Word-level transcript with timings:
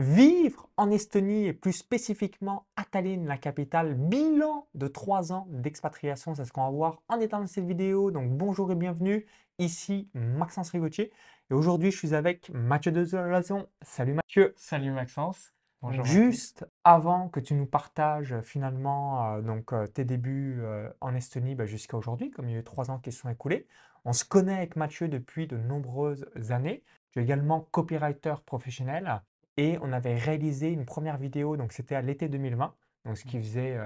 Vivre 0.00 0.66
en 0.78 0.90
Estonie 0.90 1.44
et 1.44 1.52
plus 1.52 1.74
spécifiquement 1.74 2.64
à 2.74 2.84
Tallinn, 2.84 3.26
la 3.26 3.36
capitale, 3.36 3.92
bilan 3.92 4.66
de 4.74 4.88
trois 4.88 5.30
ans 5.30 5.46
d'expatriation, 5.50 6.34
c'est 6.34 6.46
ce 6.46 6.52
qu'on 6.52 6.64
va 6.64 6.70
voir 6.70 7.02
en 7.08 7.20
étant 7.20 7.38
dans 7.38 7.46
cette 7.46 7.66
vidéo. 7.66 8.10
Donc 8.10 8.30
bonjour 8.30 8.72
et 8.72 8.76
bienvenue, 8.76 9.26
ici 9.58 10.08
Maxence 10.14 10.70
Rigotier 10.70 11.12
et 11.50 11.54
aujourd'hui 11.54 11.90
je 11.90 11.98
suis 11.98 12.14
avec 12.14 12.48
Mathieu 12.48 12.92
Dezolazon. 12.92 13.66
Salut 13.82 14.14
Mathieu. 14.14 14.54
Salut 14.56 14.90
Maxence. 14.90 15.52
Bonjour. 15.82 16.06
Juste 16.06 16.66
avant 16.82 17.28
que 17.28 17.40
tu 17.40 17.52
nous 17.52 17.66
partages 17.66 18.40
finalement 18.40 19.34
euh, 19.34 19.42
donc, 19.42 19.74
euh, 19.74 19.86
tes 19.86 20.06
débuts 20.06 20.60
euh, 20.62 20.88
en 21.02 21.14
Estonie 21.14 21.54
bah, 21.54 21.66
jusqu'à 21.66 21.98
aujourd'hui, 21.98 22.30
comme 22.30 22.48
il 22.48 22.52
y 22.52 22.56
a 22.56 22.60
eu 22.60 22.64
trois 22.64 22.90
ans 22.90 23.00
qui 23.00 23.12
se 23.12 23.20
sont 23.20 23.28
écoulés, 23.28 23.66
on 24.06 24.14
se 24.14 24.24
connaît 24.24 24.56
avec 24.56 24.76
Mathieu 24.76 25.08
depuis 25.08 25.46
de 25.46 25.58
nombreuses 25.58 26.26
années. 26.48 26.84
Tu 27.10 27.18
es 27.18 27.22
également 27.22 27.68
copywriter 27.70 28.36
professionnel 28.46 29.20
et 29.60 29.76
on 29.82 29.92
avait 29.92 30.16
réalisé 30.16 30.70
une 30.70 30.86
première 30.86 31.18
vidéo, 31.18 31.58
donc 31.58 31.74
c'était 31.74 31.94
à 31.94 32.00
l'été 32.00 32.30
2020, 32.30 32.74
donc 33.04 33.18
ce 33.18 33.26
qui 33.26 33.36
mmh. 33.36 33.42
faisait 33.42 33.78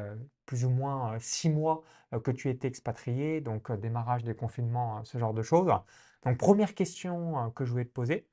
plus 0.46 0.64
ou 0.64 0.70
moins 0.70 1.18
six 1.18 1.50
mois 1.50 1.82
que 2.22 2.30
tu 2.30 2.48
étais 2.48 2.68
expatrié, 2.68 3.40
donc 3.40 3.72
démarrage 3.72 4.22
des 4.22 4.36
confinements, 4.36 5.02
ce 5.02 5.18
genre 5.18 5.34
de 5.34 5.42
choses. 5.42 5.66
Donc 6.22 6.38
première 6.38 6.76
question 6.76 7.50
que 7.56 7.64
je 7.64 7.72
voulais 7.72 7.86
te 7.86 7.92
poser, 7.92 8.28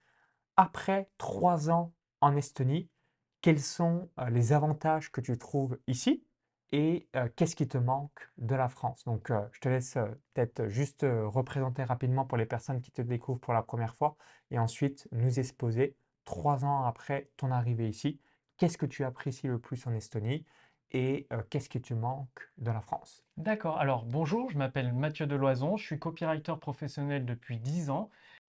après 0.56 1.10
trois 1.18 1.72
ans 1.72 1.94
en 2.22 2.36
Estonie, 2.36 2.92
quels 3.42 3.60
sont 3.60 4.08
les 4.30 4.54
avantages 4.54 5.12
que 5.12 5.20
tu 5.20 5.36
trouves 5.36 5.80
ici 5.88 6.24
et 6.72 7.10
qu'est-ce 7.36 7.56
qui 7.56 7.68
te 7.68 7.80
manque 7.80 8.30
de 8.38 8.54
la 8.54 8.70
France? 8.70 9.04
Donc 9.06 9.32
je 9.52 9.60
te 9.62 9.68
laisse 9.68 9.98
peut-être 10.36 10.68
juste 10.68 11.08
représenter 11.10 11.84
rapidement 11.84 12.26
pour 12.26 12.38
les 12.38 12.46
personnes 12.46 12.82
qui 12.82 12.92
te 12.92 13.02
découvrent 13.02 13.40
pour 13.40 13.54
la 13.54 13.64
première 13.64 13.96
fois 13.96 14.16
et 14.52 14.60
ensuite 14.60 15.08
nous 15.12 15.40
exposer 15.40 15.96
trois 16.32 16.64
ans 16.64 16.86
après 16.86 17.30
ton 17.36 17.52
arrivée 17.52 17.90
ici, 17.90 18.18
qu'est-ce 18.56 18.78
que 18.78 18.86
tu 18.86 19.04
apprécies 19.04 19.48
le 19.48 19.60
plus 19.60 19.86
en 19.86 19.94
Estonie 19.94 20.46
et 20.92 21.28
euh, 21.34 21.42
qu'est-ce 21.50 21.68
que 21.68 21.78
tu 21.78 21.94
manques 21.94 22.50
de 22.58 22.72
la 22.72 22.80
France? 22.80 23.26
D'accord, 23.36 23.78
alors 23.80 24.06
bonjour, 24.06 24.50
je 24.50 24.58
m'appelle 24.58 24.94
Mathieu 24.94 25.28
Deloison, 25.28 25.76
je 25.76 25.86
suis 25.86 26.00
copywriter 26.00 26.54
professionnel 26.56 27.26
depuis 27.26 27.60
10 27.60 27.90
ans 27.90 28.10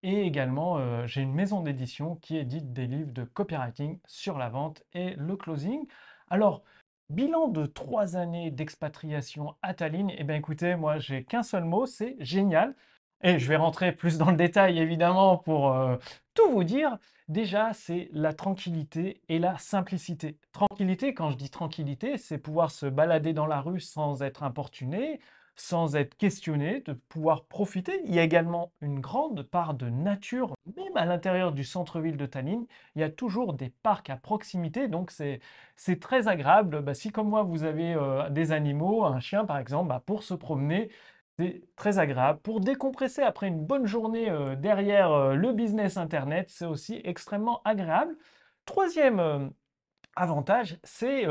et 0.03 0.21
également 0.27 0.77
euh, 0.77 1.07
j'ai 1.07 1.23
une 1.23 1.33
maison 1.33 1.63
d'édition 1.63 2.17
qui 2.17 2.37
édite 2.37 2.75
des 2.75 2.87
livres 2.87 3.13
de 3.13 3.25
copywriting 3.25 3.99
sur 4.07 4.37
la 4.37 4.51
vente 4.51 4.85
et 4.93 5.15
le 5.15 5.35
closing. 5.37 5.87
Alors, 6.29 6.63
bilan 7.09 7.49
de 7.49 7.65
trois 7.65 8.17
années 8.17 8.51
d'expatriation 8.51 9.55
à 9.63 9.73
Tallinn, 9.73 10.11
eh 10.19 10.25
bien 10.25 10.37
écoutez, 10.37 10.77
moi 10.77 10.99
j'ai 10.99 11.25
qu'un 11.25 11.43
seul 11.43 11.65
mot, 11.65 11.87
c'est 11.87 12.17
génial. 12.21 12.75
Et 13.23 13.39
je 13.39 13.49
vais 13.49 13.57
rentrer 13.57 13.93
plus 13.93 14.19
dans 14.19 14.31
le 14.31 14.37
détail 14.37 14.79
évidemment 14.79 15.39
pour 15.39 15.73
euh, 15.73 15.97
tout 16.35 16.51
vous 16.51 16.65
dire. 16.65 16.99
Déjà, 17.29 17.73
c'est 17.73 18.09
la 18.13 18.33
tranquillité 18.35 19.23
et 19.29 19.39
la 19.39 19.57
simplicité. 19.59 20.39
Tranquillité, 20.53 21.15
quand 21.15 21.31
je 21.31 21.37
dis 21.37 21.51
tranquillité, 21.51 22.19
c'est 22.19 22.39
pouvoir 22.39 22.71
se 22.73 22.87
balader 22.87 23.33
dans 23.33 23.47
la 23.47 23.61
rue 23.61 23.81
sans 23.81 24.23
être 24.23 24.43
importuné, 24.43 25.21
sans 25.55 25.95
être 25.95 26.17
questionné, 26.17 26.81
de 26.81 26.95
pouvoir 26.95 27.45
profiter. 27.45 28.01
Il 28.05 28.15
y 28.15 28.19
a 28.19 28.25
également 28.25 28.73
une 28.81 28.99
grande 29.01 29.45
part 29.45 29.75
de 29.75 29.89
nature, 29.89 30.55
même 30.77 30.97
à 30.97 31.05
l'intérieur 31.05 31.53
du 31.53 31.63
centre-ville 31.65 32.17
de 32.17 32.27
Tallinn. 32.27 32.67
Il 32.97 33.01
y 33.01 33.05
a 33.05 33.11
toujours 33.11 33.53
des 33.55 33.71
parcs 33.71 34.11
à 34.11 34.17
proximité, 34.17 34.89
donc 34.89 35.13
c'est 35.13 36.01
très 36.01 36.27
agréable. 36.27 36.83
Bah, 36.83 36.95
si 36.95 37.13
comme 37.13 37.29
moi, 37.29 37.45
vous 37.45 37.63
avez 37.63 37.95
euh, 37.95 38.29
des 38.31 38.51
animaux, 38.53 39.05
un 39.05 39.21
chien 39.21 39.45
par 39.45 39.59
exemple, 39.59 39.89
bah, 39.91 40.03
pour 40.05 40.23
se 40.25 40.35
promener, 40.35 40.91
très 41.77 41.99
agréable. 41.99 42.41
Pour 42.43 42.61
décompresser 42.61 43.23
après 43.23 43.49
une 43.49 43.65
bonne 43.65 43.87
journée 43.87 44.31
euh, 44.31 44.57
derrière 44.57 45.13
euh, 45.13 45.35
le 45.35 45.53
business 45.53 45.97
Internet, 45.97 46.51
c'est 46.51 46.67
aussi 46.67 47.01
extrêmement 47.05 47.63
agréable. 47.65 48.17
Troisième 48.65 49.21
euh, 49.21 49.49
avantage, 50.17 50.79
c'est 50.85 51.27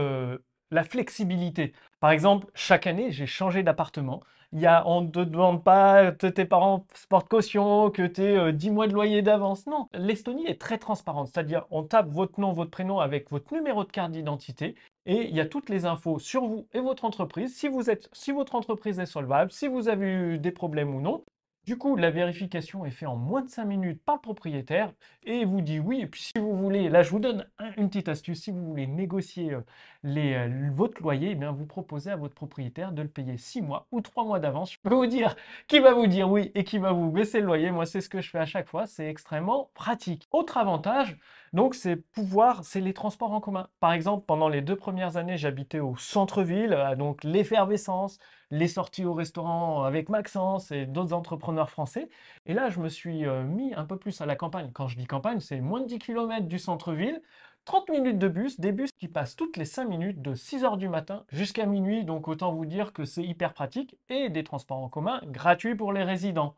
la 0.71 0.83
flexibilité. 0.83 1.73
Par 1.99 2.11
exemple, 2.11 2.47
chaque 2.55 2.87
année, 2.87 3.11
j'ai 3.11 3.27
changé 3.27 3.63
d'appartement. 3.63 4.21
Il 4.53 4.59
y 4.59 4.65
a, 4.65 4.85
on 4.87 5.01
ne 5.01 5.09
te 5.09 5.19
demande 5.19 5.63
pas 5.63 6.11
que 6.11 6.27
tes 6.27 6.45
parents 6.45 6.85
portent 7.09 7.29
caution, 7.29 7.89
que 7.91 8.05
tu 8.07 8.21
aies 8.21 8.53
10 8.53 8.71
mois 8.71 8.87
de 8.87 8.93
loyer 8.93 9.21
d'avance. 9.21 9.67
Non, 9.67 9.87
l'Estonie 9.93 10.47
est 10.47 10.59
très 10.59 10.77
transparente. 10.77 11.27
C'est-à-dire, 11.27 11.65
on 11.71 11.83
tape 11.83 12.09
votre 12.09 12.39
nom, 12.39 12.53
votre 12.53 12.71
prénom 12.71 12.99
avec 12.99 13.29
votre 13.31 13.53
numéro 13.53 13.83
de 13.85 13.91
carte 13.91 14.11
d'identité 14.11 14.75
et 15.05 15.27
il 15.29 15.35
y 15.35 15.39
a 15.39 15.45
toutes 15.45 15.69
les 15.69 15.85
infos 15.85 16.19
sur 16.19 16.45
vous 16.45 16.67
et 16.73 16.79
votre 16.79 17.05
entreprise, 17.05 17.55
si, 17.55 17.67
vous 17.67 17.89
êtes, 17.89 18.09
si 18.13 18.31
votre 18.31 18.55
entreprise 18.55 18.99
est 18.99 19.05
solvable, 19.05 19.51
si 19.51 19.67
vous 19.67 19.89
avez 19.89 20.11
eu 20.11 20.37
des 20.37 20.51
problèmes 20.51 20.93
ou 20.93 21.01
non. 21.01 21.23
Du 21.65 21.77
coup, 21.77 21.95
la 21.95 22.09
vérification 22.09 22.85
est 22.85 22.91
faite 22.91 23.07
en 23.07 23.15
moins 23.15 23.43
de 23.43 23.49
5 23.49 23.65
minutes 23.65 24.03
par 24.03 24.15
le 24.15 24.21
propriétaire 24.21 24.91
et 25.23 25.45
vous 25.45 25.61
dit 25.61 25.79
oui. 25.79 26.01
Et 26.01 26.07
puis 26.07 26.21
si 26.23 26.31
vous 26.39 26.57
voulez, 26.57 26.89
là 26.89 27.03
je 27.03 27.11
vous 27.11 27.19
donne 27.19 27.47
une 27.77 27.87
petite 27.87 28.09
astuce, 28.09 28.41
si 28.41 28.51
vous 28.51 28.65
voulez 28.65 28.87
négocier 28.87 29.53
euh, 29.53 29.61
les, 30.01 30.33
euh, 30.33 30.69
votre 30.73 30.99
loyer, 31.03 31.31
eh 31.31 31.35
bien, 31.35 31.51
vous 31.51 31.67
proposez 31.67 32.09
à 32.09 32.15
votre 32.15 32.33
propriétaire 32.33 32.91
de 32.91 33.03
le 33.03 33.07
payer 33.09 33.37
6 33.37 33.61
mois 33.61 33.87
ou 33.91 34.01
3 34.01 34.25
mois 34.25 34.39
d'avance. 34.39 34.73
Je 34.73 34.79
peux 34.81 34.95
vous 34.95 35.05
dire 35.05 35.35
qui 35.67 35.79
va 35.79 35.93
vous 35.93 36.07
dire 36.07 36.31
oui 36.31 36.51
et 36.55 36.63
qui 36.63 36.79
va 36.79 36.93
vous 36.93 37.11
baisser 37.11 37.39
le 37.39 37.45
loyer. 37.45 37.69
Moi, 37.69 37.85
c'est 37.85 38.01
ce 38.01 38.09
que 38.09 38.21
je 38.21 38.29
fais 38.31 38.39
à 38.39 38.45
chaque 38.47 38.67
fois. 38.67 38.87
C'est 38.87 39.07
extrêmement 39.07 39.69
pratique. 39.75 40.27
Autre 40.31 40.57
avantage, 40.57 41.19
donc 41.53 41.75
c'est 41.75 41.97
pouvoir, 41.97 42.63
c'est 42.63 42.79
les 42.79 42.93
transports 42.93 43.33
en 43.33 43.41
commun. 43.41 43.67
Par 43.81 43.91
exemple, 43.91 44.25
pendant 44.25 44.47
les 44.47 44.61
deux 44.61 44.77
premières 44.77 45.17
années, 45.17 45.37
j'habitais 45.37 45.79
au 45.79 45.97
centre-ville, 45.97 46.95
donc 46.97 47.25
l'effervescence, 47.25 48.19
les 48.51 48.69
sorties 48.69 49.03
au 49.03 49.13
restaurant 49.13 49.83
avec 49.83 50.07
Maxence 50.07 50.71
et 50.71 50.85
d'autres 50.85 51.13
entrepreneurs 51.13 51.69
français. 51.69 52.09
Et 52.45 52.53
là, 52.53 52.69
je 52.69 52.79
me 52.79 52.87
suis 52.87 53.25
euh, 53.25 53.43
mis 53.43 53.73
un 53.73 53.85
peu 53.85 53.97
plus 53.97 54.21
à 54.21 54.25
la 54.25 54.35
campagne. 54.37 54.71
Quand 54.73 54.87
je 54.87 54.97
dis 54.97 55.05
campagne, 55.05 55.41
c'est 55.41 55.59
moins 55.59 55.81
de 55.81 55.87
10 55.87 55.99
km 55.99 56.47
du 56.47 56.57
centre-ville, 56.57 57.21
30 57.65 57.89
minutes 57.89 58.17
de 58.17 58.27
bus, 58.29 58.59
des 58.59 58.71
bus 58.71 58.89
qui 58.97 59.07
passent 59.09 59.35
toutes 59.35 59.57
les 59.57 59.65
5 59.65 59.85
minutes 59.85 60.21
de 60.21 60.33
6h 60.35 60.77
du 60.77 60.87
matin 60.87 61.25
jusqu'à 61.31 61.65
minuit. 61.65 62.05
Donc 62.05 62.27
autant 62.29 62.53
vous 62.53 62.65
dire 62.65 62.93
que 62.93 63.03
c'est 63.03 63.23
hyper 63.23 63.53
pratique 63.53 63.97
et 64.09 64.29
des 64.29 64.43
transports 64.43 64.79
en 64.79 64.89
commun 64.89 65.21
gratuits 65.25 65.75
pour 65.75 65.91
les 65.91 66.03
résidents. 66.03 66.55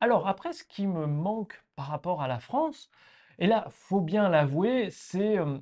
Alors 0.00 0.26
après, 0.26 0.52
ce 0.52 0.64
qui 0.64 0.86
me 0.86 1.06
manque 1.06 1.62
par 1.76 1.86
rapport 1.86 2.22
à 2.22 2.28
la 2.28 2.40
France, 2.40 2.90
et 3.42 3.48
là, 3.48 3.66
faut 3.70 4.00
bien 4.00 4.28
l'avouer, 4.28 4.88
c'est 4.90 5.36
euh, 5.36 5.58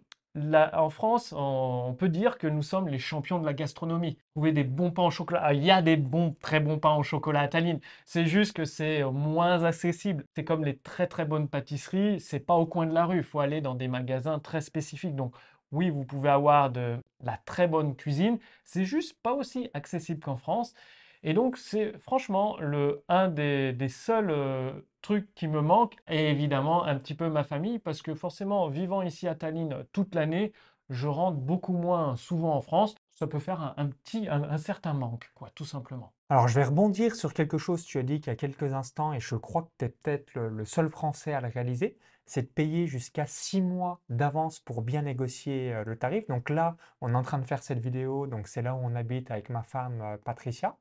en 0.75 0.91
France, 0.91 1.33
on 1.35 1.95
peut 1.99 2.11
dire 2.11 2.37
que 2.37 2.47
nous 2.47 2.63
sommes 2.63 2.89
les 2.89 2.99
champions 2.99 3.39
de 3.39 3.47
la 3.47 3.55
gastronomie. 3.55 4.19
Vous 4.35 4.51
des 4.51 4.65
bons 4.65 4.91
pains 4.91 5.05
au 5.05 5.11
chocolat. 5.11 5.41
Ah, 5.43 5.55
il 5.55 5.65
y 5.65 5.71
a 5.71 5.81
des 5.81 5.97
bons, 5.97 6.37
très 6.43 6.61
bons 6.61 6.79
pains 6.79 6.95
au 6.95 7.03
chocolat 7.03 7.41
à 7.41 7.49
Tallinn. 7.49 7.81
C'est 8.05 8.27
juste 8.27 8.53
que 8.53 8.67
c'est 8.67 9.03
moins 9.05 9.65
accessible. 9.65 10.25
C'est 10.37 10.45
comme 10.45 10.63
les 10.63 10.77
très 10.77 11.07
très 11.07 11.25
bonnes 11.25 11.49
pâtisseries. 11.49 12.21
C'est 12.21 12.41
pas 12.41 12.55
au 12.55 12.67
coin 12.67 12.87
de 12.87 12.93
la 12.93 13.07
rue. 13.07 13.19
Il 13.19 13.23
faut 13.25 13.41
aller 13.41 13.63
dans 13.63 13.75
des 13.75 13.89
magasins 13.89 14.39
très 14.41 14.61
spécifiques. 14.61 15.17
Donc 15.17 15.35
oui, 15.73 15.89
vous 15.89 16.05
pouvez 16.05 16.29
avoir 16.29 16.71
de 16.71 16.99
la 17.25 17.39
très 17.39 17.67
bonne 17.67 17.97
cuisine. 17.97 18.39
C'est 18.65 18.85
juste 18.85 19.17
pas 19.23 19.33
aussi 19.33 19.71
accessible 19.73 20.21
qu'en 20.21 20.37
France. 20.37 20.75
Et 21.23 21.35
donc, 21.35 21.57
c'est 21.57 21.99
franchement 21.99 22.57
le, 22.61 23.03
un 23.09 23.29
des, 23.29 23.75
seuls 23.89 24.31
euh, 24.31 24.73
trucs 25.01 25.35
qui 25.35 25.49
me 25.49 25.61
manque, 25.61 25.97
et 26.09 26.31
évidemment 26.31 26.85
un 26.85 26.97
petit 26.97 27.15
peu 27.15 27.29
ma 27.29 27.45
famille, 27.45 27.79
parce 27.79 28.03
que 28.03 28.15
forcément, 28.15 28.69
vivant 28.69 29.03
ici 29.03 29.29
à 29.29 29.35
Tallinn 29.35 29.85
toute 29.93 30.15
l'année, 30.15 30.53
je 30.89 31.07
rentre 31.07 31.39
beaucoup 31.39 31.73
moins 31.73 32.17
souvent 32.17 32.55
en 32.55 32.61
France. 32.61 32.95
Ça 33.13 33.27
peut 33.27 33.39
faire 33.39 33.75
un, 33.77 33.87
petit, 33.87 34.29
un, 34.29 34.57
certain 34.59 34.93
manque, 34.93 35.31
quoi, 35.35 35.51
tout 35.55 35.65
simplement. 35.65 36.13
Alors, 36.31 36.49
je 36.49 36.55
vais 36.55 36.65
rebondir 36.65 37.15
sur 37.15 37.35
quelque 37.35 37.59
chose 37.59 37.85
tu 37.85 37.99
as 37.99 38.03
dit 38.03 38.17
il 38.17 38.27
y 38.27 38.31
a 38.31 38.37
quelques 38.37 38.73
instants, 38.73 39.13
et 39.13 39.21
je 39.21 39.37
crois 39.37 39.63
que 39.63 39.71
tu 39.79 39.85
es 39.85 39.89
peut-être 39.89 40.35
le, 40.35 40.65
seul 40.65 40.89
Français 40.89 41.33
à 41.33 41.41
le 41.41 41.49
réaliser, 41.49 41.97
c'est 42.27 42.43
de 42.43 42.47
payer 42.47 42.87
jusqu'à 42.87 43.27
six 43.27 43.61
mois 43.61 44.01
d'avance 44.09 44.61
pour 44.61 44.83
bien 44.83 45.03
négocier 45.03 45.75
euh, 45.75 45.85
le 45.85 45.97
tarif. 45.97 46.27
Donc 46.29 46.49
là, 46.49 46.77
on 47.01 47.13
est 47.13 47.17
en 47.17 47.23
train 47.23 47.39
de 47.39 47.45
faire 47.45 47.63
cette 47.63 47.81
vidéo, 47.81 48.27
donc 48.27 48.47
c'est 48.47 48.63
là 48.63 48.75
où 48.75 48.79
on 48.83 48.95
habite 48.95 49.31
avec 49.31 49.51
ma 49.51 49.63
femme 49.63 50.01
euh, 50.01 50.17
Patricia 50.17 50.77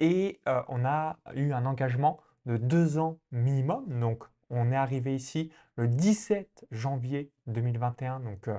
et 0.00 0.40
euh, 0.48 0.62
on 0.68 0.84
a 0.84 1.18
eu 1.34 1.52
un 1.52 1.66
engagement 1.66 2.20
de 2.48 2.56
deux 2.56 2.98
ans 2.98 3.18
minimum. 3.30 4.00
Donc, 4.00 4.24
on 4.50 4.72
est 4.72 4.76
arrivé 4.76 5.14
ici 5.14 5.52
le 5.76 5.86
17 5.86 6.66
janvier 6.70 7.30
2021. 7.46 8.20
Donc, 8.20 8.48
euh, 8.48 8.58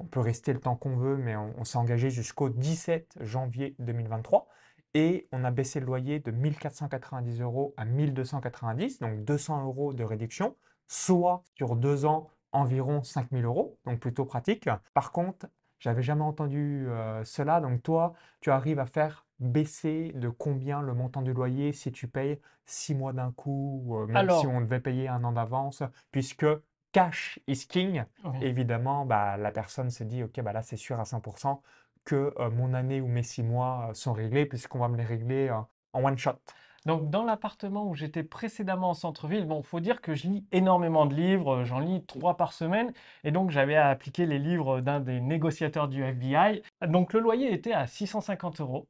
on 0.00 0.04
peut 0.04 0.20
rester 0.20 0.52
le 0.52 0.60
temps 0.60 0.76
qu'on 0.76 0.96
veut, 0.96 1.16
mais 1.16 1.36
on, 1.36 1.64
s'est 1.64 1.78
engagé 1.78 2.10
jusqu'au 2.10 2.48
17 2.48 3.18
janvier 3.20 3.76
2023. 3.78 4.48
Et 4.94 5.28
on 5.30 5.44
a 5.44 5.52
baissé 5.52 5.78
le 5.78 5.86
loyer 5.86 6.18
de 6.18 6.32
1490 6.32 7.40
euros 7.40 7.74
à 7.76 7.84
1290, 7.84 8.98
donc 8.98 9.24
200 9.24 9.64
euros 9.64 9.92
de 9.92 10.02
réduction, 10.02 10.56
soit 10.88 11.44
sur 11.54 11.76
deux 11.76 12.06
ans 12.06 12.28
environ 12.50 13.04
5000 13.04 13.44
euros, 13.44 13.78
donc 13.84 14.00
plutôt 14.00 14.24
pratique. 14.24 14.68
Par 14.92 15.12
contre, 15.12 15.46
j'avais 15.78 16.02
jamais 16.02 16.24
entendu 16.24 16.88
euh, 16.88 17.22
cela, 17.24 17.60
donc 17.60 17.84
toi, 17.84 18.14
tu 18.40 18.50
arrives 18.50 18.80
à 18.80 18.86
faire 18.86 19.26
baisser 19.40 20.12
de 20.14 20.28
combien 20.28 20.82
le 20.82 20.94
montant 20.94 21.22
du 21.22 21.32
loyer 21.32 21.72
si 21.72 21.90
tu 21.90 22.06
payes 22.06 22.38
six 22.66 22.94
mois 22.94 23.12
d'un 23.12 23.32
coup, 23.32 23.96
euh, 23.96 24.06
même 24.06 24.30
si 24.30 24.46
on 24.46 24.60
devait 24.60 24.80
payer 24.80 25.08
un 25.08 25.24
an 25.24 25.32
d'avance, 25.32 25.82
puisque 26.12 26.46
cash 26.92 27.40
is 27.46 27.66
king. 27.66 28.04
Évidemment, 28.40 29.06
bah, 29.06 29.36
la 29.36 29.50
personne 29.50 29.90
se 29.90 30.04
dit, 30.04 30.22
OK, 30.22 30.40
bah 30.40 30.52
là, 30.52 30.62
c'est 30.62 30.76
sûr 30.76 31.00
à 31.00 31.04
100% 31.04 31.60
que 32.04 32.32
euh, 32.38 32.50
mon 32.50 32.74
année 32.74 33.00
ou 33.00 33.08
mes 33.08 33.22
six 33.22 33.42
mois 33.42 33.88
euh, 33.90 33.94
sont 33.94 34.12
réglés, 34.12 34.46
puisqu'on 34.46 34.78
va 34.78 34.88
me 34.88 34.96
les 34.96 35.04
régler 35.04 35.50
en 35.50 36.04
one 36.04 36.16
shot. 36.16 36.38
Donc, 36.86 37.10
dans 37.10 37.24
l'appartement 37.24 37.86
où 37.86 37.94
j'étais 37.94 38.22
précédemment 38.22 38.90
en 38.90 38.94
centre-ville, 38.94 39.46
bon, 39.46 39.62
faut 39.62 39.80
dire 39.80 40.00
que 40.00 40.14
je 40.14 40.28
lis 40.28 40.46
énormément 40.50 41.04
de 41.04 41.14
livres, 41.14 41.64
j'en 41.64 41.78
lis 41.78 42.04
trois 42.06 42.38
par 42.38 42.54
semaine, 42.54 42.92
et 43.22 43.32
donc 43.32 43.50
j'avais 43.50 43.76
à 43.76 43.88
appliquer 43.88 44.24
les 44.24 44.38
livres 44.38 44.80
d'un 44.80 45.00
des 45.00 45.20
négociateurs 45.20 45.88
du 45.88 46.02
FBI. 46.02 46.62
Donc, 46.86 47.12
le 47.12 47.20
loyer 47.20 47.52
était 47.52 47.72
à 47.72 47.86
650 47.86 48.60
euros. 48.60 48.88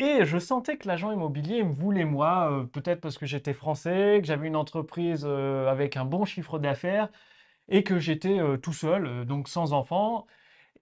Et 0.00 0.24
je 0.24 0.38
sentais 0.38 0.76
que 0.76 0.88
l'agent 0.88 1.12
immobilier 1.12 1.62
me 1.62 1.72
voulait 1.72 2.04
moi, 2.04 2.50
euh, 2.50 2.64
peut-être 2.64 3.00
parce 3.00 3.16
que 3.16 3.26
j'étais 3.26 3.54
français, 3.54 4.18
que 4.20 4.26
j'avais 4.26 4.48
une 4.48 4.56
entreprise 4.56 5.24
euh, 5.24 5.68
avec 5.68 5.96
un 5.96 6.04
bon 6.04 6.24
chiffre 6.24 6.58
d'affaires 6.58 7.08
et 7.68 7.84
que 7.84 7.98
j'étais 8.00 8.40
euh, 8.40 8.56
tout 8.58 8.72
seul, 8.72 9.26
donc 9.26 9.48
sans 9.48 9.72
enfant. 9.74 10.26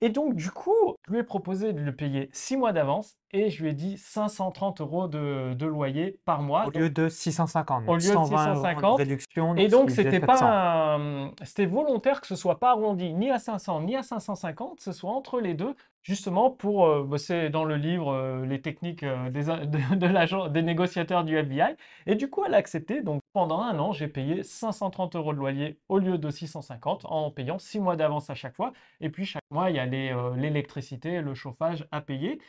Et 0.03 0.11
donc, 0.11 0.37
du 0.37 0.51
coup, 0.51 0.75
je 1.07 1.13
lui 1.13 1.21
ai 1.21 1.25
proposé 1.25 1.73
de 1.75 1.81
le 1.83 1.97
payer 1.97 2.31
6 2.33 2.57
mois 2.59 2.73
d'avance 2.73 3.19
et 3.33 3.51
je 3.51 3.63
lui 3.63 3.71
ai 3.71 3.73
dit 3.75 3.97
530 3.97 4.81
euros 4.81 5.09
de, 5.09 5.55
de 5.55 5.67
loyer 5.67 6.19
par 6.25 6.43
mois. 6.43 6.67
Au 6.67 6.71
lieu 6.71 6.91
de 6.91 7.09
650. 7.09 7.89
Au 7.89 7.95
lieu 7.95 7.99
de 7.99 8.05
120 8.05 8.47
euros 8.47 8.55
650. 8.57 8.99
réduction. 8.99 9.57
Et 9.57 9.69
donc, 9.69 9.91
c'était 9.91 10.21
700. 10.21 10.27
pas 10.27 10.99
c'était 11.45 11.67
volontaire 11.67 12.21
que 12.21 12.27
ce 12.27 12.37
soit 12.37 12.59
pas 12.59 12.71
arrondi 12.71 13.13
ni 13.15 13.31
à 13.31 13.39
500 13.39 13.83
ni 13.83 13.97
à 13.97 14.03
550, 14.03 14.77
que 14.77 14.83
ce 14.83 14.93
soit 14.93 15.11
entre 15.11 15.41
les 15.41 15.55
deux, 15.55 15.75
justement 16.03 16.51
pour, 16.51 16.87
euh, 16.87 17.17
c'est 17.17 17.51
dans 17.51 17.65
le 17.65 17.77
livre 17.77 18.13
euh, 18.13 18.45
les 18.45 18.61
techniques 18.61 19.03
euh, 19.03 19.31
des, 19.31 19.45
de, 19.45 19.95
de 19.97 20.07
l'agent, 20.07 20.49
des 20.49 20.63
négociateurs 20.63 21.25
du 21.25 21.37
FBI. 21.37 21.77
Et 22.07 22.15
du 22.15 22.29
coup, 22.29 22.45
elle 22.45 22.55
a 22.55 22.59
accepté. 22.59 23.03
Donc, 23.03 23.23
pendant 23.33 23.61
un 23.63 23.79
an, 23.79 23.93
j'ai 23.93 24.09
payé 24.09 24.43
530 24.43 25.17
euros 25.17 25.33
de 25.33 25.39
loyer 25.39 25.79
au 25.89 25.99
lieu 25.99 26.19
de 26.19 26.31
650 26.31 27.07
en 27.07 27.31
payant 27.31 27.59
6 27.59 27.81
mois 27.81 27.97
d'avance 27.97 28.31
à 28.31 28.35
chaque 28.35 28.55
fois. 28.57 28.73
Et 29.01 29.09
puis, 29.11 29.25
chaque 29.25 29.43
mois, 29.51 29.71
il 29.71 29.77
y 29.77 29.79
a 29.79 29.85
euh, 29.87 30.37
l'électricité, 30.37 31.21
le 31.21 31.35
chauffage 31.35 31.87
à 31.91 32.01
payer. 32.01 32.41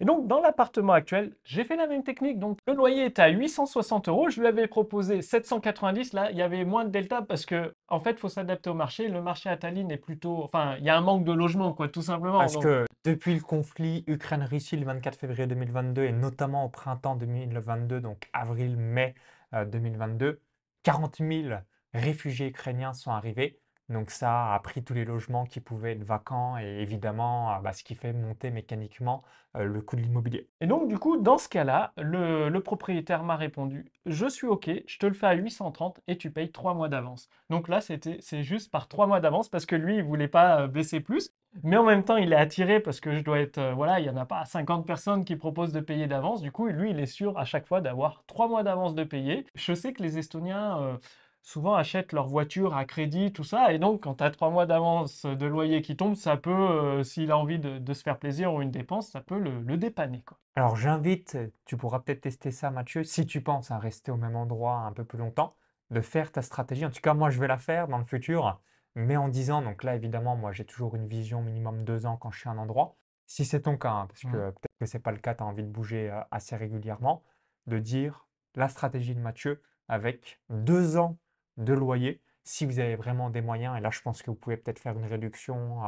Et 0.00 0.04
donc, 0.04 0.26
dans 0.26 0.40
l'appartement 0.40 0.94
actuel, 0.94 1.34
j'ai 1.44 1.62
fait 1.64 1.76
la 1.76 1.86
même 1.86 2.02
technique. 2.02 2.38
Donc, 2.38 2.58
le 2.66 2.74
loyer 2.74 3.04
était 3.04 3.22
à 3.22 3.28
860 3.28 4.08
euros. 4.08 4.30
Je 4.30 4.40
lui 4.40 4.48
avais 4.48 4.66
proposé 4.66 5.22
790. 5.22 6.12
Là, 6.12 6.30
il 6.32 6.36
y 6.36 6.42
avait 6.42 6.64
moins 6.64 6.84
de 6.84 6.90
delta 6.90 7.22
parce 7.22 7.46
que, 7.46 7.74
en 7.88 8.00
fait, 8.00 8.12
il 8.12 8.18
faut 8.18 8.28
s'adapter 8.28 8.70
au 8.70 8.74
marché. 8.74 9.08
Le 9.08 9.22
marché 9.22 9.48
à 9.48 9.56
Tallinn 9.56 9.90
est 9.92 9.98
plutôt. 9.98 10.42
Enfin, 10.42 10.76
il 10.78 10.84
y 10.84 10.90
a 10.90 10.96
un 10.96 11.00
manque 11.00 11.24
de 11.24 11.32
logement, 11.32 11.72
quoi, 11.72 11.88
tout 11.88 12.02
simplement. 12.02 12.38
Parce 12.40 12.54
Donc, 12.54 12.64
que 12.64 12.84
depuis 13.04 13.34
le 13.34 13.40
conflit 13.40 14.04
Ukraine-Russie 14.06 14.76
le 14.76 14.86
24 14.86 15.18
février 15.18 15.46
2022 15.46 16.04
et 16.04 16.12
notamment 16.12 16.64
au 16.64 16.68
printemps 16.68 17.16
2022, 17.16 18.00
donc 18.00 18.28
avril-mai 18.32 19.14
euh, 19.54 19.64
2022, 19.64 20.40
40 20.82 21.18
000 21.18 21.54
réfugiés 21.94 22.48
ukrainiens 22.48 22.92
sont 22.92 23.10
arrivés. 23.10 23.60
Donc 23.92 24.10
ça 24.10 24.54
a 24.54 24.58
pris 24.60 24.82
tous 24.82 24.94
les 24.94 25.04
logements 25.04 25.44
qui 25.44 25.60
pouvaient 25.60 25.92
être 25.92 26.04
vacants 26.04 26.58
et 26.58 26.80
évidemment, 26.80 27.52
euh, 27.54 27.58
bah, 27.60 27.72
ce 27.72 27.84
qui 27.84 27.94
fait 27.94 28.12
monter 28.12 28.50
mécaniquement 28.50 29.22
euh, 29.56 29.64
le 29.64 29.82
coût 29.82 29.96
de 29.96 30.00
l'immobilier. 30.00 30.48
Et 30.62 30.66
donc, 30.66 30.88
du 30.88 30.98
coup, 30.98 31.18
dans 31.18 31.36
ce 31.36 31.46
cas-là, 31.46 31.92
le, 31.98 32.58
propriétaire 32.60 33.22
m'a 33.22 33.36
répondu 33.36 33.84
Je 34.06 34.26
suis 34.26 34.46
OK, 34.46 34.70
je 34.86 34.98
te 34.98 35.04
le 35.04 35.12
fais 35.12 35.26
à 35.26 35.34
830 35.34 36.00
et 36.08 36.16
tu 36.16 36.30
payes 36.30 36.50
3 36.50 36.72
mois 36.72 36.88
d'avance. 36.88 37.28
Donc 37.50 37.68
là, 37.68 37.80
c'est 37.82 38.42
juste 38.42 38.70
par 38.70 38.88
3 38.88 39.06
mois 39.06 39.20
d'avance 39.20 39.50
parce 39.50 39.66
que 39.66 39.76
lui, 39.76 39.96
il 39.96 40.02
voulait 40.02 40.28
pas 40.28 40.62
euh, 40.62 40.68
baisser 40.68 41.00
plus. 41.00 41.34
Mais 41.64 41.76
en 41.76 41.84
même 41.84 42.02
temps, 42.02 42.16
il 42.16 42.32
est 42.32 42.36
attiré 42.36 42.80
parce 42.80 42.98
que 43.00 43.12
je 43.14 43.22
dois 43.22 43.40
être. 43.40 43.58
euh, 43.58 43.74
voilà, 43.74 44.00
il 44.00 44.04
n'y 44.04 44.10
en 44.10 44.16
a 44.16 44.24
pas 44.24 44.42
50 44.46 44.86
personnes 44.86 45.24
qui 45.26 45.36
proposent 45.36 45.72
de 45.72 45.80
payer 45.80 46.06
d'avance. 46.06 46.40
Du 46.40 46.50
coup, 46.50 46.68
lui, 46.68 46.90
il 46.90 46.98
est 46.98 47.04
sûr 47.04 47.36
à 47.36 47.44
chaque 47.44 47.66
fois 47.66 47.82
d'avoir 47.82 48.24
3 48.26 48.48
mois 48.48 48.62
d'avance 48.62 48.94
de 48.94 49.04
payer. 49.04 49.44
Je 49.54 49.74
sais 49.74 49.92
que 49.92 50.02
les 50.02 50.16
Estoniens. 50.18 50.98
Souvent 51.42 51.74
achètent 51.74 52.12
leur 52.12 52.28
voiture 52.28 52.76
à 52.76 52.84
crédit, 52.84 53.32
tout 53.32 53.44
ça, 53.44 53.72
et 53.72 53.78
donc 53.78 54.04
quand 54.04 54.16
tu 54.16 54.24
as 54.24 54.30
trois 54.30 54.50
mois 54.50 54.64
d'avance 54.64 55.26
de 55.26 55.46
loyer 55.46 55.82
qui 55.82 55.96
tombe, 55.96 56.14
ça 56.14 56.36
peut, 56.36 56.50
euh, 56.50 57.02
s'il 57.02 57.32
a 57.32 57.38
envie 57.38 57.58
de, 57.58 57.78
de 57.78 57.94
se 57.94 58.02
faire 58.02 58.18
plaisir 58.18 58.54
ou 58.54 58.62
une 58.62 58.70
dépense, 58.70 59.08
ça 59.08 59.20
peut 59.20 59.38
le, 59.38 59.60
le 59.60 59.76
dépanner, 59.76 60.22
quoi. 60.22 60.38
Alors 60.54 60.76
j'invite, 60.76 61.36
tu 61.64 61.76
pourras 61.76 62.00
peut-être 62.00 62.20
tester 62.20 62.50
ça 62.50 62.70
Mathieu, 62.70 63.04
si 63.04 63.26
tu 63.26 63.40
penses 63.40 63.70
à 63.70 63.78
rester 63.78 64.12
au 64.12 64.16
même 64.16 64.36
endroit 64.36 64.76
un 64.80 64.92
peu 64.92 65.04
plus 65.04 65.18
longtemps, 65.18 65.56
de 65.90 66.00
faire 66.00 66.30
ta 66.30 66.42
stratégie. 66.42 66.84
En 66.86 66.90
tout 66.90 67.00
cas, 67.00 67.14
moi 67.14 67.30
je 67.30 67.40
vais 67.40 67.48
la 67.48 67.58
faire 67.58 67.88
dans 67.88 67.98
le 67.98 68.04
futur, 68.04 68.60
mais 68.94 69.16
en 69.16 69.28
10 69.28 69.50
ans, 69.50 69.62
donc 69.62 69.82
là 69.82 69.94
évidemment, 69.94 70.36
moi 70.36 70.52
j'ai 70.52 70.64
toujours 70.64 70.94
une 70.94 71.06
vision 71.06 71.42
minimum 71.42 71.84
2 71.84 72.06
ans 72.06 72.16
quand 72.16 72.30
je 72.30 72.38
suis 72.40 72.48
à 72.48 72.52
un 72.52 72.58
endroit. 72.58 72.96
Si 73.26 73.44
c'est 73.44 73.62
ton 73.62 73.76
cas, 73.78 73.92
hein, 73.92 74.06
parce 74.08 74.22
que 74.22 74.50
peut-être 74.50 74.78
que 74.80 74.86
c'est 74.86 74.98
pas 74.98 75.12
le 75.12 75.18
cas, 75.18 75.34
tu 75.34 75.42
as 75.42 75.46
envie 75.46 75.62
de 75.62 75.68
bouger 75.68 76.10
euh, 76.10 76.20
assez 76.30 76.54
régulièrement, 76.54 77.22
de 77.66 77.78
dire 77.78 78.26
la 78.54 78.68
stratégie 78.68 79.14
de 79.14 79.20
Mathieu 79.20 79.62
avec 79.88 80.40
2 80.50 80.98
ans 80.98 81.16
de 81.62 81.72
loyer, 81.72 82.20
si 82.44 82.66
vous 82.66 82.78
avez 82.78 82.96
vraiment 82.96 83.30
des 83.30 83.40
moyens, 83.40 83.76
et 83.78 83.80
là 83.80 83.90
je 83.90 84.00
pense 84.02 84.22
que 84.22 84.30
vous 84.30 84.36
pouvez 84.36 84.56
peut-être 84.56 84.78
faire 84.78 84.98
une 84.98 85.06
réduction 85.06 85.80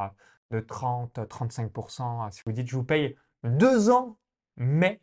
de 0.50 0.60
30-35%, 0.60 2.26
euh, 2.26 2.30
si 2.30 2.42
vous 2.46 2.52
dites 2.52 2.68
je 2.68 2.76
vous 2.76 2.84
paye 2.84 3.16
2 3.44 3.90
ans, 3.90 4.18
mais 4.56 5.00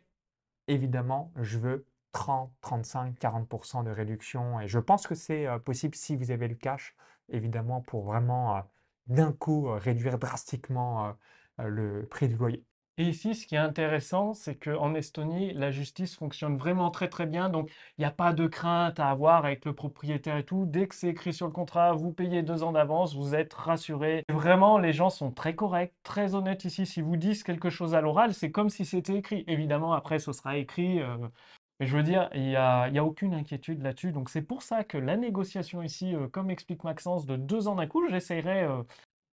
évidemment, 0.68 1.32
je 1.36 1.58
veux 1.58 1.86
30, 2.12 2.52
35, 2.60 3.18
40% 3.18 3.84
de 3.84 3.90
réduction. 3.90 4.60
Et 4.60 4.68
je 4.68 4.78
pense 4.78 5.06
que 5.06 5.14
c'est 5.14 5.46
euh, 5.46 5.58
possible 5.58 5.94
si 5.94 6.16
vous 6.16 6.30
avez 6.30 6.48
le 6.48 6.54
cash, 6.54 6.94
évidemment, 7.28 7.80
pour 7.80 8.04
vraiment 8.04 8.56
euh, 8.56 8.60
d'un 9.06 9.32
coup 9.32 9.68
euh, 9.68 9.78
réduire 9.78 10.18
drastiquement 10.18 11.14
le 11.58 12.06
prix 12.06 12.28
du 12.28 12.36
loyer. 12.36 12.64
Et 13.02 13.06
ici, 13.06 13.34
ce 13.34 13.48
qui 13.48 13.56
est 13.56 13.58
intéressant, 13.58 14.32
c'est 14.32 14.54
qu'en 14.54 14.94
Estonie, 14.94 15.52
la 15.54 15.72
justice 15.72 16.14
fonctionne 16.14 16.56
vraiment 16.56 16.92
très 16.92 17.08
très 17.08 17.26
bien. 17.26 17.48
Donc, 17.48 17.68
il 17.98 18.02
n'y 18.02 18.04
a 18.04 18.12
pas 18.12 18.32
de 18.32 18.46
crainte 18.46 19.00
à 19.00 19.10
avoir 19.10 19.44
avec 19.44 19.64
le 19.64 19.74
propriétaire 19.74 20.36
et 20.36 20.44
tout. 20.44 20.66
Dès 20.66 20.86
que 20.86 20.94
c'est 20.94 21.08
écrit 21.08 21.32
sur 21.32 21.46
le 21.46 21.52
contrat, 21.52 21.94
vous 21.94 22.12
payez 22.12 22.44
deux 22.44 22.62
ans 22.62 22.70
d'avance, 22.70 23.16
vous 23.16 23.34
êtes 23.34 23.54
rassuré. 23.54 24.24
Vraiment, 24.28 24.78
les 24.78 24.92
gens 24.92 25.10
sont 25.10 25.32
très 25.32 25.56
corrects, 25.56 25.94
très 26.04 26.36
honnêtes 26.36 26.64
ici. 26.64 26.86
Si 26.86 27.00
vous 27.00 27.16
disent 27.16 27.42
quelque 27.42 27.70
chose 27.70 27.96
à 27.96 28.00
l'oral, 28.00 28.34
c'est 28.34 28.52
comme 28.52 28.70
si 28.70 28.84
c'était 28.84 29.16
écrit. 29.16 29.42
Évidemment, 29.48 29.94
après, 29.94 30.20
ce 30.20 30.32
sera 30.32 30.56
écrit. 30.56 31.00
euh, 31.00 31.16
mais 31.80 31.86
je 31.88 31.96
veux 31.96 32.04
dire, 32.04 32.30
il 32.34 32.42
n'y 32.44 32.54
a, 32.56 33.04
aucune 33.04 33.34
inquiétude 33.34 33.82
là-dessus. 33.82 34.12
Donc, 34.12 34.30
c'est 34.30 34.42
pour 34.42 34.62
ça 34.62 34.84
que 34.84 34.96
la 34.98 35.16
négociation 35.16 35.82
ici, 35.82 36.14
euh, 36.14 36.28
comme 36.28 36.50
explique 36.50 36.84
Maxence, 36.84 37.26
de 37.26 37.34
deux 37.34 37.66
ans 37.66 37.74
d'un 37.74 37.88
coup, 37.88 38.06
j'essayerai 38.08 38.62
euh, 38.62 38.84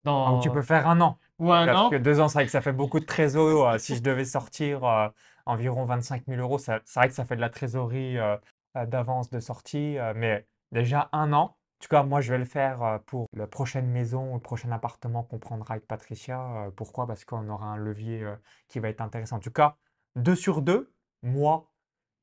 Donc 0.04 0.42
tu 0.42 0.50
dans... 0.50 0.54
peux 0.54 0.62
faire 0.62 0.88
un 0.88 1.02
an. 1.02 1.18
Ou 1.40 1.52
un 1.54 1.66
Parce 1.66 1.80
an. 1.80 1.90
que 1.90 1.96
deux 1.96 2.20
ans, 2.20 2.28
c'est 2.28 2.36
vrai 2.40 2.46
que 2.46 2.52
ça 2.52 2.62
fait 2.62 2.74
beaucoup 2.74 3.00
de 3.00 3.06
trésor. 3.06 3.68
euh, 3.70 3.78
si 3.78 3.96
je 3.96 4.02
devais 4.02 4.26
sortir 4.26 4.84
euh, 4.84 5.10
environ 5.46 5.84
25 5.86 6.28
000 6.28 6.40
euros, 6.42 6.58
c'est 6.58 6.82
vrai 6.96 7.08
que 7.08 7.14
ça 7.14 7.26
fait 7.26 7.36
de 7.36 7.42
la 7.42 7.50
trésorerie 7.50 8.18
euh, 8.18 8.38
euh, 8.78 8.86
d'avance 8.86 9.30
de 9.30 9.40
sortie. 9.40 9.98
euh, 9.98 10.14
mais 10.16 10.48
déjà 10.72 11.10
un 11.12 11.34
an. 11.34 11.56
En 11.82 11.84
tout 11.84 11.88
cas, 11.90 12.04
moi, 12.04 12.20
je 12.20 12.32
vais 12.32 12.38
le 12.40 12.44
faire 12.46 13.00
pour 13.06 13.28
la 13.34 13.48
prochaine 13.48 13.88
maison 13.88 14.32
ou 14.32 14.34
le 14.36 14.42
prochain 14.42 14.70
appartement 14.74 15.24
qu'on 15.24 15.40
prendra 15.40 15.76
avec 15.76 15.88
Patricia. 15.88 16.70
Pourquoi? 16.76 17.08
Parce 17.08 17.24
qu'on 17.24 17.48
aura 17.48 17.68
un 17.68 17.78
levier 17.78 18.26
qui 18.68 18.80
va 18.80 18.90
être 18.90 19.00
intéressant. 19.00 19.38
En 19.38 19.40
tout 19.40 19.50
cas, 19.52 19.78
2 20.18 20.36
sur 20.36 20.62
2, 20.62 20.92
moi, 21.24 21.69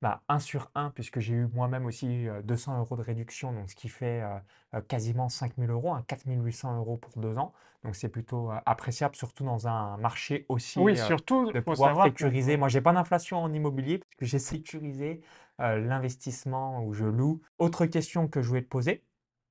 bah, 0.03 0.23
1 0.29 0.39
sur 0.39 0.71
1, 0.75 0.91
puisque 0.91 1.21
j'ai 1.21 1.35
eu 1.35 1.47
moi-même 1.49 1.87
aussi 1.87 2.29
euh, 2.29 2.43
200 2.43 2.79
euros 2.79 2.97
de 2.97 3.03
réduction, 3.03 3.53
donc 3.53 3.71
ce 3.71 3.75
qui 3.77 3.89
fait 3.89 4.23
euh, 4.23 4.39
euh, 4.75 4.81
quasiment 4.83 5.29
5000 5.29 5.71
euros, 5.71 5.93
hein, 5.93 6.05
4800 6.07 6.77
euros 6.77 6.97
pour 6.97 7.17
deux 7.21 7.39
ans. 7.39 7.53
Donc 7.85 7.95
c'est 7.97 8.09
plutôt 8.09 8.51
euh, 8.51 8.59
appréciable, 8.67 9.17
surtout 9.17 9.45
dans 9.45 9.69
un 9.69 9.97
marché 9.99 10.45
aussi 10.49 10.79
Oui, 10.81 10.93
euh, 10.99 11.07
surtout, 11.07 11.51
de 11.53 11.59
il 11.59 11.63
faut 11.63 11.73
pouvoir 11.73 11.97
que... 11.97 12.03
sécuriser. 12.11 12.57
Moi, 12.57 12.69
j'ai 12.69 12.81
pas 12.81 12.93
d'inflation 12.93 13.39
en 13.39 13.53
immobilier 13.53 13.99
parce 13.99 14.15
que 14.19 14.25
j'ai 14.27 14.39
sécurisé 14.39 15.23
euh, 15.61 15.79
l'investissement 15.79 16.83
où 16.85 16.93
je 16.93 17.05
loue. 17.05 17.41
Autre 17.59 17.87
question 17.87 18.29
que 18.29 18.43
je 18.43 18.49
voulais 18.49 18.63
te 18.63 18.69
poser, 18.69 19.05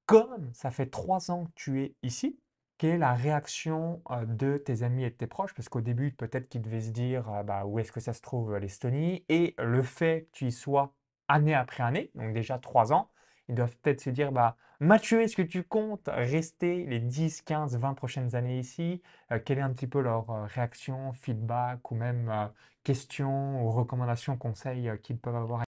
comme 0.06 0.52
ça 0.54 0.70
fait 0.72 0.88
trois 0.88 1.32
ans 1.32 1.46
que 1.46 1.52
tu 1.56 1.82
es 1.82 1.96
ici, 2.04 2.38
quelle 2.78 2.92
est 2.96 2.98
la 2.98 3.14
réaction 3.14 4.02
de 4.28 4.58
tes 4.58 4.84
amis 4.84 5.04
et 5.04 5.10
de 5.10 5.16
tes 5.16 5.28
proches? 5.28 5.54
Parce 5.54 5.70
qu'au 5.70 5.82
début, 5.82 6.12
peut-être 6.12 6.50
qu'ils 6.50 6.62
devaient 6.62 6.82
se 6.82 6.92
dire 6.92 7.30
euh, 7.30 7.44
bah, 7.44 7.66
où 7.66 7.80
est-ce 7.80 7.92
que 7.92 8.00
ça 8.00 8.14
se 8.14 8.22
trouve 8.22 8.54
euh, 8.54 8.60
l'Estonie? 8.60 9.26
Et 9.30 9.56
le 9.60 9.82
fait 9.84 10.24
que 10.32 10.38
tu 10.38 10.48
y 10.48 10.52
sois 10.52 10.94
année 11.28 11.54
après 11.56 11.84
année, 11.84 12.12
donc 12.16 12.34
déjà 12.34 12.58
trois 12.60 12.94
ans, 12.94 13.12
ils 13.48 13.56
doivent 13.56 13.78
peut-être 13.78 14.02
se 14.02 14.10
dire 14.10 14.32
bah, 14.32 14.58
Mathieu, 14.80 15.22
est-ce 15.22 15.36
que 15.36 15.42
tu 15.42 15.64
comptes 15.64 16.10
rester 16.12 16.86
les 16.86 17.00
10, 17.00 17.42
15, 17.42 17.78
20 17.78 17.94
prochaines 17.94 18.36
années 18.36 18.60
ici? 18.60 19.02
Euh, 19.32 19.40
quelle 19.44 19.60
est 19.60 19.62
un 19.62 19.74
petit 19.74 19.88
peu 19.88 20.02
leur 20.02 20.28
réaction, 20.48 21.14
feedback 21.14 21.92
ou 21.92 21.96
même 21.96 22.52
questions 22.84 23.64
ou 23.66 23.72
recommandations, 23.72 24.38
conseils 24.38 24.92
qu'ils 25.04 25.18
peuvent 25.20 25.36
avoir? 25.36 25.65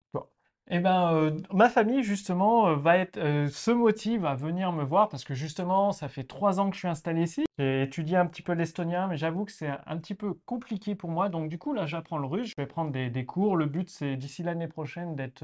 Eh 0.69 0.79
ben, 0.79 1.13
euh, 1.13 1.31
ma 1.53 1.69
famille, 1.69 2.03
justement, 2.03 2.67
euh, 2.67 2.75
va 2.75 2.97
être, 2.97 3.17
euh, 3.17 3.47
se 3.47 3.71
motive 3.71 4.25
à 4.25 4.35
venir 4.35 4.73
me 4.73 4.83
voir 4.83 5.07
parce 5.07 5.23
que, 5.23 5.33
justement, 5.33 5.91
ça 5.93 6.09
fait 6.09 6.25
trois 6.25 6.59
ans 6.59 6.69
que 6.69 6.75
je 6.75 6.79
suis 6.79 6.87
installé 6.89 7.23
ici. 7.23 7.45
J'ai 7.57 7.83
étudié 7.83 8.17
un 8.17 8.25
petit 8.25 8.41
peu 8.41 8.51
l'estonien, 8.51 9.07
mais 9.07 9.15
j'avoue 9.15 9.45
que 9.45 9.51
c'est 9.51 9.69
un, 9.85 9.97
petit 9.97 10.13
peu 10.13 10.33
compliqué 10.45 10.93
pour 10.93 11.09
moi. 11.09 11.29
Donc, 11.29 11.47
du 11.47 11.57
coup, 11.57 11.73
là, 11.73 11.85
j'apprends 11.85 12.17
le 12.17 12.27
russe. 12.27 12.49
Je 12.49 12.61
vais 12.61 12.67
prendre 12.67 12.91
des, 12.91 13.09
des 13.09 13.25
cours. 13.25 13.55
Le 13.55 13.65
but, 13.65 13.89
c'est 13.89 14.17
d'ici 14.17 14.43
l'année 14.43 14.67
prochaine 14.67 15.15
d'être 15.15 15.43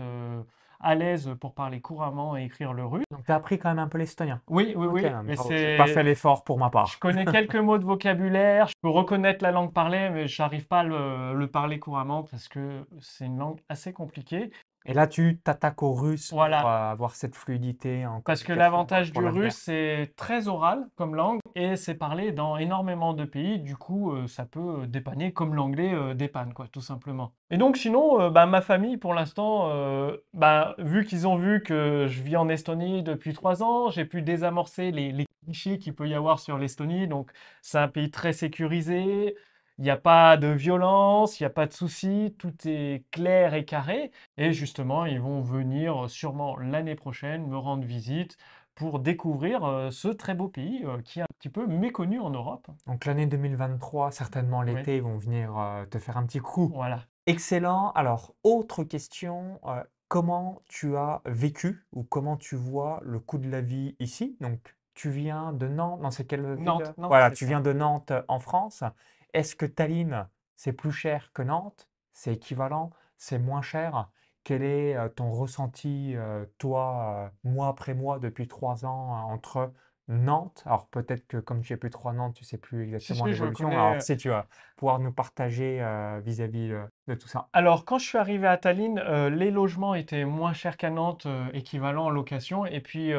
à 0.83 0.95
l'aise 0.95 1.33
pour 1.39 1.53
parler 1.53 1.79
couramment 1.79 2.35
et 2.35 2.43
écrire 2.43 2.73
le 2.73 2.85
russe. 2.85 3.05
Donc, 3.09 3.23
tu 3.25 3.31
as 3.31 3.35
appris 3.35 3.57
quand 3.57 3.69
même 3.69 3.79
un 3.79 3.87
peu 3.87 3.97
l'estonien. 3.97 4.41
Oui, 4.49 4.73
oui, 4.75 4.87
oui. 4.87 5.03
Mais. 5.23 5.35
J'ai 5.47 5.77
pas 5.77 5.87
fait 5.87 5.93
c'est... 5.93 6.03
l'effort 6.03 6.43
pour 6.43 6.59
ma 6.59 6.67
Je 6.67 6.71
part. 6.71 6.99
connais 6.99 7.25
quelques 7.25 7.55
mots 7.55 7.77
de 7.77 7.85
vocabulaire, 7.85 8.67
je 8.67 8.73
peux 8.81 8.89
reconnaître 8.89 9.41
la 9.43 9.51
langue 9.51 9.71
parlée, 9.71 10.09
mais 10.09 10.27
j'arrive 10.27 10.67
pas 10.67 10.81
à 10.81 10.83
le, 10.83 11.33
le 11.33 11.47
parler 11.47 11.79
couramment 11.79 12.23
parce 12.23 12.49
que 12.49 12.85
c'est 12.99 13.25
une 13.25 13.37
langue 13.37 13.61
assez 13.69 13.93
compliquée. 13.93 14.51
Et 14.85 14.93
là, 14.93 15.07
tu 15.07 15.39
t'attaques 15.43 15.81
au 15.81 15.93
russe 15.93 16.29
pour 16.29 16.39
Voilà. 16.39 16.89
euh, 16.89 16.91
avoir 16.91 17.15
cette 17.15 17.35
fluidité 17.35 18.05
en 18.05 18.21
Parce 18.21 18.43
que 18.43 18.53
l'avantage 18.53 19.13
pour 19.13 19.21
du 19.21 19.27
russe, 19.29 19.55
c'est 19.55 20.13
très 20.17 20.47
oral 20.47 20.87
comme 20.95 21.15
langue 21.15 21.39
et 21.55 21.75
c'est 21.75 21.95
parlé 21.95 22.31
dans 22.31 22.57
énormément 22.57 23.13
de 23.13 23.23
pays. 23.23 23.59
Du 23.59 23.77
coup, 23.77 24.11
euh, 24.11 24.27
ça 24.27 24.45
peut 24.45 24.81
euh, 24.81 24.85
dépanner 24.87 25.31
comme 25.31 25.55
l'anglais 25.55 25.93
euh, 25.93 26.13
dépanne, 26.13 26.53
quoi, 26.53 26.67
tout 26.67 26.81
simplement. 26.81 27.33
Et 27.49 27.57
donc, 27.57 27.77
sinon, 27.77 28.19
euh, 28.19 28.29
bah, 28.29 28.45
ma 28.45 28.61
famille, 28.61 28.97
pour 28.97 29.13
l'instant, 29.13 29.69
bah, 30.33 30.75
vu 30.79 31.05
qu'ils 31.05 31.27
ont 31.27 31.37
vu 31.37 31.61
que 31.63 32.07
je 32.09 32.21
vis 32.21 32.35
en 32.35 32.49
Estonie 32.49 33.03
depuis 33.03 33.33
trois 33.33 33.63
ans, 33.63 33.89
j'ai 33.89 34.05
pu 34.05 34.21
désamorcer 34.21 34.91
les, 34.91 35.11
les 35.11 35.25
clichés 35.45 35.77
qu'il 35.79 35.93
peut 35.95 36.07
y 36.07 36.13
avoir 36.13 36.39
sur 36.39 36.57
l'Estonie. 36.57 37.07
Donc, 37.07 37.31
c'est 37.61 37.77
un 37.77 37.87
pays 37.87 38.11
très 38.11 38.33
sécurisé. 38.33 39.35
Il 39.77 39.83
n'y 39.83 39.89
a 39.89 39.97
pas 39.97 40.37
de 40.37 40.47
violence, 40.47 41.39
il 41.39 41.43
n'y 41.43 41.47
a 41.47 41.49
pas 41.49 41.65
de 41.67 41.73
soucis, 41.73 42.35
tout 42.39 42.53
est 42.65 43.05
clair 43.11 43.53
et 43.53 43.65
carré. 43.65 44.11
Et 44.37 44.53
justement, 44.53 45.05
ils 45.05 45.19
vont 45.19 45.41
venir 45.41 46.09
sûrement 46.09 46.57
l'année 46.57 46.95
prochaine 46.95 47.47
me 47.47 47.57
rendre 47.57 47.85
visite 47.85 48.37
pour 48.75 48.99
découvrir 48.99 49.63
euh, 49.65 49.91
ce 49.91 50.07
très 50.07 50.33
beau 50.35 50.47
pays 50.49 50.83
euh, 50.85 51.01
qui 51.01 51.19
est 51.19 51.23
un 51.23 51.27
petit 51.39 51.49
peu 51.49 51.65
méconnu 51.67 52.19
en 52.19 52.29
Europe. 52.31 52.67
Donc 52.87 53.03
l'année 53.05 53.25
2023, 53.27 54.11
certainement 54.11 54.61
Oui, 54.65 54.81
l'été, 54.83 54.95
ils 54.97 55.03
vont 55.03 55.17
venir 55.17 55.57
euh, 55.57 55.85
te 55.85 55.99
faire 55.99 56.15
un 56.17 56.25
petit 56.25 56.39
coup. 56.39 56.73
voilà. 56.73 57.07
Excellent. 57.25 57.91
Alors, 57.93 58.35
autre 58.43 58.83
question, 58.83 59.59
euh, 59.65 59.83
comment 60.09 60.61
tu 60.67 60.97
as 60.97 61.21
vécu 61.25 61.85
ou 61.93 62.03
comment 62.03 62.37
tu 62.37 62.55
vois 62.55 62.99
le 63.03 63.19
coût 63.19 63.37
de 63.37 63.49
la 63.49 63.61
vie 63.61 63.95
ici? 63.99 64.37
Donc, 64.41 64.75
tu 64.93 65.09
viens 65.09 65.53
de 65.53 65.67
Nantes, 65.67 66.01
non, 66.01 66.11
c'est 66.11 66.25
quelle 66.25 66.55
ville? 66.55 66.65
Nantes, 66.65 66.97
Nantes, 66.97 67.09
Voilà, 67.09 67.31
tu 67.31 67.45
ça. 67.45 67.47
viens 67.47 67.61
de 67.61 67.73
Nantes 67.73 68.11
euh, 68.11 68.23
en 68.27 68.39
France. 68.39 68.83
Est-ce 69.33 69.55
que 69.55 69.65
Tallinn, 69.65 70.27
c'est 70.55 70.73
plus 70.73 70.91
cher 70.91 71.31
que 71.33 71.41
Nantes? 71.41 71.89
C'est 72.11 72.33
équivalent? 72.33 72.91
C'est 73.17 73.39
moins 73.39 73.61
cher? 73.61 74.09
Quel 74.43 74.63
est 74.63 74.97
ton 75.15 75.31
ressenti, 75.31 76.15
toi, 76.57 77.31
mois 77.43 77.67
après 77.69 77.93
mois, 77.93 78.19
depuis 78.19 78.47
trois 78.47 78.85
ans, 78.85 79.31
entre 79.31 79.71
Nantes? 80.09 80.63
Alors, 80.65 80.87
peut-être 80.87 81.25
que 81.27 81.37
comme 81.37 81.61
tu 81.61 81.71
es 81.71 81.77
plus 81.77 81.89
trop 81.89 82.09
à 82.09 82.13
Nantes, 82.13 82.35
tu 82.35 82.43
sais 82.43 82.57
plus 82.57 82.83
exactement 82.83 83.23
si, 83.23 83.31
l'évolution. 83.31 83.69
connais. 83.69 83.79
Alors, 83.79 84.01
si 84.01 84.17
tu 84.17 84.29
vas 84.29 84.47
pouvoir 84.75 84.99
nous 84.99 85.13
partager 85.13 85.81
euh, 85.81 86.19
vis-à-vis 86.19 86.71
euh, 86.71 86.83
de 87.07 87.15
tout 87.15 87.29
ça. 87.29 87.47
Alors, 87.53 87.85
quand 87.85 87.99
je 87.99 88.05
suis 88.05 88.17
arrivé 88.17 88.45
à 88.45 88.57
Tallinn, 88.57 88.99
euh, 88.99 89.29
les 89.29 89.49
logements 89.49 89.95
étaient 89.95 90.25
moins 90.25 90.51
chers 90.51 90.75
qu'à 90.75 90.89
Nantes, 90.89 91.25
équivalent 91.53 92.05
en 92.05 92.09
location. 92.09 92.65
Et 92.65 92.81
puis, 92.81 93.13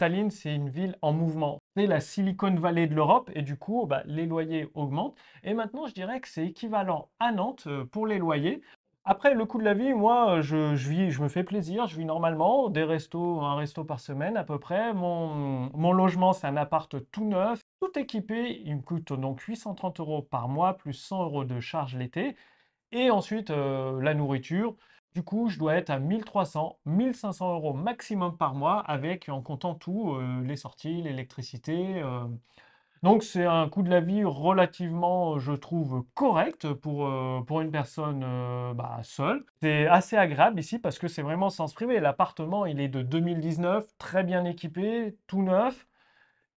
Tallinn, 0.00 0.30
c'est 0.30 0.54
une 0.54 0.70
ville 0.70 0.96
en 1.02 1.12
mouvement. 1.12 1.58
C'est 1.76 1.86
la 1.86 2.00
Silicon 2.00 2.54
Valley 2.54 2.86
de 2.86 2.94
l'Europe. 2.94 3.30
Et 3.34 3.42
du 3.42 3.58
coup, 3.58 3.84
bah, 3.86 4.02
les 4.06 4.24
loyers 4.24 4.66
augmentent. 4.72 5.14
Et 5.44 5.52
maintenant, 5.52 5.86
je 5.86 5.92
dirais 5.92 6.22
que 6.22 6.28
c'est 6.28 6.46
équivalent 6.46 7.10
à 7.18 7.32
Nantes 7.32 7.64
euh, 7.66 7.84
pour 7.84 8.06
les 8.06 8.16
loyers. 8.16 8.62
Après, 9.04 9.34
le 9.34 9.44
coût 9.44 9.58
de 9.58 9.64
la 9.64 9.74
vie, 9.74 9.92
moi, 9.92 10.38
euh, 10.38 10.42
je, 10.42 10.74
vis, 10.74 11.10
je 11.10 11.22
me 11.22 11.28
fais 11.28 11.44
plaisir, 11.44 11.86
je 11.86 11.98
vis 11.98 12.06
normalement, 12.06 12.70
des 12.70 12.82
restos, 12.82 13.42
un 13.42 13.56
resto 13.56 13.84
par 13.84 14.00
semaine 14.00 14.38
à 14.38 14.44
peu 14.44 14.58
près. 14.58 14.94
Mon, 14.94 15.92
logement, 15.92 16.32
c'est 16.32 16.46
un 16.46 16.56
appart 16.56 16.96
tout 17.10 17.26
neuf, 17.26 17.60
tout 17.82 17.98
équipé. 17.98 18.62
Il 18.64 18.76
me 18.76 18.82
coûte 18.82 19.12
donc 19.12 19.42
830 19.42 20.00
euros 20.00 20.22
par 20.22 20.48
mois, 20.48 20.78
plus 20.78 20.94
100 20.94 21.24
euros 21.24 21.44
de 21.44 21.60
charge 21.60 21.94
l'été. 21.94 22.36
Et 22.92 23.10
ensuite, 23.10 23.50
euh, 23.50 24.00
la 24.00 24.14
nourriture. 24.14 24.76
Du 25.14 25.22
coup, 25.24 25.48
je 25.48 25.58
dois 25.58 25.74
être 25.76 25.90
à 25.90 25.98
1300, 25.98 26.78
1500 26.86 27.54
euros 27.54 27.72
maximum 27.74 28.36
par 28.36 28.54
mois, 28.54 28.80
avec, 28.80 29.28
en 29.28 29.42
comptant 29.42 29.74
tout, 29.74 30.14
euh, 30.14 30.42
les 30.44 30.56
sorties, 30.56 31.02
l'électricité. 31.02 32.00
euh. 32.02 32.26
Donc, 33.02 33.22
c'est 33.24 33.46
un 33.46 33.68
coût 33.68 33.82
de 33.82 33.88
la 33.90 34.00
vie 34.00 34.24
relativement, 34.24 35.38
je 35.38 35.52
trouve, 35.52 36.04
correct 36.14 36.70
pour, 36.74 37.06
euh, 37.06 37.40
pour 37.46 37.62
une 37.62 37.70
personne 37.70 38.22
euh, 38.24 38.74
bah, 38.74 39.00
seule. 39.02 39.44
C'est 39.62 39.86
assez 39.86 40.16
agréable 40.16 40.60
ici 40.60 40.78
parce 40.78 40.98
que 40.98 41.08
c'est 41.08 41.22
vraiment 41.22 41.48
sens 41.48 41.72
privé. 41.72 41.98
L'appartement, 41.98 42.66
il 42.66 42.78
est 42.78 42.88
de 42.88 43.00
2019, 43.02 43.86
très 43.98 44.22
bien 44.22 44.44
équipé, 44.44 45.16
tout 45.26 45.42
neuf. 45.42 45.86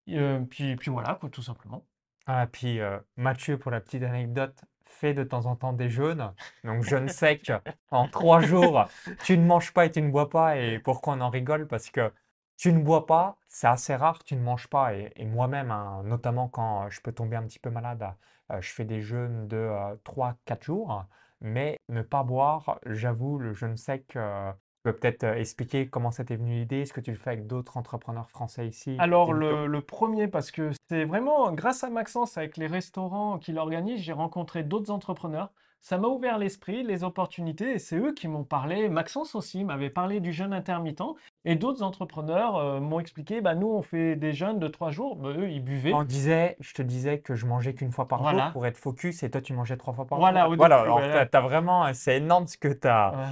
Euh, 0.09 0.41
puis, 0.41 0.75
puis 0.77 0.91
voilà, 0.91 1.15
quoi, 1.15 1.31
tout 1.31 1.43
simplement. 1.43 1.87
Ah, 2.27 2.47
puis 2.51 2.81
euh, 2.81 2.99
Mathieu, 3.17 3.59
pour 3.59 3.71
la 3.71 3.81
petite 3.81 4.03
anecdote, 4.03 4.65
fait 4.93 5.15
de 5.15 5.25
temps 5.25 5.47
en 5.47 5.57
temps 5.57 5.73
des 5.73 5.89
jeûnes. 5.89 6.33
Donc 6.65 6.83
jeûne 6.85 7.09
sec 7.09 7.53
en 7.91 8.09
trois 8.09 8.41
jours. 8.41 8.85
Tu 9.25 9.37
ne 9.39 9.45
manges 9.45 9.73
pas 9.73 9.87
et 9.87 9.91
tu 9.91 10.03
ne 10.03 10.11
bois 10.11 10.31
pas. 10.31 10.57
Et 10.57 10.79
pourquoi 10.79 11.15
on 11.15 11.21
en 11.21 11.31
rigole? 11.31 11.67
Parce 11.67 11.91
que 11.91 12.13
tu 12.57 12.73
ne 12.73 12.83
bois 12.83 13.07
pas, 13.07 13.39
c'est 13.49 13.67
assez 13.67 13.95
rare, 13.97 14.23
tu 14.25 14.37
ne 14.37 14.41
manges 14.43 14.69
pas. 14.69 14.95
Et, 14.95 15.25
moi-même, 15.25 15.71
hein, 15.71 16.03
notamment 16.05 16.49
quand 16.49 16.85
euh, 16.87 16.91
je 16.91 17.01
peux 17.01 17.13
tomber 17.13 17.37
un 17.37 17.43
petit 17.45 17.59
peu 17.59 17.71
malade, 17.71 18.07
euh, 18.53 18.61
je 18.61 18.71
fais 18.73 18.85
des 18.85 19.01
jeûnes 19.01 19.49
de 19.49 19.57
euh, 19.57 19.97
3-4 20.05 20.63
jours. 20.65 21.05
Mais 21.41 21.81
ne 21.89 22.03
pas 22.03 22.23
boire, 22.23 22.79
j'avoue, 22.87 23.39
le 23.39 23.53
jeûne 23.53 23.77
sec, 23.77 24.15
euh, 24.17 24.53
tu 24.83 24.91
peux 24.91 24.99
peut-être 24.99 25.23
euh, 25.25 25.35
expliquer 25.37 25.87
comment 25.89 26.11
ça 26.11 26.25
t'est 26.25 26.35
venu 26.35 26.55
l'idée? 26.55 26.81
Est-ce 26.81 26.93
que 26.93 27.01
tu 27.01 27.13
le 27.13 27.17
fais 27.17 27.31
avec 27.31 27.47
d'autres 27.47 27.77
entrepreneurs 27.77 28.29
français 28.29 28.67
ici? 28.67 28.97
Alors, 28.99 29.33
le, 29.33 29.67
le 29.69 29.81
premier, 29.81 30.27
parce 30.27 30.51
que 30.51 30.71
c'est 30.91 31.05
vraiment 31.05 31.53
grâce 31.53 31.85
à 31.85 31.91
Maxence, 31.91 32.37
avec 32.37 32.57
les 32.57 32.67
restaurants 32.67 33.39
qu'il 33.39 33.59
organise, 33.59 34.01
j'ai 34.01 34.13
rencontré 34.13 34.65
d'autres 34.65 34.91
entrepreneurs. 34.91 35.51
Ça 35.83 35.99
m'a 35.99 36.07
ouvert 36.09 36.39
l'esprit, 36.39 36.85
les 36.85 37.03
opportunités, 37.03 37.73
et 37.73 37.79
c'est 37.79 37.97
eux 37.97 38.13
qui 38.13 38.29
m'ont 38.29 38.45
parlé. 38.45 38.89
Maxence 38.89 39.35
aussi 39.35 39.65
m'avait 39.65 39.91
parlé 39.91 40.21
du 40.21 40.33
jeûne 40.33 40.53
intermittent, 40.53 41.03
et 41.45 41.57
d'autres 41.57 41.83
entrepreneurs 41.83 42.57
euh, 42.57 42.81
m'ont 42.81 43.01
expliqué, 43.01 43.41
bah, 43.41 43.55
nous, 43.57 43.69
on 43.69 43.83
fait 43.83 44.15
des 44.17 44.33
jeûnes 44.33 44.61
de 44.61 44.69
trois 44.69 44.91
jours. 44.91 45.17
Bah, 45.17 45.31
eux, 45.31 45.49
ils 45.51 45.63
buvaient. 45.63 45.93
On 45.93 46.05
disait, 46.05 46.57
je 46.61 46.73
te 46.75 46.83
disais 46.83 47.19
que 47.19 47.35
je 47.37 47.47
mangeais 47.47 47.75
qu'une 47.75 47.91
fois 47.91 48.07
par 48.07 48.19
jour 48.21 48.31
Voilà. 48.31 48.51
pour 48.51 48.67
être 48.67 48.77
focus 48.77 49.23
et 49.25 49.31
toi 49.31 49.41
tu 49.41 49.53
mangeais 49.55 49.77
trois 49.77 49.93
fois 49.93 50.07
par 50.07 50.19
Voilà, 50.19 50.45
jour. 50.45 50.53
au 50.53 50.57
Voilà, 50.57 50.81
alors 50.81 50.99
voilà. 50.99 51.13
t'as, 51.15 51.27
t'as 51.27 51.41
vraiment, 51.41 51.93
c'est 51.95 52.17
énorme 52.17 52.47
ce 52.47 52.57
que 52.59 52.69
tu 52.69 52.87
as, 52.87 53.11
Voilà. 53.15 53.29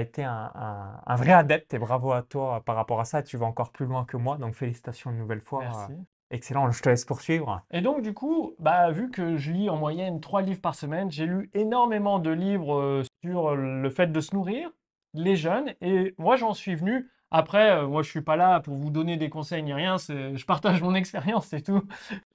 Été 0.00 0.24
un, 0.24 0.50
un- 0.54 1.00
un 1.06 1.16
vrai 1.16 1.32
adepte 1.32 1.72
et 1.74 1.78
bravo 1.78 2.12
à 2.12 2.22
toi 2.22 2.62
par 2.64 2.76
rapport 2.76 3.00
à 3.00 3.04
ça. 3.04 3.22
Tu 3.22 3.36
vas 3.36 3.46
encore 3.46 3.70
plus 3.72 3.86
loin 3.86 4.04
que 4.04 4.16
moi, 4.16 4.36
donc 4.36 4.54
félicitations 4.54 5.10
une 5.10 5.18
nouvelle 5.18 5.40
fois. 5.40 5.60
Merci. 5.60 5.92
euh, 5.92 5.96
Excellent, 6.30 6.70
je 6.72 6.82
te 6.82 6.88
laisse 6.88 7.04
poursuivre. 7.04 7.62
Et 7.70 7.80
donc, 7.80 8.02
du 8.02 8.12
coup, 8.12 8.54
bah, 8.58 8.90
vu 8.90 9.10
que 9.10 9.36
je 9.36 9.52
lis 9.52 9.70
en 9.70 9.76
moyenne 9.76 10.20
trois 10.20 10.42
livres 10.42 10.60
par 10.60 10.74
semaine, 10.74 11.10
j'ai 11.10 11.26
lu 11.26 11.50
énormément 11.54 12.18
de 12.18 12.30
livres 12.30 12.74
euh, 12.80 13.02
sur 13.22 13.54
le 13.54 13.90
fait 13.90 14.08
de 14.08 14.20
se 14.20 14.34
nourrir, 14.34 14.70
les 15.14 15.36
jeunes, 15.36 15.74
et 15.80 16.14
moi, 16.18 16.36
j'en 16.36 16.52
suis 16.52 16.74
venu. 16.74 17.08
Après, 17.30 17.70
euh, 17.70 17.86
moi, 17.86 18.02
je 18.02 18.10
suis 18.10 18.22
pas 18.22 18.36
là 18.36 18.60
pour 18.60 18.74
vous 18.74 18.90
donner 18.90 19.16
des 19.16 19.30
conseils 19.30 19.62
ni 19.62 19.72
rien, 19.72 19.96
je 19.98 20.44
partage 20.44 20.82
mon 20.82 20.94
expérience, 20.96 21.46
c'est 21.46 21.62
tout. 21.62 21.82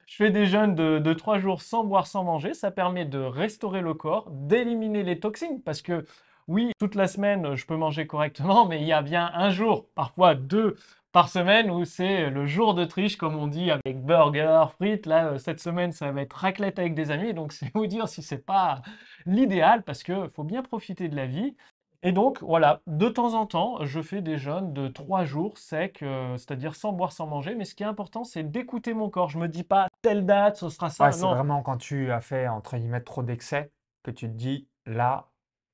Je 0.06 0.16
fais 0.16 0.32
des 0.32 0.46
jeûnes 0.46 0.76
de, 0.76 1.00
de 1.00 1.14
trois 1.14 1.40
jours 1.40 1.62
sans 1.62 1.84
boire, 1.84 2.08
sans 2.08 2.24
manger. 2.24 2.54
Ça 2.54 2.72
permet 2.72 3.06
de 3.06 3.20
restaurer 3.20 3.82
le 3.82 3.94
corps, 3.94 4.30
d'éliminer 4.32 5.04
les 5.04 5.20
toxines, 5.20 5.62
parce 5.64 5.82
que 5.82 6.06
oui, 6.52 6.74
toute 6.80 6.96
la 6.96 7.08
semaine, 7.08 7.56
je 7.56 7.66
peux 7.66 7.78
manger 7.78 8.06
correctement, 8.08 8.66
mais 8.66 8.82
il 8.82 8.86
y 8.86 8.92
a 8.92 9.02
bien 9.02 9.32
un 9.34 9.52
jour, 9.52 9.88
parfois 9.96 10.36
deux 10.36 10.76
par 11.14 11.30
semaine, 11.30 11.72
où 11.72 11.86
c'est 11.86 12.30
le 12.30 12.46
jour 12.46 12.74
de 12.74 12.84
triche, 12.84 13.16
comme 13.18 13.38
on 13.38 13.48
dit, 13.48 13.72
avec 13.72 14.04
burger, 14.04 14.66
frites. 14.76 15.06
Là, 15.06 15.28
euh, 15.28 15.38
cette 15.38 15.62
semaine, 15.62 15.94
ça 15.94 16.12
va 16.12 16.22
être 16.22 16.34
raclette 16.34 16.78
avec 16.78 16.94
des 16.94 17.10
amis. 17.10 17.34
Donc, 17.34 17.54
c'est 17.54 17.72
vous 17.74 17.88
dire 17.88 18.10
si 18.10 18.22
c'est 18.22 18.46
pas 18.46 18.82
l'idéal, 19.26 19.84
parce 19.84 20.04
que 20.04 20.30
faut 20.36 20.44
bien 20.44 20.62
profiter 20.62 21.08
de 21.08 21.16
la 21.16 21.26
vie. 21.26 21.56
Et 22.04 22.12
donc, 22.12 22.42
voilà, 22.42 22.82
de 22.88 23.08
temps 23.08 23.34
en 23.34 23.46
temps, 23.46 23.86
je 23.86 24.02
fais 24.02 24.22
des 24.22 24.38
jeûnes 24.38 24.74
de 24.74 24.90
trois 24.90 25.24
jours 25.24 25.58
secs, 25.58 26.02
euh, 26.02 26.36
c'est-à-dire 26.36 26.76
sans 26.76 26.92
boire, 26.92 27.14
sans 27.14 27.28
manger. 27.28 27.56
Mais 27.56 27.64
ce 27.64 27.76
qui 27.76 27.84
est 27.84 27.88
important, 27.88 28.26
c'est 28.26 28.44
d'écouter 28.44 28.94
mon 28.94 29.10
corps. 29.10 29.30
Je 29.30 29.38
me 29.38 29.48
dis 29.48 29.64
pas 29.64 29.88
telle 30.02 30.26
date, 30.26 30.58
ce 30.58 30.68
sera 30.70 30.90
ça. 30.90 31.06
Ouais, 31.06 31.12
c'est 31.14 31.26
vraiment 31.26 31.62
quand 31.62 31.78
tu 31.78 32.12
as 32.12 32.22
fait, 32.22 32.48
entre 32.50 32.76
guillemets, 32.76 33.02
trop 33.02 33.24
d'excès 33.24 33.72
que 34.04 34.12
tu 34.12 34.28
te 34.28 34.34
dis, 34.34 34.68
là, 34.86 35.31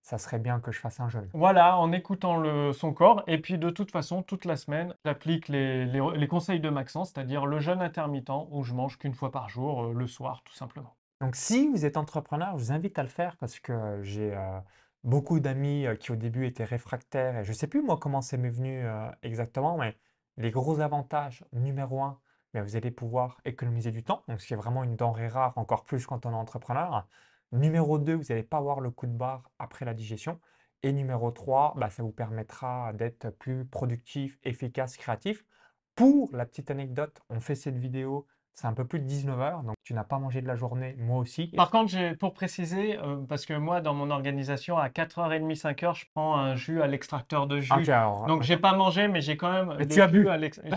ça 0.08 0.18
serait 0.18 0.40
bien 0.40 0.62
que 0.62 0.72
je 0.72 0.80
fasse 0.80 1.02
un 1.02 1.10
jeûne. 1.10 1.30
Voilà, 1.34 1.78
en 1.78 1.92
écoutant 1.92 2.38
le, 2.38 2.72
son 2.72 2.94
corps. 2.94 3.24
Et 3.28 3.40
puis 3.40 3.58
de 3.58 3.70
toute 3.70 3.92
façon, 3.92 4.24
toute 4.24 4.46
la 4.46 4.56
semaine, 4.56 4.96
j'applique 5.04 5.50
les, 5.50 5.86
les- 5.86 6.12
les 6.16 6.28
conseils 6.30 6.62
de 6.62 6.70
Maxence, 6.70 7.12
c'est-à-dire 7.12 7.46
le 7.46 7.60
jeûne 7.60 7.82
intermittent 7.82 8.32
où 8.52 8.64
je 8.64 8.74
mange 8.74 8.98
qu'une 8.98 9.14
fois 9.14 9.32
par 9.32 9.50
jour, 9.50 9.84
euh, 9.84 9.94
le 9.94 10.08
soir, 10.08 10.44
tout 10.46 10.54
simplement. 10.54 10.96
Donc, 11.20 11.36
si 11.36 11.68
vous 11.68 11.84
êtes 11.86 11.98
entrepreneur, 11.98 12.52
je 12.58 12.64
vous 12.64 12.72
invite 12.72 12.98
à 12.98 13.04
le 13.04 13.10
faire 13.10 13.36
parce 13.36 13.60
que 13.60 14.00
j'ai 14.02 14.34
euh, 14.34 14.60
beaucoup 15.04 15.40
d'amis 15.42 15.86
euh, 15.86 15.96
qui 15.96 16.12
au 16.12 16.16
début 16.16 16.46
étaient 16.46 16.64
réfractaires 16.64 17.40
et 17.40 17.44
je 17.44 17.50
ne 17.50 17.56
sais 17.56 17.68
plus 17.68 17.82
moi 17.82 17.98
comment 17.98 18.22
c'est 18.22 18.38
venu 18.38 18.86
euh, 18.86 19.10
exactement, 19.24 19.78
mais 19.78 19.98
les 20.38 20.52
gros 20.52 20.80
avantages, 20.80 21.44
numéro 21.52 22.02
un, 22.02 22.18
mais 22.54 22.62
vous 22.62 22.76
allez 22.78 22.92
pouvoir 22.92 23.42
économiser 23.44 23.92
du 23.92 24.04
temps, 24.04 24.24
donc 24.30 24.40
ce 24.40 24.48
qui 24.48 24.54
est 24.54 24.58
vraiment 24.58 24.84
une 24.86 24.96
denrée 24.96 25.28
rare, 25.28 25.54
encore 25.58 25.84
plus 25.84 26.06
quand 26.06 26.26
on 26.26 26.32
est 26.32 26.36
entrepreneur. 26.36 27.06
Numéro 27.52 27.98
2, 27.98 28.16
vous 28.16 28.24
n'allez 28.30 28.44
pas 28.44 28.58
avoir 28.58 28.82
le 28.82 28.92
coup 28.92 29.08
de 29.08 29.18
barre 29.18 29.50
après 29.60 29.86
la 29.86 29.94
digestion. 29.94 30.40
Et 30.84 30.92
numéro 30.94 31.32
3, 31.32 31.74
bah, 31.78 31.90
ça 31.90 32.04
vous 32.04 32.12
permettra 32.12 32.94
d'être 32.94 33.30
plus 33.30 33.66
productif, 33.66 34.38
efficace, 34.44 34.98
créatif. 34.98 35.44
Pour 35.96 36.30
la 36.34 36.46
petite 36.46 36.70
anecdote, 36.70 37.20
on 37.30 37.40
fait 37.40 37.56
cette 37.56 37.78
vidéo, 37.78 38.28
c'est 38.54 38.68
un 38.68 38.74
peu 38.74 38.86
plus 38.86 39.00
de 39.00 39.06
19 39.06 39.40
heures, 39.40 39.64
donc 39.64 39.76
tu 39.84 39.94
n'as 39.94 40.04
pas 40.04 40.20
mangé 40.20 40.42
de 40.42 40.48
la 40.48 40.56
journée, 40.56 40.96
moi 41.00 41.18
aussi. 41.20 41.48
Par 41.48 41.72
contre, 41.72 42.14
pour 42.18 42.34
préciser, 42.34 43.00
euh, 43.00 43.18
parce 43.28 43.46
que 43.46 43.54
moi, 43.54 43.82
dans 43.82 43.96
mon 43.96 44.12
organisation, 44.12 44.78
à 44.78 44.90
4h30, 44.90 45.56
5h, 45.56 45.96
je 45.96 46.06
prends 46.14 46.36
un 46.38 46.56
jus 46.56 46.82
à 46.82 46.88
l'extracteur 46.88 47.48
de 47.48 47.60
jus. 47.60 47.74
Ok, 47.74 47.90
alors, 47.90 48.26
Donc, 48.26 48.44
j'ai 48.44 48.58
pas 48.58 48.76
mangé, 48.76 49.08
mais 49.08 49.22
j'ai 49.22 49.38
quand 49.38 49.52
même 49.52 49.76
Mais 49.80 49.88
tu 49.88 50.02
as 50.02 50.08
bu. 50.08 50.28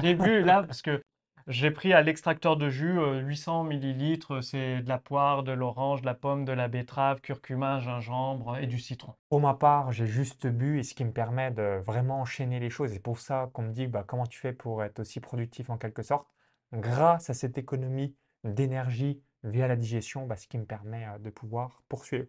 J'ai 0.02 0.14
bu 0.14 0.42
là, 0.42 0.62
parce 0.62 0.80
que 0.80 1.02
J'ai 1.50 1.72
pris 1.72 1.92
à 1.92 2.00
l'extracteur 2.00 2.56
de 2.56 2.70
jus, 2.70 2.96
heu, 3.00 3.18
800 3.18 3.64
millilitres, 3.64 4.40
c'est 4.40 4.82
de 4.82 4.88
la 4.88 4.98
poire, 4.98 5.42
de 5.42 5.50
l'orange, 5.50 6.00
de 6.00 6.06
la 6.06 6.14
pomme, 6.14 6.44
de 6.44 6.52
la 6.52 6.68
betterave, 6.68 7.20
curcuma, 7.20 7.80
gingembre 7.80 8.56
et 8.58 8.68
du 8.68 8.78
citron. 8.78 9.14
Pour 9.30 9.40
ma 9.40 9.54
part, 9.54 9.90
j'ai 9.90 10.06
juste 10.06 10.46
bu 10.46 10.78
et 10.78 10.84
ce 10.84 10.94
qui 10.94 11.04
me 11.04 11.10
permet 11.10 11.50
de 11.50 11.82
vraiment 11.84 12.20
enchaîner 12.20 12.60
les 12.60 12.70
choses. 12.70 12.92
C'est 12.92 13.02
pour 13.02 13.18
ça 13.18 13.50
qu'on 13.52 13.62
me 13.62 13.72
dit, 13.72 13.88
bah, 13.88 14.04
comment 14.06 14.26
tu 14.26 14.38
fais 14.38 14.52
pour 14.52 14.84
être 14.84 15.00
aussi 15.00 15.18
productif 15.18 15.70
en 15.70 15.76
quelque 15.76 16.04
sorte? 16.04 16.28
Grâce 16.72 17.30
à 17.30 17.34
cette 17.34 17.58
économie 17.58 18.14
d'énergie 18.44 19.20
via 19.42 19.66
la 19.66 19.74
digestion, 19.74 20.26
bah, 20.26 20.36
ce 20.36 20.46
qui 20.46 20.56
me 20.56 20.66
permet 20.66 21.04
euh, 21.04 21.18
de 21.18 21.30
pouvoir 21.30 21.82
poursuivre. 21.88 22.28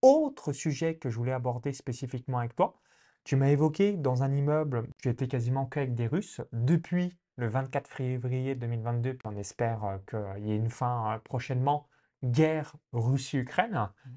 Autre 0.00 0.54
sujet 0.54 0.96
que 0.96 1.10
je 1.10 1.16
voulais 1.18 1.32
aborder 1.32 1.74
spécifiquement 1.74 2.38
avec 2.38 2.56
toi, 2.56 2.80
tu 3.24 3.36
m'as 3.36 3.48
évoqué 3.48 3.92
dans 3.92 4.22
un 4.22 4.34
immeuble, 4.34 4.88
tu 5.02 5.10
étais 5.10 5.28
quasiment 5.28 5.66
qu'avec 5.66 5.94
des 5.94 6.06
Russes. 6.06 6.40
Depuis 6.52 7.14
le 7.36 7.48
24 7.48 7.88
février 7.88 8.54
2022, 8.54 9.14
puis 9.14 9.28
on 9.28 9.36
espère 9.36 9.84
euh, 9.84 9.98
qu'il 10.08 10.46
y 10.46 10.52
ait 10.52 10.56
une 10.56 10.70
fin 10.70 11.14
euh, 11.14 11.18
prochainement, 11.18 11.86
guerre 12.22 12.74
Russie-Ukraine. 12.92 13.88
Mmh. 14.04 14.10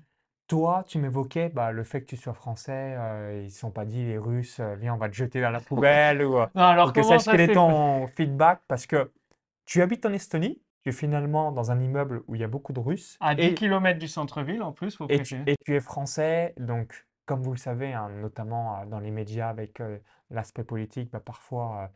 Toi, 0.47 0.86
tu 0.88 0.97
m'évoquais 0.97 1.50
bah, 1.50 1.71
le 1.74 1.83
fait 1.83 2.01
que 2.01 2.05
tu 2.05 2.15
sois 2.15 2.33
français, 2.33 2.95
euh, 2.97 3.41
ils 3.41 3.47
ne 3.47 3.50
sont 3.50 3.69
pas 3.69 3.83
dit 3.83 4.05
les 4.05 4.17
Russes, 4.17 4.62
euh, 4.62 4.75
viens, 4.75 4.93
on 4.93 4.97
va 4.97 5.09
te 5.09 5.13
jeter 5.13 5.41
dans 5.41 5.50
la 5.50 5.59
poubelle 5.59 6.24
ou, 6.24 6.38
Non, 6.38 6.63
alors 6.63 6.93
que 6.93 7.03
sache 7.03 7.25
quel 7.25 7.41
est 7.41 7.53
ton 7.53 8.07
feedback 8.07 8.62
parce 8.69 8.86
que 8.86 9.12
tu 9.65 9.81
habites 9.81 10.05
en 10.05 10.13
Estonie, 10.13 10.62
tu 10.83 10.89
es 10.89 10.91
finalement 10.93 11.51
dans 11.51 11.71
un 11.71 11.81
immeuble 11.81 12.24
où 12.27 12.36
il 12.36 12.41
y 12.41 12.45
a 12.45 12.47
beaucoup 12.47 12.71
de 12.71 12.79
Russes 12.79 13.17
à 13.19 13.36
10 13.36 13.41
et, 13.41 13.53
km 13.55 14.00
du 14.00 14.07
centre-ville 14.07 14.63
en 14.63 14.71
plus, 14.71 14.95
faut 14.95 15.05
et, 15.09 15.21
tu, 15.21 15.38
et 15.47 15.55
tu 15.65 15.75
es 15.75 15.81
français, 15.81 16.53
donc 16.57 17.05
comme 17.27 17.43
vous 17.43 17.51
le 17.51 17.57
savez, 17.57 17.93
hein, 17.93 18.10
notamment 18.10 18.79
euh, 18.79 18.86
dans 18.86 19.00
les 19.00 19.12
médias 19.12 19.50
avec 19.50 19.79
euh, 19.81 20.00
l'aspect 20.31 20.63
politique, 20.63 21.12
bah, 21.12 21.19
parfois 21.19 21.84
euh, 21.84 21.88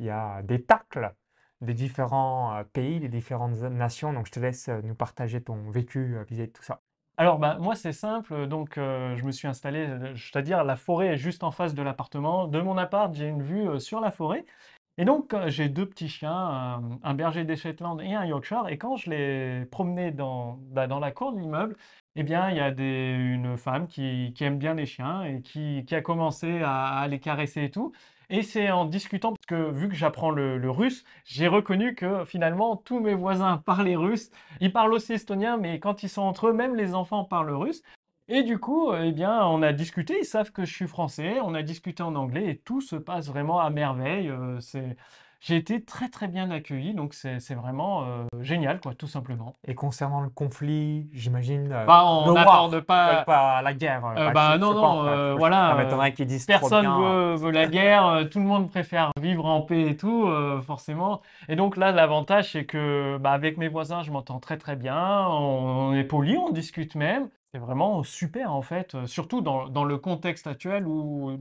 il 0.00 0.06
y 0.06 0.10
a 0.10 0.42
des 0.42 0.64
tacles 0.64 1.14
des 1.60 1.74
différents 1.74 2.62
pays, 2.72 3.00
des 3.00 3.08
différentes 3.08 3.60
nations, 3.62 4.12
donc 4.12 4.26
je 4.26 4.32
te 4.32 4.38
laisse 4.38 4.68
nous 4.68 4.94
partager 4.94 5.42
ton 5.42 5.70
vécu 5.70 6.16
vis-à-vis 6.28 6.46
de 6.46 6.52
tout 6.52 6.62
ça. 6.62 6.82
Alors, 7.16 7.40
bah, 7.40 7.58
moi, 7.58 7.74
c'est 7.74 7.92
simple. 7.92 8.46
Donc, 8.46 8.74
je 8.76 9.24
me 9.24 9.32
suis 9.32 9.48
installé, 9.48 9.88
c'est-à-dire 10.14 10.62
la 10.62 10.76
forêt 10.76 11.08
est 11.08 11.16
juste 11.16 11.42
en 11.42 11.50
face 11.50 11.74
de 11.74 11.82
l'appartement. 11.82 12.46
De 12.46 12.60
mon 12.60 12.78
appart, 12.78 13.12
j'ai 13.12 13.26
une 13.26 13.42
vue 13.42 13.80
sur 13.80 13.98
la 13.98 14.12
forêt. 14.12 14.44
Et 14.98 15.04
donc, 15.04 15.34
j'ai 15.48 15.68
deux 15.68 15.86
petits 15.88 16.08
chiens, 16.08 16.32
un, 16.32 16.82
un 17.02 17.14
berger 17.14 17.44
des 17.44 17.56
Shetland 17.56 18.00
et 18.00 18.14
un 18.14 18.24
Yorkshire. 18.24 18.68
Et 18.68 18.78
quand 18.78 18.94
je 18.94 19.10
les 19.10 19.64
promenais 19.66 20.12
dans, 20.12 20.58
bah, 20.70 20.86
dans 20.86 21.00
la 21.00 21.10
cour 21.10 21.32
de 21.32 21.40
l'immeuble, 21.40 21.76
eh 22.20 22.24
bien, 22.24 22.50
il 22.50 22.56
y 22.56 22.60
a 22.60 22.72
des, 22.72 23.12
une 23.14 23.56
femme 23.56 23.86
qui, 23.86 24.34
aime 24.40 24.58
bien 24.58 24.74
les 24.74 24.86
chiens 24.86 25.22
et 25.24 25.40
qui, 25.40 25.84
a 25.92 26.00
commencé 26.02 26.62
à, 26.62 26.86
à 26.98 27.06
les 27.08 27.20
caresser 27.20 27.64
et 27.64 27.70
tout. 27.70 27.92
Et 28.28 28.42
c'est 28.42 28.70
en 28.70 28.84
discutant, 28.86 29.32
parce 29.34 29.46
que 29.46 29.70
vu 29.70 29.88
que 29.88 29.94
j'apprends 29.94 30.30
le, 30.30 30.58
le 30.58 30.70
russe, 30.70 31.04
j'ai 31.24 31.46
reconnu 31.46 31.94
que 31.94 32.24
finalement, 32.24 32.76
tous 32.76 32.98
mes 33.00 33.14
voisins 33.14 33.58
parlaient 33.66 33.96
russe. 33.96 34.30
Ils 34.60 34.72
parlent 34.72 34.92
aussi 34.94 35.12
estonien, 35.14 35.56
mais 35.58 35.78
quand 35.80 36.02
ils 36.02 36.08
sont 36.08 36.22
entre 36.22 36.48
eux, 36.48 36.52
même 36.52 36.74
les 36.74 36.94
enfants 36.94 37.24
parlent 37.24 37.50
russe. 37.52 37.82
Et 38.28 38.42
du 38.42 38.58
coup, 38.58 38.90
euh, 38.90 39.04
eh 39.06 39.12
bien, 39.12 39.46
on 39.46 39.62
a 39.62 39.72
discuté, 39.72 40.18
ils 40.20 40.24
savent 40.24 40.52
que 40.52 40.64
je 40.64 40.74
suis 40.74 40.88
français, 40.88 41.38
on 41.40 41.54
a 41.54 41.62
discuté 41.62 42.02
en 42.02 42.14
anglais 42.16 42.50
et 42.50 42.58
tout 42.58 42.80
se 42.80 42.96
passe 42.96 43.28
vraiment 43.28 43.60
à 43.60 43.70
merveille. 43.70 44.28
euh, 44.28 44.60
c'est... 44.60 44.96
J'ai 45.40 45.54
été 45.54 45.84
très 45.84 46.08
très 46.08 46.26
bien 46.26 46.50
accueilli, 46.50 46.94
donc 46.94 47.14
c'est 47.14 47.54
vraiment 47.54 48.02
euh, 48.02 48.24
génial, 48.40 48.80
quoi, 48.80 48.94
tout 48.94 49.06
simplement. 49.06 49.54
Et 49.64 49.74
concernant 49.76 50.20
le 50.20 50.30
conflit, 50.30 51.08
j'imagine, 51.12 51.70
euh, 51.72 51.84
Bah, 51.84 52.02
on 52.06 52.26
le 52.28 52.34
n'attend 52.34 52.68
de 52.68 52.76
war, 52.78 52.84
pas... 52.84 53.22
pas 53.24 53.62
la 53.62 53.72
guerre, 53.72 54.04
euh, 54.04 54.14
euh, 54.16 54.30
bah 54.32 54.58
non, 54.58 54.74
non, 54.74 55.36
voilà. 55.36 55.74
ça 55.76 55.84
m'étonnerait 55.84 56.12
qu'ils 56.12 56.26
disent 56.26 56.44
trop 56.44 56.58
Personne 56.58 56.82
bien. 56.82 56.98
veut, 56.98 57.34
veut 57.36 57.50
la 57.52 57.66
guerre, 57.68 58.28
tout 58.32 58.40
le 58.40 58.46
monde 58.46 58.68
préfère 58.68 59.12
vivre 59.20 59.46
en 59.46 59.60
paix 59.62 59.82
et 59.90 59.96
tout, 59.96 60.28
forcément. 60.66 61.20
Et 61.48 61.54
donc 61.54 61.76
là, 61.76 61.92
l'avantage, 61.92 62.52
c'est 62.52 62.64
que 62.64 63.16
bah, 63.18 63.30
avec 63.30 63.58
mes 63.58 63.68
voisins, 63.68 64.02
je 64.02 64.10
m'entends 64.10 64.40
très 64.40 64.56
très 64.56 64.74
bien, 64.74 65.24
on, 65.28 65.90
on 65.90 65.94
est 65.94 66.04
poli, 66.04 66.36
on 66.36 66.50
discute 66.50 66.96
même. 66.96 67.28
C'est 67.54 67.60
vraiment 67.60 68.02
super 68.02 68.52
en 68.52 68.60
fait, 68.60 68.96
surtout 69.06 69.40
dans, 69.40 69.68
dans 69.68 69.84
le 69.84 69.96
contexte 69.96 70.46
actuel 70.46 70.86
où, 70.86 71.38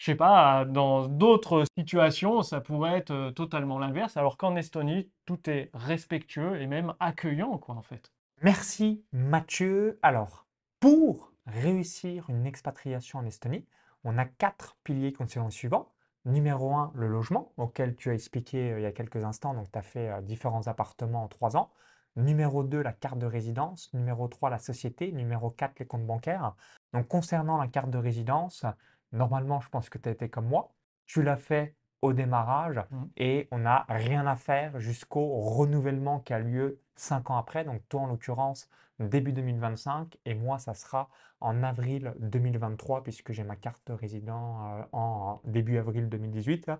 je 0.00 0.06
sais 0.06 0.14
pas, 0.14 0.64
dans 0.64 1.08
d'autres 1.08 1.64
situations, 1.76 2.40
ça 2.40 2.62
pourrait 2.62 2.96
être 2.96 3.10
euh, 3.10 3.30
totalement 3.32 3.78
l'inverse, 3.78 4.16
alors 4.16 4.38
qu'en 4.38 4.56
Estonie, 4.56 5.10
tout 5.26 5.50
est 5.50 5.68
respectueux 5.74 6.58
et 6.58 6.66
même 6.66 6.94
accueillant, 7.00 7.58
quoi, 7.58 7.74
en 7.74 7.82
fait. 7.82 8.10
Merci 8.40 9.04
Mathieu. 9.12 9.98
Alors, 10.00 10.46
pour 10.80 11.34
réussir 11.44 12.30
une 12.30 12.46
expatriation 12.46 13.18
en 13.18 13.26
Estonie, 13.26 13.66
on 14.02 14.16
a 14.16 14.24
quatre 14.24 14.78
piliers 14.84 15.12
concernant 15.12 15.48
le 15.48 15.52
suivant. 15.52 15.92
Numéro 16.24 16.74
un, 16.74 16.92
le 16.94 17.06
logement, 17.06 17.52
auquel 17.58 17.94
tu 17.94 18.08
as 18.08 18.14
expliqué 18.14 18.72
euh, 18.72 18.80
il 18.80 18.84
y 18.84 18.86
a 18.86 18.92
quelques 18.92 19.22
instants, 19.22 19.52
donc 19.52 19.70
tu 19.70 19.78
as 19.78 19.82
fait 19.82 20.08
euh, 20.08 20.22
différents 20.22 20.66
appartements 20.66 21.24
en 21.24 21.28
trois 21.28 21.58
ans. 21.58 21.70
Numéro 22.16 22.64
2, 22.64 22.80
la 22.80 22.94
carte 22.94 23.18
de 23.18 23.26
résidence. 23.26 23.92
Numéro 23.92 24.28
3, 24.28 24.48
la 24.48 24.58
société. 24.58 25.12
Numéro 25.12 25.50
4, 25.50 25.78
les 25.78 25.86
comptes 25.86 26.06
bancaires. 26.06 26.54
Donc, 26.94 27.06
concernant 27.06 27.58
la 27.58 27.68
carte 27.68 27.90
de 27.90 27.98
résidence, 27.98 28.64
normalement, 29.12 29.60
je 29.60 29.68
pense 29.68 29.88
que 29.88 29.98
tu 29.98 30.08
as 30.08 30.12
été 30.12 30.28
comme 30.28 30.46
moi. 30.46 30.72
Tu 31.06 31.22
l'as 31.22 31.36
fait 31.36 31.76
au 32.02 32.12
démarrage 32.12 32.80
Mhm. 32.90 33.10
et 33.16 33.48
on 33.50 33.58
n'a 33.58 33.84
rien 33.88 34.26
à 34.26 34.36
faire 34.36 34.78
jusqu'au 34.80 35.40
renouvellement 35.40 36.20
qui 36.20 36.32
a 36.32 36.38
lieu 36.38 36.80
cinq 36.96 37.30
ans 37.30 37.36
après. 37.36 37.64
Donc, 37.64 37.86
toi, 37.88 38.02
en 38.02 38.06
l'occurrence, 38.06 38.68
début 38.98 39.32
2025 39.32 40.18
et 40.24 40.34
moi, 40.34 40.58
ça 40.58 40.74
sera 40.74 41.08
en 41.40 41.62
avril 41.62 42.14
2023 42.20 43.02
puisque 43.02 43.32
j'ai 43.32 43.44
ma 43.44 43.56
carte 43.56 43.86
de 43.86 43.92
résident 43.94 44.78
euh, 44.78 44.82
en 44.92 45.40
début 45.44 45.78
avril 45.78 46.08
2018. 46.08 46.70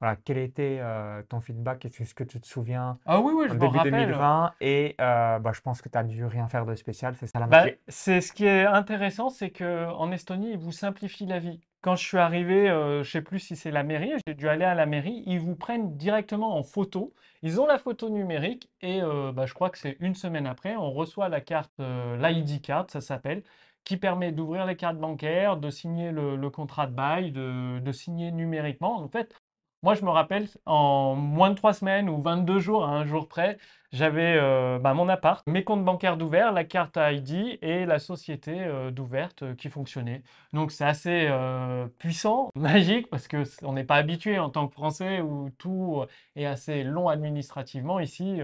Là. 0.00 0.06
Voilà, 0.06 0.16
quel 0.24 0.38
était 0.38 0.78
euh, 0.80 1.22
ton 1.24 1.40
feedback? 1.40 1.84
Est-ce 1.84 2.14
que 2.14 2.24
tu 2.24 2.40
te 2.40 2.46
souviens 2.46 2.98
Ah 3.06 3.20
oui, 3.20 3.32
oui, 3.34 3.48
en 3.48 3.54
je 3.54 3.58
m'en 3.58 3.70
début 3.70 3.76
rappelle. 3.78 3.90
2020 4.06 4.54
et 4.60 4.94
euh, 5.00 5.38
bah, 5.40 5.52
je 5.54 5.60
pense 5.60 5.82
que 5.82 5.88
tu 5.88 5.98
as 5.98 6.04
dû 6.04 6.24
rien 6.24 6.48
faire 6.48 6.66
de 6.66 6.74
spécial, 6.74 7.16
c'est 7.16 7.26
ça 7.26 7.40
la 7.40 7.46
Bah, 7.46 7.64
c'est 7.88 8.20
ce 8.20 8.32
qui 8.32 8.44
est 8.44 8.64
intéressant, 8.66 9.30
c'est 9.30 9.50
que 9.50 9.86
en 9.92 10.12
Estonie, 10.12 10.52
ils 10.52 10.58
vous 10.58 10.72
simplifient 10.72 11.26
la 11.26 11.38
vie. 11.38 11.60
Quand 11.80 11.96
je 11.96 12.04
suis 12.04 12.18
arrivé, 12.18 12.68
euh, 12.68 13.02
je 13.04 13.10
sais 13.10 13.22
plus 13.22 13.38
si 13.38 13.56
c'est 13.56 13.70
la 13.70 13.84
mairie, 13.84 14.12
j'ai 14.26 14.34
dû 14.34 14.48
aller 14.48 14.64
à 14.64 14.74
la 14.74 14.84
mairie, 14.86 15.22
ils 15.26 15.40
vous 15.40 15.56
prennent 15.56 15.96
directement 15.96 16.56
en 16.58 16.62
photo. 16.62 17.14
Ils 17.42 17.60
ont 17.60 17.66
la 17.66 17.78
photo 17.78 18.10
numérique 18.10 18.70
et 18.82 19.00
euh, 19.02 19.32
bah, 19.32 19.46
je 19.46 19.54
crois 19.54 19.70
que 19.70 19.78
c'est 19.78 19.96
une 20.00 20.14
semaine 20.14 20.46
après, 20.46 20.76
on 20.76 20.90
reçoit 20.92 21.28
la 21.28 21.40
carte, 21.40 21.72
l'ID 21.78 22.60
card, 22.60 22.86
ça 22.90 23.00
s'appelle, 23.00 23.42
qui 23.84 23.96
permet 23.96 24.32
d'ouvrir 24.32 24.66
les 24.66 24.76
cartes 24.76 24.98
bancaires, 24.98 25.56
de 25.56 25.70
signer 25.70 26.10
le, 26.12 26.36
le 26.36 26.50
contrat 26.50 26.86
de 26.86 26.92
bail, 26.94 27.32
de, 27.32 27.78
de 27.78 27.92
signer 27.92 28.30
numériquement. 28.32 28.96
En 29.00 29.08
fait, 29.08 29.34
moi, 29.82 29.94
je 29.94 30.04
me 30.04 30.10
rappelle, 30.10 30.48
en 30.66 31.14
moins 31.14 31.50
de 31.50 31.54
trois 31.54 31.72
semaines 31.72 32.08
ou 32.08 32.20
22 32.20 32.58
jours, 32.58 32.84
à 32.84 32.88
un 32.90 33.06
jour 33.06 33.28
près, 33.28 33.58
j'avais 33.92 34.36
euh, 34.36 34.78
bah, 34.80 34.92
mon 34.92 35.08
appart, 35.08 35.46
mes 35.46 35.62
comptes 35.64 35.84
bancaires 35.84 36.16
d'ouvert, 36.16 36.52
la 36.52 36.64
carte 36.64 36.98
ID 37.00 37.58
et 37.62 37.86
la 37.86 37.98
société 38.00 38.60
euh, 38.60 38.90
d'ouverte 38.90 39.42
euh, 39.44 39.54
qui 39.54 39.70
fonctionnait. 39.70 40.22
Donc 40.52 40.72
c'est 40.72 40.84
assez 40.84 41.26
euh, 41.30 41.86
puissant, 41.98 42.50
magique, 42.56 43.08
parce 43.08 43.28
que 43.28 43.44
on 43.64 43.72
n'est 43.72 43.84
pas 43.84 43.96
habitué 43.96 44.38
en 44.40 44.50
tant 44.50 44.66
que 44.66 44.74
Français 44.74 45.20
où 45.20 45.50
tout 45.58 46.04
est 46.34 46.44
assez 46.44 46.82
long 46.82 47.08
administrativement. 47.08 48.00
Ici, 48.00 48.40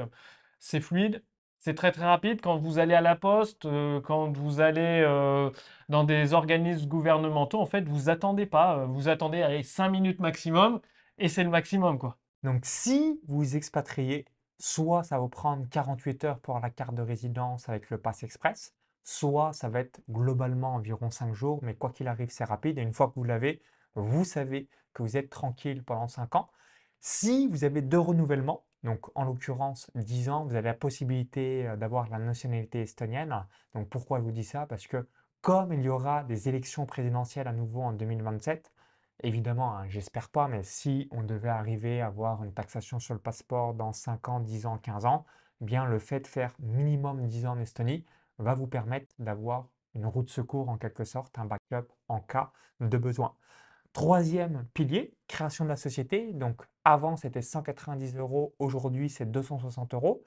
c'est 0.61 0.81
fluide, 0.81 1.23
c'est 1.59 1.75
très 1.75 1.91
très 1.93 2.05
rapide. 2.07 2.41
Quand 2.41 2.57
vous 2.57 2.79
allez 2.79 2.95
à 2.95 3.01
la 3.01 3.17
poste, 3.17 3.67
quand 4.05 4.31
vous 4.33 4.61
allez 4.61 5.03
dans 5.89 6.05
des 6.05 6.33
organismes 6.35 6.87
gouvernementaux, 6.89 7.61
en 7.61 7.67
fait, 7.67 7.83
vous 7.89 8.09
attendez 8.09 8.47
pas. 8.47 8.87
Vous 8.87 9.09
attendez 9.09 9.43
allez, 9.43 9.63
5 9.63 9.89
minutes 9.91 10.21
maximum 10.21 10.81
et 11.19 11.29
c'est 11.29 11.45
le 11.45 11.51
maximum, 11.51 11.99
quoi. 11.99 12.19
Donc, 12.43 12.65
si 12.65 13.21
vous 13.27 13.57
expatriez, 13.57 14.27
soit 14.59 15.03
ça 15.03 15.17
va 15.17 15.23
vous 15.23 15.29
prendre 15.29 15.69
48 15.69 16.25
heures 16.25 16.39
pour 16.41 16.59
la 16.61 16.71
carte 16.71 16.95
de 16.95 17.03
résidence 17.03 17.69
avec 17.69 17.91
le 17.91 17.99
Pass 17.99 18.23
Express, 18.23 18.75
soit 19.03 19.53
ça 19.53 19.69
va 19.69 19.81
être 19.81 20.01
globalement 20.11 20.75
environ 20.75 21.11
5 21.11 21.33
jours, 21.35 21.61
mais 21.63 21.75
quoi 21.75 21.91
qu'il 21.91 22.09
arrive, 22.09 22.31
c'est 22.31 22.45
rapide. 22.45 22.79
Et 22.79 22.83
une 22.83 22.93
fois 22.93 23.09
que 23.09 23.15
vous 23.17 23.25
l'avez, 23.25 23.63
vous 23.95 24.25
savez 24.25 24.69
que 24.93 25.03
vous 25.03 25.17
êtes 25.17 25.31
tranquille 25.31 25.83
pendant 25.85 26.09
5 26.09 26.35
ans. 26.37 26.51
Si 27.01 27.47
vous 27.49 27.65
avez 27.65 27.83
deux 27.83 27.99
renouvellements, 27.99 28.65
donc 28.83 29.07
en 29.15 29.25
l'occurrence 29.25 29.91
10 29.95 30.29
ans, 30.31 30.45
vous 30.45 30.55
avez 30.55 30.69
la 30.69 30.75
possibilité 30.75 31.67
euh, 31.67 31.77
d'avoir 31.77 32.09
la 32.11 32.19
nationalité 32.19 32.83
estonienne. 32.83 33.35
Donc 33.75 33.89
pourquoi 33.89 34.19
je 34.19 34.25
vous 34.25 34.33
dis 34.33 34.45
ça? 34.45 34.67
Parce 34.67 34.87
que 34.87 35.07
comme 35.41 35.73
il 35.73 35.83
y 35.83 35.89
aura 35.89 36.25
des 36.25 36.49
élections 36.49 36.87
présidentielles 36.87 37.49
à 37.49 37.53
nouveau 37.53 37.83
en 37.83 37.93
2027, 37.93 38.73
Évidemment, 39.23 39.77
hein, 39.77 39.89
j'espère 39.89 40.29
pas, 40.29 40.49
mais 40.49 40.63
si 40.63 41.09
on 41.11 41.23
devait 41.23 41.49
arriver 41.49 42.01
à 42.01 42.07
avoir 42.07 42.45
une 42.45 42.53
taxation 42.53 42.99
sur 42.99 43.15
le 43.15 43.21
passeport 43.21 43.75
dans 43.75 43.93
5 43.93 44.29
ans, 44.29 44.41
10 44.41 44.67
ans, 44.67 44.79
15 44.79 45.07
ans, 45.07 45.25
eh 45.61 45.65
bien 45.65 45.85
le 45.87 45.99
fait 45.99 46.21
de 46.21 46.27
faire 46.27 46.55
minimum 46.59 47.27
10 47.27 47.47
ans 47.47 47.53
en 47.53 47.59
Estonie 47.59 48.05
va 48.39 48.55
vous 48.55 48.67
permettre 48.67 49.15
d'avoir 49.19 49.69
une 49.95 50.07
roue 50.07 50.23
de 50.25 50.31
secours 50.31 50.69
en 50.69 50.77
quelque 50.79 51.05
sorte, 51.05 51.39
un 51.39 51.47
backup 51.47 51.93
en 52.09 52.21
cas 52.21 52.53
de 52.81 52.99
besoin. 52.99 53.37
Troisième 53.93 54.67
pilier, 54.75 55.17
création 55.29 55.65
de 55.65 55.71
la 55.71 55.77
société. 55.77 56.33
Donc 56.33 56.63
avant 56.85 57.17
c'était 57.17 57.43
190 57.43 58.17
euros, 58.17 58.55
aujourd'hui 58.59 59.09
c'est 59.09 59.31
260 59.31 59.95
euros. 59.95 60.25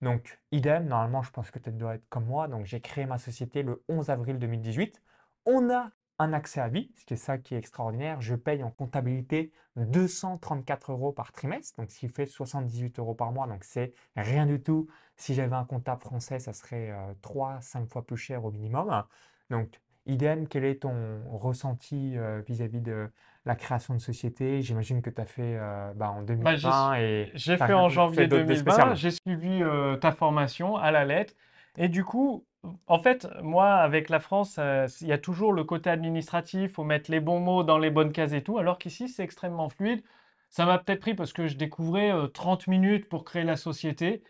Donc 0.00 0.40
idem, 0.52 0.86
normalement 0.86 1.22
je 1.22 1.30
pense 1.30 1.50
que 1.50 1.58
tu 1.58 1.72
dois 1.72 1.96
être 1.96 2.08
comme 2.08 2.26
moi. 2.26 2.48
Donc 2.48 2.66
j'ai 2.66 2.80
créé 2.80 3.06
ma 3.06 3.18
société 3.18 3.62
le 3.62 3.82
11 3.88 4.10
avril 4.10 4.38
2018. 4.38 5.02
On 5.46 5.70
a 5.70 5.90
un 6.18 6.32
accès 6.32 6.60
à 6.60 6.68
vie, 6.68 6.90
ce 6.96 7.04
qui 7.04 7.14
est 7.14 7.18
ça 7.18 7.38
qui 7.38 7.54
est 7.54 7.58
extraordinaire. 7.58 8.20
Je 8.20 8.34
paye 8.34 8.62
en 8.62 8.70
comptabilité 8.70 9.52
234 9.76 10.92
euros 10.92 11.12
par 11.12 11.32
trimestre, 11.32 11.78
donc 11.80 11.90
ce 11.90 11.98
qui 11.98 12.08
fait 12.08 12.26
78 12.26 12.98
euros 12.98 13.14
par 13.14 13.32
mois, 13.32 13.46
donc 13.46 13.64
c'est 13.64 13.92
rien 14.16 14.46
du 14.46 14.60
tout. 14.60 14.88
Si 15.16 15.34
j'avais 15.34 15.56
un 15.56 15.64
comptable 15.64 16.00
français, 16.00 16.38
ça 16.38 16.52
serait 16.52 16.92
3-5 17.22 17.88
fois 17.88 18.04
plus 18.04 18.16
cher 18.16 18.44
au 18.44 18.50
minimum. 18.50 19.04
Donc, 19.50 19.80
idem, 20.06 20.48
quel 20.48 20.64
est 20.64 20.82
ton 20.82 21.20
ressenti 21.30 22.16
vis-à-vis 22.46 22.80
de 22.80 23.10
la 23.44 23.54
création 23.56 23.94
de 23.94 24.00
société? 24.00 24.62
J'imagine 24.62 25.02
que 25.02 25.10
tu 25.10 25.20
as 25.20 25.26
fait 25.26 25.58
bah, 25.94 26.10
en 26.10 26.22
2020 26.22 26.56
bah, 26.62 27.00
et 27.00 27.30
j'ai 27.34 27.56
fait 27.56 27.72
en 27.72 27.88
janvier 27.88 28.26
d'autres 28.26 28.42
des 28.42 28.54
2020, 28.54 28.72
spéciales. 28.72 28.96
j'ai 28.96 29.10
suivi 29.10 29.62
euh, 29.62 29.96
ta 29.96 30.12
formation 30.12 30.76
à 30.76 30.90
la 30.90 31.04
lettre. 31.04 31.34
Et 31.76 31.88
du 31.88 32.04
coup, 32.04 32.44
en 32.86 32.98
fait, 33.02 33.26
moi, 33.42 33.74
avec 33.76 34.08
la 34.10 34.20
France, 34.20 34.56
euh, 34.58 34.86
il 35.00 35.08
y 35.08 35.12
a 35.12 35.18
toujours 35.18 35.52
le 35.52 35.64
côté 35.64 35.90
administratif, 35.90 36.72
faut 36.74 36.84
mettre 36.84 37.10
les 37.10 37.20
bons 37.20 37.40
mots 37.40 37.62
dans 37.62 37.78
les 37.78 37.90
bonnes 37.90 38.12
cases 38.12 38.32
et 38.32 38.42
tout, 38.42 38.58
alors 38.58 38.78
qu'ici, 38.78 39.08
c'est 39.08 39.22
extrêmement 39.22 39.68
fluide. 39.68 40.02
Ça 40.50 40.64
m'a 40.66 40.78
peut-être 40.78 41.00
pris 41.00 41.14
parce 41.14 41.32
que 41.32 41.46
je 41.46 41.56
découvrais 41.56 42.12
euh, 42.12 42.26
30 42.28 42.66
minutes 42.68 43.08
pour 43.08 43.24
créer 43.24 43.44
la 43.44 43.56
société. 43.56 44.22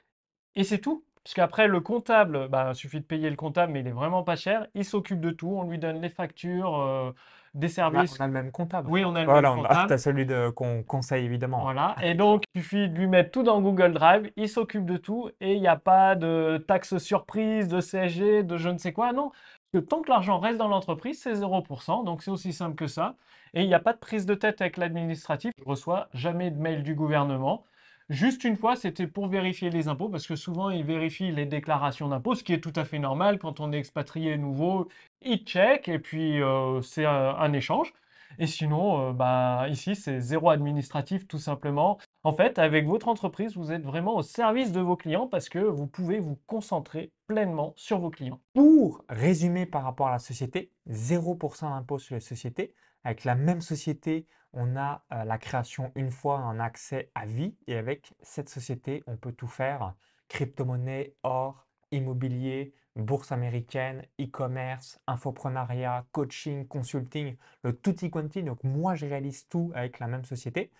Et 0.56 0.64
c'est 0.64 0.78
tout. 0.80 1.04
Parce 1.24 1.34
qu'après, 1.34 1.68
le 1.68 1.80
comptable, 1.80 2.48
bah, 2.48 2.70
il 2.72 2.74
suffit 2.76 3.00
de 3.00 3.04
payer 3.06 3.30
le 3.30 3.36
comptable, 3.36 3.72
mais 3.72 3.80
il 3.80 3.86
est 3.88 3.92
vraiment 3.92 4.22
pas 4.24 4.36
cher. 4.36 4.66
Il 4.74 4.84
s'occupe 4.84 5.20
de 5.20 5.30
tout. 5.30 5.50
On 5.50 5.68
lui 5.70 5.78
donne 5.78 6.00
les 6.00 6.08
factures, 6.10 7.14
des 7.54 7.66
On 7.78 7.82
a, 7.82 7.86
on 7.88 7.92
services. 7.92 8.20
a 8.20 8.26
le 8.26 8.32
même 8.32 8.50
comptable. 8.50 8.88
Oui, 8.90 9.04
on 9.04 9.10
a 9.10 9.20
le 9.20 9.26
même 9.26 9.26
Voilà, 9.26 9.52
on 9.52 9.64
a, 9.64 9.68
comptable. 9.68 9.88
t'as 9.88 9.98
celui 9.98 10.26
qu'on 10.54 10.82
conseille 10.82 11.24
évidemment. 11.24 11.62
Voilà. 11.62 11.96
Et 12.02 12.14
donc, 12.14 12.44
il 12.54 12.62
suffit 12.62 12.88
de 12.88 12.96
lui 12.98 13.06
mettre 13.06 13.30
tout 13.30 13.42
dans 13.42 13.60
Google 13.60 13.92
Drive. 13.92 14.30
Il 14.36 14.48
s'occupe 14.48 14.84
de 14.84 14.96
tout. 14.96 15.30
Et 15.40 15.54
il 15.54 15.60
n'y 15.60 15.68
a 15.68 15.76
pas 15.76 16.14
de 16.14 16.64
taxe 16.68 16.98
surprise, 16.98 17.68
de 17.68 17.80
CSG, 17.80 18.42
de 18.42 18.56
je 18.56 18.68
ne 18.68 18.78
sais 18.78 18.92
quoi. 18.92 19.12
Non. 19.12 19.32
Que 19.72 19.78
tant 19.78 20.00
que 20.02 20.08
l'argent 20.08 20.38
reste 20.38 20.58
dans 20.58 20.68
l'entreprise, 20.68 21.20
c'est 21.20 21.34
0%. 21.34 22.04
Donc, 22.04 22.22
c'est 22.22 22.30
aussi 22.30 22.52
simple 22.52 22.74
que 22.74 22.86
ça. 22.86 23.16
Et 23.54 23.62
il 23.62 23.68
n'y 23.68 23.74
a 23.74 23.80
pas 23.80 23.92
de 23.92 23.98
prise 23.98 24.24
de 24.26 24.34
tête 24.34 24.60
avec 24.60 24.76
l'administratif. 24.76 25.52
Je 25.58 25.64
reçois 25.64 26.08
jamais 26.14 26.50
de 26.50 26.58
mail 26.58 26.82
du 26.82 26.94
gouvernement. 26.94 27.64
Juste 28.10 28.44
une 28.44 28.56
fois, 28.56 28.74
c'était 28.74 29.06
pour 29.06 29.28
vérifier 29.28 29.68
les 29.70 29.88
impôts, 29.88 30.08
parce 30.08 30.26
que 30.26 30.36
souvent, 30.36 30.70
ils 30.70 30.84
vérifient 30.84 31.30
les 31.30 31.44
déclarations 31.46 32.08
d'impôts, 32.08 32.34
ce 32.34 32.42
qui 32.42 32.54
est 32.54 32.60
tout 32.60 32.72
à 32.76 32.84
fait 32.84 32.98
normal 32.98 33.38
quand 33.38 33.60
on 33.60 33.72
est 33.72 33.78
expatrié 33.78 34.38
nouveau. 34.38 34.88
Ils 35.22 35.44
checkent, 35.44 35.88
et 35.88 35.98
puis 35.98 36.40
euh, 36.40 36.80
c'est 36.82 37.04
un, 37.04 37.36
un 37.36 37.52
échange. 37.52 37.92
Et 38.38 38.46
sinon, 38.46 39.10
euh, 39.10 39.12
bah, 39.12 39.66
ici, 39.68 39.94
c'est 39.96 40.20
zéro 40.20 40.50
administratif, 40.50 41.26
tout 41.26 41.38
simplement. 41.38 41.98
En 42.22 42.32
fait, 42.32 42.58
avec 42.58 42.86
votre 42.86 43.08
entreprise, 43.08 43.56
vous 43.56 43.72
êtes 43.72 43.82
vraiment 43.82 44.16
au 44.16 44.22
service 44.22 44.72
de 44.72 44.80
vos 44.80 44.96
clients 44.96 45.26
parce 45.26 45.48
que 45.48 45.58
vous 45.58 45.86
pouvez 45.86 46.18
vous 46.18 46.38
concentrer 46.46 47.12
pleinement 47.26 47.72
sur 47.76 47.98
vos 47.98 48.10
clients. 48.10 48.40
Pour 48.54 49.04
résumer 49.08 49.66
par 49.66 49.82
rapport 49.84 50.08
à 50.08 50.12
la 50.12 50.18
société, 50.18 50.70
0% 50.88 51.70
d'impôt 51.70 51.98
sur 51.98 52.14
les 52.14 52.20
sociétés. 52.20 52.74
Avec 53.04 53.24
la 53.24 53.34
même 53.34 53.60
société, 53.60 54.26
on 54.52 54.76
a 54.76 55.04
euh, 55.12 55.24
la 55.24 55.38
création 55.38 55.92
une 55.94 56.10
fois, 56.10 56.38
un 56.38 56.60
accès 56.60 57.10
à 57.14 57.26
vie. 57.26 57.56
Et 57.66 57.76
avec 57.76 58.14
cette 58.22 58.48
société, 58.48 59.02
on 59.06 59.16
peut 59.16 59.32
tout 59.32 59.46
faire. 59.46 59.94
Crypto-monnaie, 60.28 61.14
or, 61.22 61.66
immobilier, 61.90 62.74
bourse 62.96 63.32
américaine, 63.32 64.02
e-commerce, 64.20 64.98
infoprenariat, 65.06 66.06
coaching, 66.12 66.66
consulting, 66.66 67.36
le 67.62 67.78
tutti 67.78 68.10
quanti. 68.10 68.42
Donc 68.42 68.62
moi, 68.64 68.94
je 68.94 69.06
réalise 69.06 69.48
tout 69.48 69.70
avec 69.74 69.98
la 69.98 70.06
même 70.06 70.24
société. 70.24 70.70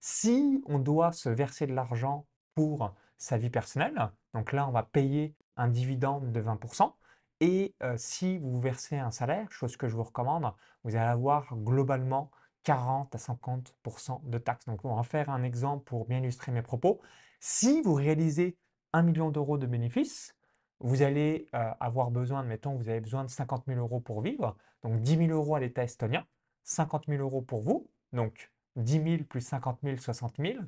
Si 0.00 0.62
on 0.66 0.78
doit 0.78 1.12
se 1.12 1.28
verser 1.28 1.66
de 1.66 1.74
l'argent 1.74 2.26
pour 2.54 2.94
sa 3.16 3.38
vie 3.38 3.50
personnelle, 3.50 4.10
donc 4.34 4.52
là, 4.52 4.68
on 4.68 4.72
va 4.72 4.82
payer 4.82 5.34
un 5.56 5.68
dividende 5.68 6.32
de 6.32 6.40
20%. 6.40 6.94
Et 7.40 7.74
si 7.96 8.38
vous 8.38 8.60
versez 8.60 8.96
un 8.96 9.10
salaire, 9.10 9.50
chose 9.52 9.76
que 9.76 9.88
je 9.88 9.94
vous 9.94 10.02
recommande, 10.02 10.52
vous 10.84 10.96
allez 10.96 11.06
avoir 11.06 11.54
globalement 11.56 12.30
40 12.64 13.14
à 13.14 13.18
50% 13.18 14.28
de 14.28 14.38
taxes. 14.38 14.66
Donc, 14.66 14.84
on 14.84 14.96
va 14.96 15.02
faire 15.04 15.30
un 15.30 15.42
exemple 15.42 15.84
pour 15.84 16.06
bien 16.06 16.18
illustrer 16.18 16.52
mes 16.52 16.62
propos. 16.62 17.00
Si 17.40 17.80
vous 17.82 17.94
réalisez 17.94 18.58
1 18.92 19.02
million 19.02 19.30
d'euros 19.30 19.58
de 19.58 19.66
bénéfices, 19.66 20.34
vous 20.80 21.02
allez 21.02 21.48
avoir 21.52 22.10
besoin, 22.10 22.42
mettons, 22.42 22.74
vous 22.74 22.88
avez 22.88 23.00
besoin 23.00 23.24
de 23.24 23.30
50 23.30 23.64
000 23.66 23.78
euros 23.78 24.00
pour 24.00 24.20
vivre. 24.20 24.56
Donc, 24.82 25.00
10 25.00 25.26
000 25.26 25.30
euros 25.30 25.54
à 25.54 25.60
l'État 25.60 25.84
estonien, 25.84 26.26
50 26.64 27.06
000 27.06 27.22
euros 27.22 27.42
pour 27.42 27.62
vous. 27.62 27.88
Donc, 28.12 28.52
10 28.76 29.02
000 29.02 29.24
plus 29.24 29.40
50 29.40 29.78
000, 29.82 29.96
60 29.96 30.36
000 30.38 30.58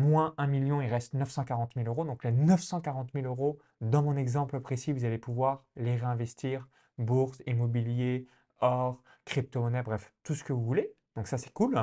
moins 0.00 0.34
1 0.38 0.46
million, 0.46 0.80
il 0.80 0.88
reste 0.88 1.14
940 1.14 1.72
000 1.74 1.86
euros. 1.86 2.04
Donc 2.04 2.24
les 2.24 2.32
940 2.32 3.10
000 3.14 3.26
euros, 3.26 3.58
dans 3.80 4.02
mon 4.02 4.16
exemple 4.16 4.60
précis, 4.60 4.92
vous 4.92 5.04
allez 5.04 5.18
pouvoir 5.18 5.64
les 5.76 5.96
réinvestir, 5.96 6.68
bourse, 6.98 7.42
immobilier, 7.46 8.26
or, 8.60 9.02
crypto-monnaie, 9.24 9.82
bref, 9.82 10.12
tout 10.22 10.34
ce 10.34 10.44
que 10.44 10.52
vous 10.52 10.64
voulez. 10.64 10.92
Donc 11.16 11.26
ça, 11.26 11.38
c'est 11.38 11.52
cool. 11.52 11.78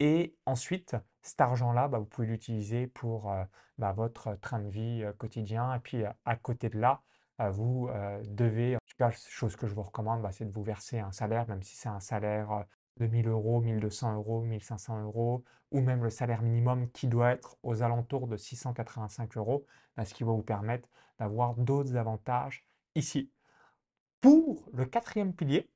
Et 0.00 0.34
ensuite, 0.46 0.96
cet 1.22 1.40
argent-là, 1.40 1.88
bah, 1.88 1.98
vous 1.98 2.06
pouvez 2.06 2.26
l'utiliser 2.26 2.86
pour 2.86 3.30
euh, 3.30 3.44
bah, 3.78 3.92
votre 3.92 4.34
train 4.40 4.60
de 4.60 4.68
vie 4.68 5.02
euh, 5.04 5.12
quotidien. 5.12 5.74
Et 5.74 5.80
puis, 5.80 6.04
euh, 6.04 6.10
à 6.24 6.36
côté 6.36 6.68
de 6.68 6.78
là, 6.78 7.02
euh, 7.40 7.50
vous 7.50 7.88
euh, 7.90 8.22
devez, 8.26 8.76
en 8.76 8.80
tout 8.86 8.96
cas, 8.98 9.10
chose 9.10 9.56
que 9.56 9.66
je 9.66 9.74
vous 9.74 9.82
recommande, 9.82 10.22
bah, 10.22 10.32
c'est 10.32 10.44
de 10.44 10.52
vous 10.52 10.62
verser 10.62 10.98
un 10.98 11.12
salaire, 11.12 11.48
même 11.48 11.62
si 11.62 11.76
c'est 11.76 11.88
un 11.88 12.00
salaire 12.00 12.52
euh, 12.52 12.62
de 12.98 13.06
1000 13.06 13.28
euros, 13.28 13.60
1200 13.60 14.14
euros, 14.14 14.42
1500 14.42 15.02
euros, 15.02 15.44
ou 15.70 15.80
même 15.80 16.02
le 16.02 16.10
salaire 16.10 16.42
minimum 16.42 16.90
qui 16.90 17.06
doit 17.06 17.30
être 17.30 17.56
aux 17.62 17.82
alentours 17.82 18.26
de 18.26 18.36
685 18.36 19.36
euros, 19.36 19.64
bah, 19.96 20.04
ce 20.04 20.14
qui 20.14 20.24
va 20.24 20.32
vous 20.32 20.42
permettre 20.42 20.88
d'avoir 21.18 21.54
d'autres 21.56 21.96
avantages 21.96 22.66
ici. 22.94 23.30
Pour 24.20 24.68
le 24.72 24.84
quatrième 24.84 25.32
pilier, 25.34 25.70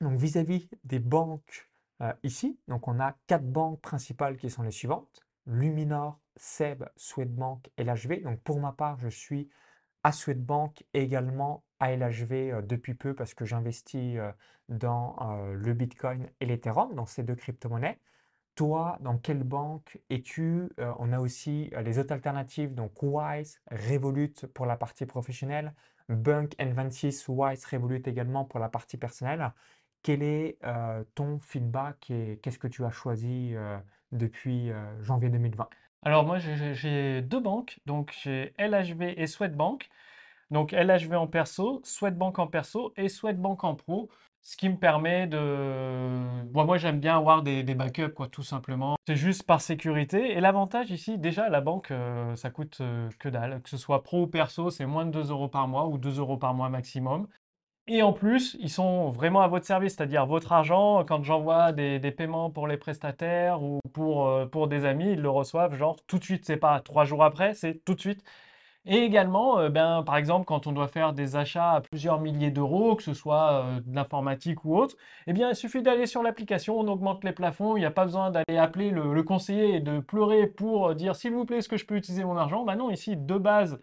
donc 0.00 0.18
vis-à-vis 0.18 0.68
des 0.84 0.98
banques 0.98 1.70
euh, 2.02 2.12
ici, 2.22 2.58
donc 2.68 2.88
on 2.88 3.00
a 3.00 3.16
quatre 3.26 3.46
banques 3.46 3.80
principales 3.80 4.36
qui 4.36 4.50
sont 4.50 4.62
les 4.62 4.70
suivantes, 4.70 5.26
Luminor, 5.46 6.18
SEB, 6.36 6.84
Swedbank 6.96 7.70
et 7.76 7.84
LHV. 7.84 8.22
Donc 8.22 8.40
pour 8.40 8.60
ma 8.60 8.72
part, 8.72 8.98
je 8.98 9.08
suis 9.08 9.48
à 10.06 10.12
Swedbank 10.12 10.84
également 10.94 11.64
à 11.80 11.90
LHV 11.90 12.62
depuis 12.62 12.94
peu 12.94 13.12
parce 13.12 13.34
que 13.34 13.44
j'investis 13.44 14.20
dans 14.68 15.16
le 15.52 15.74
Bitcoin 15.74 16.30
et 16.38 16.46
l'Ethereum, 16.46 16.94
dans 16.94 17.06
ces 17.06 17.24
deux 17.24 17.34
crypto-monnaies. 17.34 17.98
Toi, 18.54 18.98
dans 19.00 19.18
quelle 19.18 19.42
banque 19.42 19.98
es-tu? 20.08 20.70
On 21.00 21.12
a 21.12 21.18
aussi 21.18 21.72
les 21.82 21.98
autres 21.98 22.12
alternatives, 22.12 22.72
donc 22.72 23.02
Wise, 23.02 23.60
Revolut 23.68 24.32
pour 24.54 24.66
la 24.66 24.76
partie 24.76 25.06
professionnelle, 25.06 25.74
Bunk 26.08 26.54
N26, 26.60 27.24
Wise, 27.26 27.66
Revolut 27.66 28.02
également 28.06 28.44
pour 28.44 28.60
la 28.60 28.68
partie 28.68 28.98
personnelle. 28.98 29.52
Quel 30.04 30.22
est 30.22 30.56
ton 31.16 31.40
feedback 31.40 32.12
et 32.12 32.38
qu'est-ce 32.44 32.60
que 32.60 32.68
tu 32.68 32.84
as 32.84 32.92
choisi 32.92 33.56
depuis 34.12 34.70
janvier 35.00 35.30
2020? 35.30 35.68
Alors 36.06 36.24
moi, 36.24 36.38
j'ai 36.38 37.20
deux 37.20 37.40
banques, 37.40 37.80
donc 37.84 38.14
j'ai 38.22 38.54
LHV 38.58 39.14
et 39.16 39.26
Swedbank. 39.26 39.88
Donc 40.52 40.70
LHV 40.70 41.16
en 41.16 41.26
perso, 41.26 41.80
Swedbank 41.82 42.38
en 42.38 42.46
perso 42.46 42.92
et 42.96 43.08
Swedbank 43.08 43.64
en 43.64 43.74
pro, 43.74 44.08
ce 44.40 44.56
qui 44.56 44.68
me 44.68 44.76
permet 44.76 45.26
de... 45.26 46.44
Bon, 46.44 46.64
moi, 46.64 46.78
j'aime 46.78 47.00
bien 47.00 47.16
avoir 47.16 47.42
des, 47.42 47.64
des 47.64 47.74
backups, 47.74 48.14
quoi, 48.14 48.28
tout 48.28 48.44
simplement. 48.44 48.96
C'est 49.08 49.16
juste 49.16 49.42
par 49.42 49.60
sécurité. 49.60 50.36
Et 50.36 50.40
l'avantage 50.40 50.92
ici, 50.92 51.18
déjà, 51.18 51.48
la 51.48 51.60
banque, 51.60 51.90
euh, 51.90 52.36
ça 52.36 52.50
coûte 52.50 52.78
euh, 52.82 53.08
que 53.18 53.28
dalle. 53.28 53.60
Que 53.62 53.68
ce 53.68 53.76
soit 53.76 54.04
pro 54.04 54.22
ou 54.22 54.26
perso, 54.28 54.70
c'est 54.70 54.86
moins 54.86 55.06
de 55.06 55.10
2 55.10 55.32
euros 55.32 55.48
par 55.48 55.66
mois 55.66 55.88
ou 55.88 55.98
2 55.98 56.20
euros 56.20 56.36
par 56.36 56.54
mois 56.54 56.68
maximum. 56.68 57.26
Et 57.88 58.02
en 58.02 58.12
plus, 58.12 58.56
ils 58.58 58.70
sont 58.70 59.10
vraiment 59.10 59.42
à 59.42 59.48
votre 59.48 59.64
service, 59.64 59.94
c'est-à-dire 59.94 60.26
votre 60.26 60.52
argent, 60.52 61.04
quand 61.04 61.22
j'envoie 61.22 61.70
des, 61.70 62.00
des 62.00 62.10
paiements 62.10 62.50
pour 62.50 62.66
les 62.66 62.76
prestataires 62.76 63.62
ou 63.62 63.78
pour, 63.92 64.26
euh, 64.26 64.44
pour 64.46 64.66
des 64.66 64.84
amis, 64.84 65.12
ils 65.12 65.20
le 65.22 65.30
reçoivent 65.30 65.76
genre 65.76 65.96
tout 66.08 66.18
de 66.18 66.24
suite, 66.24 66.44
c'est 66.44 66.56
pas 66.56 66.80
trois 66.80 67.04
jours 67.04 67.22
après, 67.22 67.54
c'est 67.54 67.84
tout 67.84 67.94
de 67.94 68.00
suite. 68.00 68.24
Et 68.86 68.98
également, 68.98 69.58
euh, 69.60 69.70
ben, 69.70 70.02
par 70.04 70.16
exemple, 70.16 70.46
quand 70.46 70.66
on 70.66 70.72
doit 70.72 70.88
faire 70.88 71.12
des 71.12 71.36
achats 71.36 71.72
à 71.74 71.80
plusieurs 71.80 72.20
milliers 72.20 72.50
d'euros, 72.52 72.96
que 72.96 73.02
ce 73.04 73.14
soit 73.14 73.64
euh, 73.64 73.80
de 73.80 73.94
l'informatique 73.94 74.64
ou 74.64 74.76
autre, 74.76 74.96
eh 75.28 75.32
bien, 75.32 75.50
il 75.50 75.56
suffit 75.56 75.82
d'aller 75.82 76.06
sur 76.06 76.22
l'application, 76.22 76.78
on 76.80 76.88
augmente 76.88 77.24
les 77.24 77.32
plafonds, 77.32 77.76
il 77.76 77.80
n'y 77.80 77.86
a 77.86 77.90
pas 77.92 78.04
besoin 78.04 78.30
d'aller 78.32 78.58
appeler 78.58 78.90
le, 78.90 79.14
le 79.14 79.22
conseiller 79.24 79.76
et 79.76 79.80
de 79.80 80.00
pleurer 80.00 80.46
pour 80.48 80.94
dire 80.96 81.16
s'il 81.16 81.32
vous 81.32 81.44
plaît, 81.46 81.58
est-ce 81.58 81.68
que 81.68 81.76
je 81.76 81.86
peux 81.86 81.96
utiliser 81.96 82.24
mon 82.24 82.36
argent? 82.36 82.64
Ben 82.64 82.76
non, 82.76 82.90
ici, 82.90 83.16
de 83.16 83.38
base, 83.38 83.80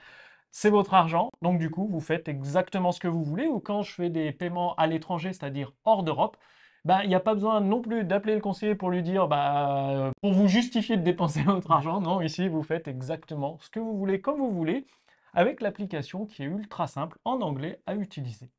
c'est 0.55 0.69
votre 0.69 0.93
argent, 0.93 1.29
donc 1.41 1.57
du 1.57 1.71
coup, 1.71 1.87
vous 1.87 1.99
faites 1.99 2.27
exactement 2.27 2.91
ce 2.91 2.99
que 2.99 3.07
vous 3.07 3.23
voulez. 3.23 3.47
Ou 3.47 3.59
quand 3.59 3.81
je 3.81 3.91
fais 3.91 4.09
des 4.11 4.31
paiements 4.31 4.75
à 4.75 4.85
l'étranger, 4.85 5.33
c'est-à-dire 5.33 5.73
hors 5.83 6.03
d'Europe, 6.03 6.37
ben, 6.85 7.01
il 7.01 7.09
n'y 7.09 7.15
a 7.15 7.19
pas 7.19 7.33
besoin 7.33 7.59
non 7.59 7.81
plus 7.81 8.03
d'appeler 8.03 8.35
le 8.35 8.39
conseiller 8.39 8.75
pour 8.75 8.91
lui 8.91 9.01
dire, 9.01 9.27
bah, 9.27 9.89
euh, 9.89 10.11
pour 10.21 10.31
vous 10.31 10.47
justifier 10.47 10.95
de 10.95 11.01
dépenser 11.01 11.41
votre 11.43 11.71
argent. 11.71 12.01
Non, 12.01 12.21
ici, 12.21 12.47
vous 12.49 12.61
faites 12.61 12.87
exactement 12.87 13.57
ce 13.61 13.71
que 13.71 13.79
vous 13.79 13.97
voulez, 13.97 14.21
comme 14.21 14.37
vous 14.37 14.51
voulez, 14.51 14.85
avec 15.33 15.59
l'application 15.59 16.27
qui 16.27 16.43
est 16.43 16.47
ultra 16.47 16.85
simple 16.85 17.17
en 17.25 17.41
anglais 17.41 17.81
à 17.87 17.95
utiliser. 17.95 18.51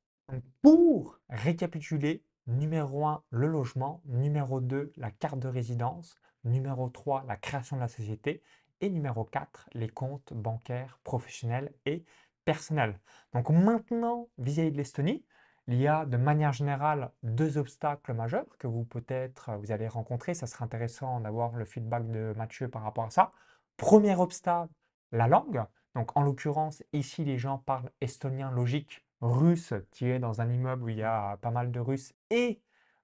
Pour 0.63 1.21
récapituler, 1.29 2.25
numéro 2.49 3.07
1, 3.07 3.23
le 3.31 3.47
logement, 3.47 4.03
numéro 4.07 4.61
2, 4.61 4.93
la 4.97 5.13
carte 5.13 5.39
de 5.39 5.49
résidence, 5.49 6.17
numéro 6.43 6.89
3, 6.89 7.25
la 7.29 7.37
création 7.37 7.77
de 7.77 7.83
la 7.83 7.89
société 7.89 8.43
et 8.81 8.91
numéro 8.91 9.25
4, 9.25 9.69
les 9.73 9.89
comptes 9.89 10.33
bancaires 10.33 10.99
professionnels 11.05 11.73
et 11.87 12.05
personnels. 12.45 13.01
Donc 13.33 13.51
maintenant, 13.51 14.29
vis-à-vis 14.39 14.73
de 14.73 14.77
l'Estonie, 14.77 15.25
il 15.67 15.81
y 15.81 15.89
a 15.89 16.05
de 16.05 16.17
manière 16.17 16.53
générale 16.53 17.11
deux 17.23 17.57
obstacles 17.57 18.13
majeurs 18.13 18.59
que 18.59 18.67
vous 18.67 18.85
peut-être 18.85 19.57
vous 19.57 19.73
allez 19.73 19.89
rencontrer. 19.89 20.35
Ça 20.35 20.47
serait 20.47 20.65
intéressant 20.65 21.21
d'avoir 21.21 21.57
le 21.57 21.65
feedback 21.65 22.11
de 22.11 22.35
Mathieu 22.37 22.69
par 22.69 22.83
rapport 22.83 23.05
à 23.05 23.11
ça. 23.11 23.33
Premier 23.77 24.15
obstacle, 24.15 24.73
la 25.13 25.27
langue. 25.27 25.65
Donc 25.95 26.17
en 26.17 26.23
l'occurrence, 26.23 26.83
ici 26.93 27.25
les 27.25 27.39
gens 27.39 27.59
parlent 27.59 27.91
estonien 28.01 28.51
logique, 28.51 29.05
russe, 29.21 29.73
tu 29.93 30.11
es 30.11 30.19
dans 30.19 30.41
un 30.41 30.51
immeuble 30.51 30.85
où 30.85 30.89
il 30.91 30.99
y 30.99 31.03
a 31.03 31.39
pas 31.39 31.51
mal 31.51 31.71
de 31.71 31.81
Russes, 31.81 32.15
et 32.31 32.61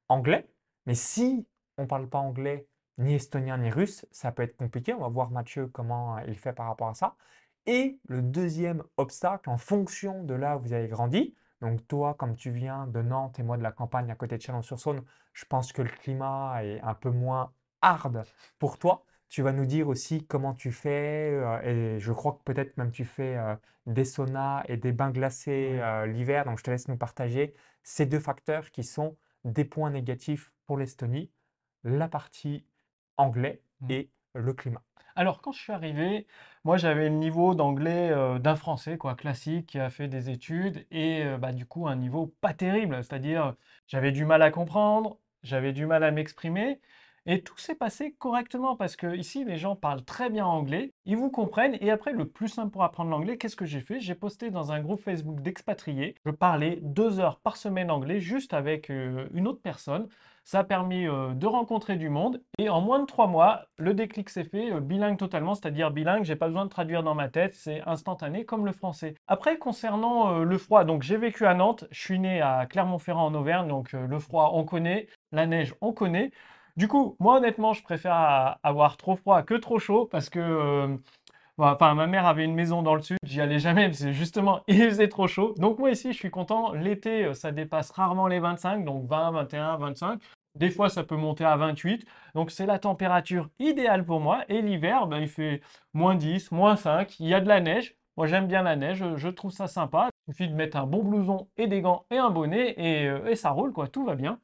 anglais. 0.08 0.48
Mais 0.86 0.94
si 0.94 1.46
on 1.78 1.82
ne 1.82 1.88
parle 1.88 2.08
pas 2.08 2.18
anglais, 2.18 2.68
ni 3.00 3.14
estonien, 3.14 3.58
ni 3.58 3.70
russe, 3.70 4.06
ça 4.10 4.30
peut 4.32 4.42
être 4.42 4.56
compliqué. 4.56 4.94
On 4.94 5.00
va 5.00 5.08
voir 5.08 5.30
Mathieu 5.30 5.66
comment 5.66 6.18
il 6.20 6.36
fait 6.36 6.52
par 6.52 6.66
rapport 6.66 6.88
à 6.88 6.94
ça. 6.94 7.16
Et 7.66 7.98
le 8.08 8.22
deuxième 8.22 8.82
obstacle, 8.96 9.50
en 9.50 9.56
fonction 9.56 10.22
de 10.24 10.34
là 10.34 10.56
où 10.56 10.60
vous 10.60 10.72
avez 10.72 10.88
grandi, 10.88 11.34
donc 11.60 11.86
toi, 11.88 12.14
comme 12.14 12.36
tu 12.36 12.50
viens 12.50 12.86
de 12.86 13.02
Nantes 13.02 13.38
et 13.38 13.42
moi 13.42 13.56
de 13.58 13.62
la 13.62 13.72
campagne 13.72 14.10
à 14.10 14.14
côté 14.14 14.36
de 14.36 14.42
Chalon-sur-Saône, 14.42 15.02
je 15.32 15.44
pense 15.44 15.72
que 15.72 15.82
le 15.82 15.90
climat 15.90 16.64
est 16.64 16.80
un 16.80 16.94
peu 16.94 17.10
moins 17.10 17.52
hard 17.82 18.24
pour 18.58 18.78
toi. 18.78 19.04
Tu 19.28 19.42
vas 19.42 19.52
nous 19.52 19.66
dire 19.66 19.88
aussi 19.88 20.26
comment 20.26 20.54
tu 20.54 20.72
fais, 20.72 21.30
euh, 21.32 21.60
et 21.62 22.00
je 22.00 22.12
crois 22.12 22.32
que 22.32 22.42
peut-être 22.44 22.76
même 22.76 22.90
tu 22.90 23.04
fais 23.04 23.36
euh, 23.36 23.54
des 23.86 24.04
saunas 24.04 24.64
et 24.68 24.76
des 24.76 24.92
bains 24.92 25.10
glacés 25.10 25.78
euh, 25.80 26.06
l'hiver, 26.06 26.44
donc 26.44 26.58
je 26.58 26.64
te 26.64 26.70
laisse 26.70 26.88
nous 26.88 26.96
partager 26.96 27.54
ces 27.82 28.06
deux 28.06 28.18
facteurs 28.18 28.70
qui 28.70 28.82
sont 28.82 29.16
des 29.44 29.64
points 29.64 29.90
négatifs 29.90 30.52
pour 30.66 30.78
l'Estonie, 30.78 31.30
la 31.84 32.08
partie 32.08 32.66
anglais 33.16 33.62
Mmh. 33.80 33.92
et 33.92 34.10
le 34.34 34.52
climat. 34.52 34.82
Alors, 35.16 35.40
quand 35.42 35.52
je 35.52 35.60
suis 35.60 35.72
arrivé, 35.72 36.26
moi 36.64 36.76
j'avais 36.76 37.08
le 37.08 37.14
niveau 37.16 37.54
d'anglais 37.54 38.10
euh, 38.10 38.38
d'un 38.38 38.56
Français, 38.56 38.98
quoi, 38.98 39.14
classique, 39.14 39.66
qui 39.66 39.78
a 39.78 39.90
fait 39.90 40.08
des 40.08 40.30
études, 40.30 40.86
et 40.90 41.22
euh, 41.24 41.38
bah, 41.38 41.52
du 41.52 41.66
coup 41.66 41.88
un 41.88 41.96
niveau 41.96 42.26
pas 42.40 42.54
terrible, 42.54 42.96
c'est-à-dire 43.02 43.54
j'avais 43.86 44.12
du 44.12 44.24
mal 44.24 44.42
à 44.42 44.50
comprendre, 44.50 45.18
j'avais 45.42 45.72
du 45.72 45.86
mal 45.86 46.04
à 46.04 46.10
m'exprimer, 46.10 46.80
et 47.30 47.42
tout 47.42 47.56
s'est 47.56 47.76
passé 47.76 48.16
correctement 48.18 48.74
parce 48.74 48.96
que 48.96 49.14
ici 49.14 49.44
les 49.44 49.56
gens 49.56 49.76
parlent 49.76 50.04
très 50.04 50.30
bien 50.30 50.44
anglais, 50.44 50.92
ils 51.04 51.16
vous 51.16 51.30
comprennent, 51.30 51.78
et 51.80 51.92
après 51.92 52.12
le 52.12 52.24
plus 52.24 52.48
simple 52.48 52.72
pour 52.72 52.82
apprendre 52.82 53.10
l'anglais, 53.10 53.38
qu'est-ce 53.38 53.54
que 53.54 53.66
j'ai 53.66 53.80
fait? 53.80 54.00
J'ai 54.00 54.16
posté 54.16 54.50
dans 54.50 54.72
un 54.72 54.80
groupe 54.80 55.00
Facebook 55.00 55.40
d'expatriés, 55.40 56.16
je 56.26 56.32
parlais 56.32 56.80
deux 56.82 57.20
heures 57.20 57.38
par 57.38 57.56
semaine 57.56 57.92
anglais 57.92 58.18
juste 58.18 58.52
avec 58.52 58.90
euh, 58.90 59.28
une 59.32 59.46
autre 59.46 59.62
personne. 59.62 60.08
Ça 60.42 60.60
a 60.60 60.64
permis 60.64 61.06
euh, 61.06 61.32
de 61.34 61.46
rencontrer 61.46 61.94
du 61.94 62.08
monde 62.08 62.42
et 62.58 62.68
en 62.68 62.80
moins 62.80 62.98
de 62.98 63.04
trois 63.04 63.28
mois, 63.28 63.66
le 63.76 63.94
déclic 63.94 64.28
s'est 64.28 64.42
fait 64.42 64.72
euh, 64.72 64.80
bilingue 64.80 65.16
totalement, 65.16 65.54
c'est-à-dire 65.54 65.92
bilingue, 65.92 66.24
j'ai 66.24 66.34
pas 66.34 66.48
besoin 66.48 66.64
de 66.64 66.70
traduire 66.70 67.04
dans 67.04 67.14
ma 67.14 67.28
tête, 67.28 67.54
c'est 67.54 67.80
instantané 67.86 68.44
comme 68.44 68.66
le 68.66 68.72
français. 68.72 69.14
Après, 69.28 69.56
concernant 69.56 70.40
le 70.40 70.58
froid, 70.58 70.82
donc 70.82 71.02
j'ai 71.04 71.16
vécu 71.16 71.46
à 71.46 71.54
Nantes, 71.54 71.84
je 71.92 72.00
suis 72.00 72.18
né 72.18 72.40
à 72.40 72.66
Clermont-Ferrand 72.66 73.26
en 73.26 73.34
Auvergne, 73.34 73.68
donc 73.68 73.92
le 73.92 74.18
froid 74.18 74.50
on 74.54 74.64
connaît, 74.64 75.06
la 75.30 75.46
neige 75.46 75.74
on 75.80 75.92
connaît. 75.92 76.32
Du 76.80 76.88
coup, 76.88 77.14
moi 77.20 77.36
honnêtement, 77.36 77.74
je 77.74 77.82
préfère 77.82 78.58
avoir 78.62 78.96
trop 78.96 79.14
froid 79.14 79.42
que 79.42 79.52
trop 79.52 79.78
chaud 79.78 80.06
parce 80.06 80.30
que 80.30 80.38
euh, 80.40 80.96
bah, 81.58 81.76
ma 81.94 82.06
mère 82.06 82.24
avait 82.24 82.46
une 82.46 82.54
maison 82.54 82.82
dans 82.82 82.94
le 82.94 83.02
sud, 83.02 83.18
j'y 83.22 83.42
allais 83.42 83.58
jamais 83.58 83.88
parce 83.88 84.02
que 84.02 84.12
justement, 84.12 84.62
il 84.66 84.78
faisait 84.78 85.08
trop 85.08 85.26
chaud. 85.28 85.54
Donc 85.58 85.78
moi 85.78 85.90
ici, 85.90 86.14
je 86.14 86.16
suis 86.16 86.30
content. 86.30 86.72
L'été, 86.72 87.26
euh, 87.26 87.34
ça 87.34 87.52
dépasse 87.52 87.90
rarement 87.90 88.28
les 88.28 88.40
25, 88.40 88.86
donc 88.86 89.06
20, 89.10 89.30
21, 89.32 89.76
25. 89.76 90.22
Des 90.54 90.70
fois, 90.70 90.88
ça 90.88 91.04
peut 91.04 91.16
monter 91.16 91.44
à 91.44 91.54
28. 91.58 92.06
Donc 92.34 92.50
c'est 92.50 92.64
la 92.64 92.78
température 92.78 93.50
idéale 93.58 94.06
pour 94.06 94.20
moi. 94.20 94.44
Et 94.48 94.62
l'hiver, 94.62 95.06
ben, 95.06 95.18
il 95.18 95.28
fait 95.28 95.60
moins 95.92 96.14
10, 96.14 96.50
moins 96.50 96.76
5. 96.76 97.20
Il 97.20 97.28
y 97.28 97.34
a 97.34 97.42
de 97.42 97.48
la 97.48 97.60
neige. 97.60 97.94
Moi, 98.16 98.26
j'aime 98.26 98.46
bien 98.46 98.62
la 98.62 98.76
neige, 98.76 99.04
je 99.16 99.28
trouve 99.28 99.50
ça 99.50 99.66
sympa. 99.66 100.08
Il 100.28 100.32
suffit 100.34 100.48
de 100.48 100.54
mettre 100.54 100.78
un 100.78 100.86
bon 100.86 101.04
blouson 101.04 101.46
et 101.58 101.66
des 101.66 101.82
gants 101.82 102.06
et 102.10 102.16
un 102.16 102.30
bonnet 102.30 102.72
et, 102.78 103.06
euh, 103.06 103.26
et 103.28 103.36
ça 103.36 103.50
roule, 103.50 103.74
quoi. 103.74 103.86
Tout 103.88 104.06
va 104.06 104.14
bien. 104.14 104.40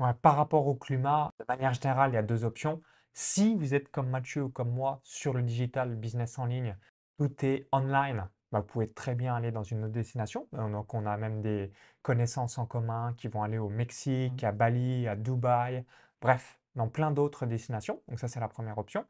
Ouais, 0.00 0.14
par 0.22 0.36
rapport 0.36 0.66
au 0.68 0.74
climat, 0.76 1.32
de 1.40 1.44
manière 1.48 1.74
générale, 1.74 2.12
il 2.12 2.14
y 2.14 2.18
a 2.18 2.22
deux 2.22 2.44
options. 2.44 2.80
Si 3.14 3.54
vous 3.56 3.74
êtes 3.74 3.88
comme 3.90 4.08
Mathieu 4.10 4.44
ou 4.44 4.48
comme 4.48 4.70
moi 4.70 5.00
sur 5.02 5.34
le 5.34 5.42
digital, 5.42 5.90
le 5.90 5.96
business 5.96 6.38
en 6.38 6.46
ligne, 6.46 6.76
tout 7.18 7.44
est 7.44 7.66
online, 7.72 8.28
bah, 8.52 8.60
vous 8.60 8.66
pouvez 8.66 8.88
très 8.92 9.14
bien 9.16 9.34
aller 9.34 9.50
dans 9.50 9.64
une 9.64 9.82
autre 9.84 9.92
destination. 9.92 10.46
Euh, 10.54 10.70
Donc, 10.70 10.94
on 10.94 11.04
a 11.04 11.16
même 11.16 11.42
des 11.42 11.72
connaissances 12.02 12.58
en 12.58 12.66
commun 12.66 13.12
qui 13.16 13.26
vont 13.28 13.42
aller 13.42 13.58
au 13.58 13.68
Mexique, 13.68 14.44
à 14.44 14.52
Bali, 14.52 15.08
à 15.08 15.16
Dubaï, 15.16 15.84
bref, 16.20 16.60
dans 16.76 16.88
plein 16.88 17.10
d'autres 17.10 17.46
destinations. 17.46 18.00
Donc, 18.08 18.20
ça, 18.20 18.28
c'est 18.28 18.40
la 18.40 18.48
première 18.48 18.78
option. 18.78 19.04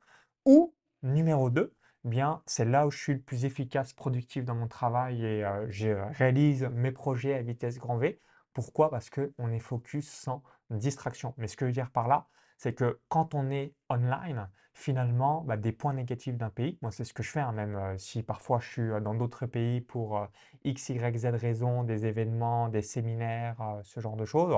Ou, 0.46 0.74
numéro 1.02 1.50
2, 1.50 1.74
bien, 2.04 2.42
c'est 2.46 2.64
là 2.64 2.86
où 2.86 2.90
je 2.90 2.98
suis 2.98 3.12
le 3.14 3.20
plus 3.20 3.44
efficace, 3.44 3.92
productif 3.92 4.44
dans 4.44 4.54
mon 4.54 4.68
travail 4.68 5.24
et 5.24 5.44
euh, 5.44 5.66
je 5.70 5.88
réalise 6.16 6.64
mes 6.72 6.92
projets 6.92 7.34
à 7.34 7.42
vitesse 7.42 7.78
grand 7.78 7.98
V. 7.98 8.20
Pourquoi? 8.54 8.90
Parce 8.90 9.10
qu'on 9.10 9.50
est 9.52 9.58
focus 9.60 10.08
sans 10.08 10.42
distraction. 10.70 11.34
Mais 11.36 11.48
ce 11.48 11.56
que 11.56 11.64
je 11.64 11.68
veux 11.68 11.72
dire 11.72 11.90
par 11.90 12.08
là, 12.08 12.28
c'est 12.56 12.74
que 12.74 13.00
quand 13.08 13.34
on 13.34 13.50
est 13.50 13.74
online, 13.88 14.48
finalement, 14.74 15.42
bah, 15.42 15.56
des 15.56 15.72
points 15.72 15.92
négatifs 15.92 16.36
d'un 16.36 16.50
pays, 16.50 16.78
moi 16.82 16.90
c'est 16.90 17.04
ce 17.04 17.12
que 17.12 17.22
je 17.22 17.30
fais, 17.30 17.40
hein, 17.40 17.52
même 17.52 17.76
euh, 17.76 17.98
si 17.98 18.22
parfois 18.22 18.60
je 18.60 18.68
suis 18.68 18.82
euh, 18.82 19.00
dans 19.00 19.14
d'autres 19.14 19.46
pays 19.46 19.80
pour 19.80 20.18
euh, 20.18 20.26
X, 20.64 20.90
Y, 20.90 21.18
Z 21.18 21.26
raisons, 21.34 21.82
des 21.82 22.06
événements, 22.06 22.68
des 22.68 22.82
séminaires, 22.82 23.56
ce 23.82 24.00
genre 24.00 24.16
de 24.16 24.24
choses, 24.24 24.56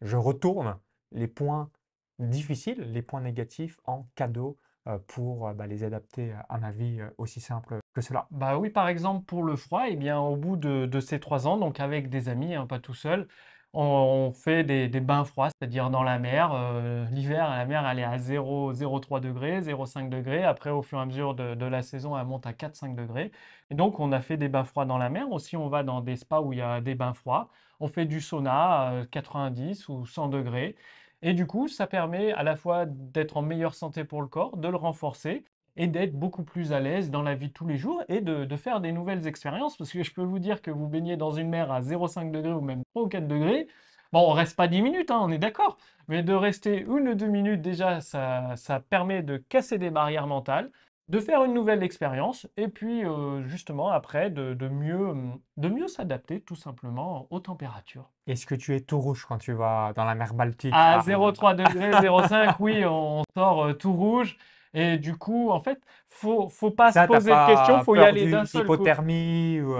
je 0.00 0.16
retourne 0.16 0.76
les 1.12 1.28
points 1.28 1.70
difficiles, 2.18 2.80
les 2.92 3.02
points 3.02 3.20
négatifs 3.20 3.78
en 3.84 4.08
cadeau 4.14 4.58
pour 5.06 5.52
bah, 5.52 5.66
les 5.66 5.84
adapter 5.84 6.34
à 6.48 6.58
ma 6.58 6.72
vie 6.72 7.00
aussi 7.18 7.40
simple 7.40 7.78
que 7.92 8.00
cela. 8.00 8.26
Bah 8.30 8.58
oui, 8.58 8.70
par 8.70 8.88
exemple, 8.88 9.24
pour 9.26 9.42
le 9.42 9.54
froid, 9.54 9.84
eh 9.86 9.96
bien, 9.96 10.18
au 10.18 10.36
bout 10.36 10.56
de, 10.56 10.86
de 10.86 11.00
ces 11.00 11.20
trois 11.20 11.46
ans, 11.46 11.58
donc 11.58 11.80
avec 11.80 12.08
des 12.08 12.28
amis, 12.28 12.54
hein, 12.54 12.66
pas 12.66 12.80
tout 12.80 12.94
seul, 12.94 13.28
on, 13.72 14.32
fait 14.32 14.64
des, 14.64 14.88
bains 15.00 15.24
froids, 15.24 15.48
c'est-à-dire 15.50 15.90
dans 15.90 16.02
la 16.02 16.18
mer. 16.18 16.52
Euh, 16.52 17.06
l'hiver, 17.10 17.48
la 17.48 17.64
mer, 17.66 17.86
elle 17.86 18.00
est 18.00 18.04
à 18.04 18.18
0, 18.18 18.72
0,3 18.72 19.20
degrés, 19.20 19.60
0,5 19.60 20.08
degrés. 20.08 20.42
Après, 20.44 20.70
au 20.70 20.82
fur 20.82 20.98
et 20.98 21.02
à 21.02 21.06
mesure 21.06 21.34
de, 21.34 21.64
la 21.64 21.82
saison, 21.82 22.18
elle 22.18 22.26
monte 22.26 22.46
à 22.46 22.52
4-5 22.52 22.94
degrés. 22.94 23.30
Donc, 23.70 24.00
on 24.00 24.12
a 24.12 24.20
fait 24.20 24.36
des 24.36 24.48
bains 24.48 24.64
froids 24.64 24.86
dans 24.86 24.98
la 24.98 25.08
mer. 25.08 25.30
Aussi, 25.30 25.56
on 25.56 25.68
va 25.68 25.82
dans 25.84 26.00
des 26.00 26.16
spas 26.16 26.40
où 26.40 26.52
il 26.52 26.58
y 26.58 26.62
a 26.62 26.80
des 26.80 26.94
bains 26.96 27.14
froids. 27.14 27.48
On 27.78 27.88
fait 27.88 28.06
du 28.06 28.20
sauna 28.20 29.00
à 29.00 29.06
90 29.06 29.88
ou 29.88 30.04
100 30.06 30.28
degrés. 30.28 30.76
Et 31.22 31.34
du 31.34 31.46
coup, 31.46 31.68
ça 31.68 31.86
permet 31.86 32.32
à 32.32 32.42
la 32.42 32.56
fois 32.56 32.86
d'être 32.86 33.36
en 33.36 33.42
meilleure 33.42 33.74
santé 33.74 34.04
pour 34.04 34.22
le 34.22 34.28
corps, 34.28 34.56
de 34.56 34.68
le 34.68 34.76
renforcer 34.76 35.44
et 35.80 35.86
d'être 35.86 36.12
beaucoup 36.14 36.42
plus 36.44 36.72
à 36.74 36.80
l'aise 36.80 37.10
dans 37.10 37.22
la 37.22 37.34
vie 37.34 37.48
de 37.48 37.52
tous 37.54 37.66
les 37.66 37.78
jours 37.78 38.02
et 38.08 38.20
de, 38.20 38.44
de 38.44 38.56
faire 38.56 38.80
des 38.82 38.92
nouvelles 38.92 39.26
expériences. 39.26 39.78
Parce 39.78 39.90
que 39.92 40.02
je 40.02 40.12
peux 40.12 40.22
vous 40.22 40.38
dire 40.38 40.60
que 40.60 40.70
vous 40.70 40.86
baignez 40.88 41.16
dans 41.16 41.30
une 41.32 41.48
mer 41.48 41.72
à 41.72 41.80
0,5 41.80 42.30
degrés 42.30 42.52
ou 42.52 42.60
même 42.60 42.82
3 42.92 43.04
ou 43.04 43.08
4 43.08 43.26
degrés. 43.26 43.66
Bon, 44.12 44.20
on 44.30 44.32
reste 44.32 44.56
pas 44.56 44.68
10 44.68 44.82
minutes, 44.82 45.10
hein, 45.10 45.20
on 45.22 45.30
est 45.30 45.38
d'accord. 45.38 45.78
Mais 46.08 46.22
de 46.22 46.34
rester 46.34 46.80
une 46.82 47.08
ou 47.08 47.14
deux 47.14 47.28
minutes, 47.28 47.62
déjà, 47.62 48.00
ça, 48.02 48.56
ça 48.56 48.80
permet 48.80 49.22
de 49.22 49.38
casser 49.38 49.78
des 49.78 49.88
barrières 49.90 50.26
mentales, 50.26 50.70
de 51.08 51.18
faire 51.18 51.44
une 51.44 51.54
nouvelle 51.54 51.82
expérience 51.82 52.46
et 52.58 52.68
puis 52.68 53.04
euh, 53.04 53.42
justement 53.48 53.88
après 53.88 54.30
de, 54.30 54.52
de 54.54 54.68
mieux, 54.68 55.14
de 55.56 55.68
mieux 55.68 55.88
s'adapter 55.88 56.40
tout 56.42 56.56
simplement 56.56 57.26
aux 57.30 57.40
températures. 57.40 58.10
Est-ce 58.26 58.44
que 58.46 58.54
tu 58.54 58.74
es 58.76 58.80
tout 58.80 59.00
rouge 59.00 59.24
quand 59.26 59.38
tu 59.38 59.52
vas 59.52 59.92
dans 59.96 60.04
la 60.04 60.14
mer 60.14 60.34
Baltique? 60.34 60.72
À 60.72 60.98
Ah, 60.98 60.98
0,3 61.00 61.54
degrés, 61.56 61.90
0,5, 61.90 62.56
oui, 62.60 62.84
on 62.84 63.22
sort 63.34 63.64
euh, 63.64 63.72
tout 63.72 63.92
rouge. 63.92 64.36
Et 64.74 64.98
du 64.98 65.16
coup, 65.16 65.50
en 65.50 65.60
fait, 65.60 65.80
faut, 66.08 66.48
faut 66.48 66.70
pas 66.70 66.88
se 66.88 66.94
Ça, 66.94 67.06
poser 67.06 67.30
de 67.32 67.46
questions, 67.46 67.80
faut 67.80 67.96
y 67.96 68.04
aller 68.04 68.26
d'un 68.30 68.44
seul 68.44 68.70
coup. 68.76 68.84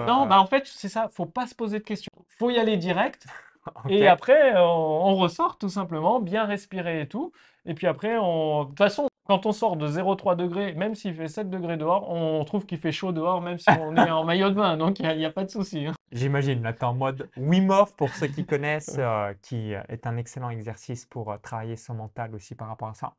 Non, 0.06 0.24
euh, 0.24 0.26
bah 0.26 0.40
en 0.40 0.46
fait, 0.46 0.66
c'est 0.66 0.88
ça, 0.88 1.08
faut 1.12 1.26
pas 1.26 1.46
se 1.46 1.54
poser 1.54 1.78
de 1.78 1.84
questions. 1.84 2.10
Faut 2.38 2.50
y 2.50 2.58
aller 2.58 2.76
direct. 2.76 3.26
Et 3.88 4.08
après, 4.08 4.54
on, 4.56 5.06
on 5.08 5.16
ressort 5.16 5.58
tout 5.58 5.68
simplement, 5.68 6.20
bien 6.20 6.44
respirer 6.44 7.02
et 7.02 7.08
tout. 7.08 7.32
Et 7.66 7.74
puis 7.74 7.86
après, 7.86 8.16
on... 8.18 8.64
de 8.64 8.68
toute 8.70 8.78
façon, 8.78 9.06
quand 9.26 9.46
on 9.46 9.52
sort 9.52 9.76
de 9.76 9.86
0,3 9.86 10.34
degrés, 10.34 10.72
même 10.74 10.94
s'il 10.94 11.14
fait 11.14 11.28
7 11.28 11.50
degrés 11.50 11.76
dehors, 11.76 12.10
on 12.10 12.42
trouve 12.44 12.66
qu'il 12.66 12.78
fait 12.78 12.90
chaud 12.90 13.12
dehors, 13.12 13.40
même 13.40 13.58
si 13.58 13.68
on 13.78 13.94
est 13.96 14.10
en 14.10 14.24
maillot 14.24 14.48
de 14.48 14.54
bain. 14.54 14.76
Donc, 14.76 14.98
il 14.98 15.16
n'y 15.16 15.24
a 15.24 15.30
pas 15.30 15.44
de 15.44 15.50
souci. 15.50 15.86
hein. 15.86 15.92
J'imagine, 16.10 16.62
là, 16.62 16.72
tu 16.72 16.80
es 16.80 16.84
en 16.84 16.94
mode 16.94 17.28
Wim 17.36 17.70
Hof 17.70 17.94
pour 17.96 18.08
ceux 18.14 18.26
qui 18.26 18.44
connaissent, 18.44 18.96
euh, 18.98 19.32
qui 19.42 19.72
est 19.72 20.06
un 20.06 20.16
excellent 20.16 20.50
exercice 20.50 21.06
pour 21.06 21.30
euh, 21.30 21.36
travailler 21.36 21.76
son 21.76 21.94
mental 21.94 22.34
aussi 22.34 22.54
par 22.56 22.66
rapport 22.68 22.88
à 22.88 22.94
ça. 22.94 23.12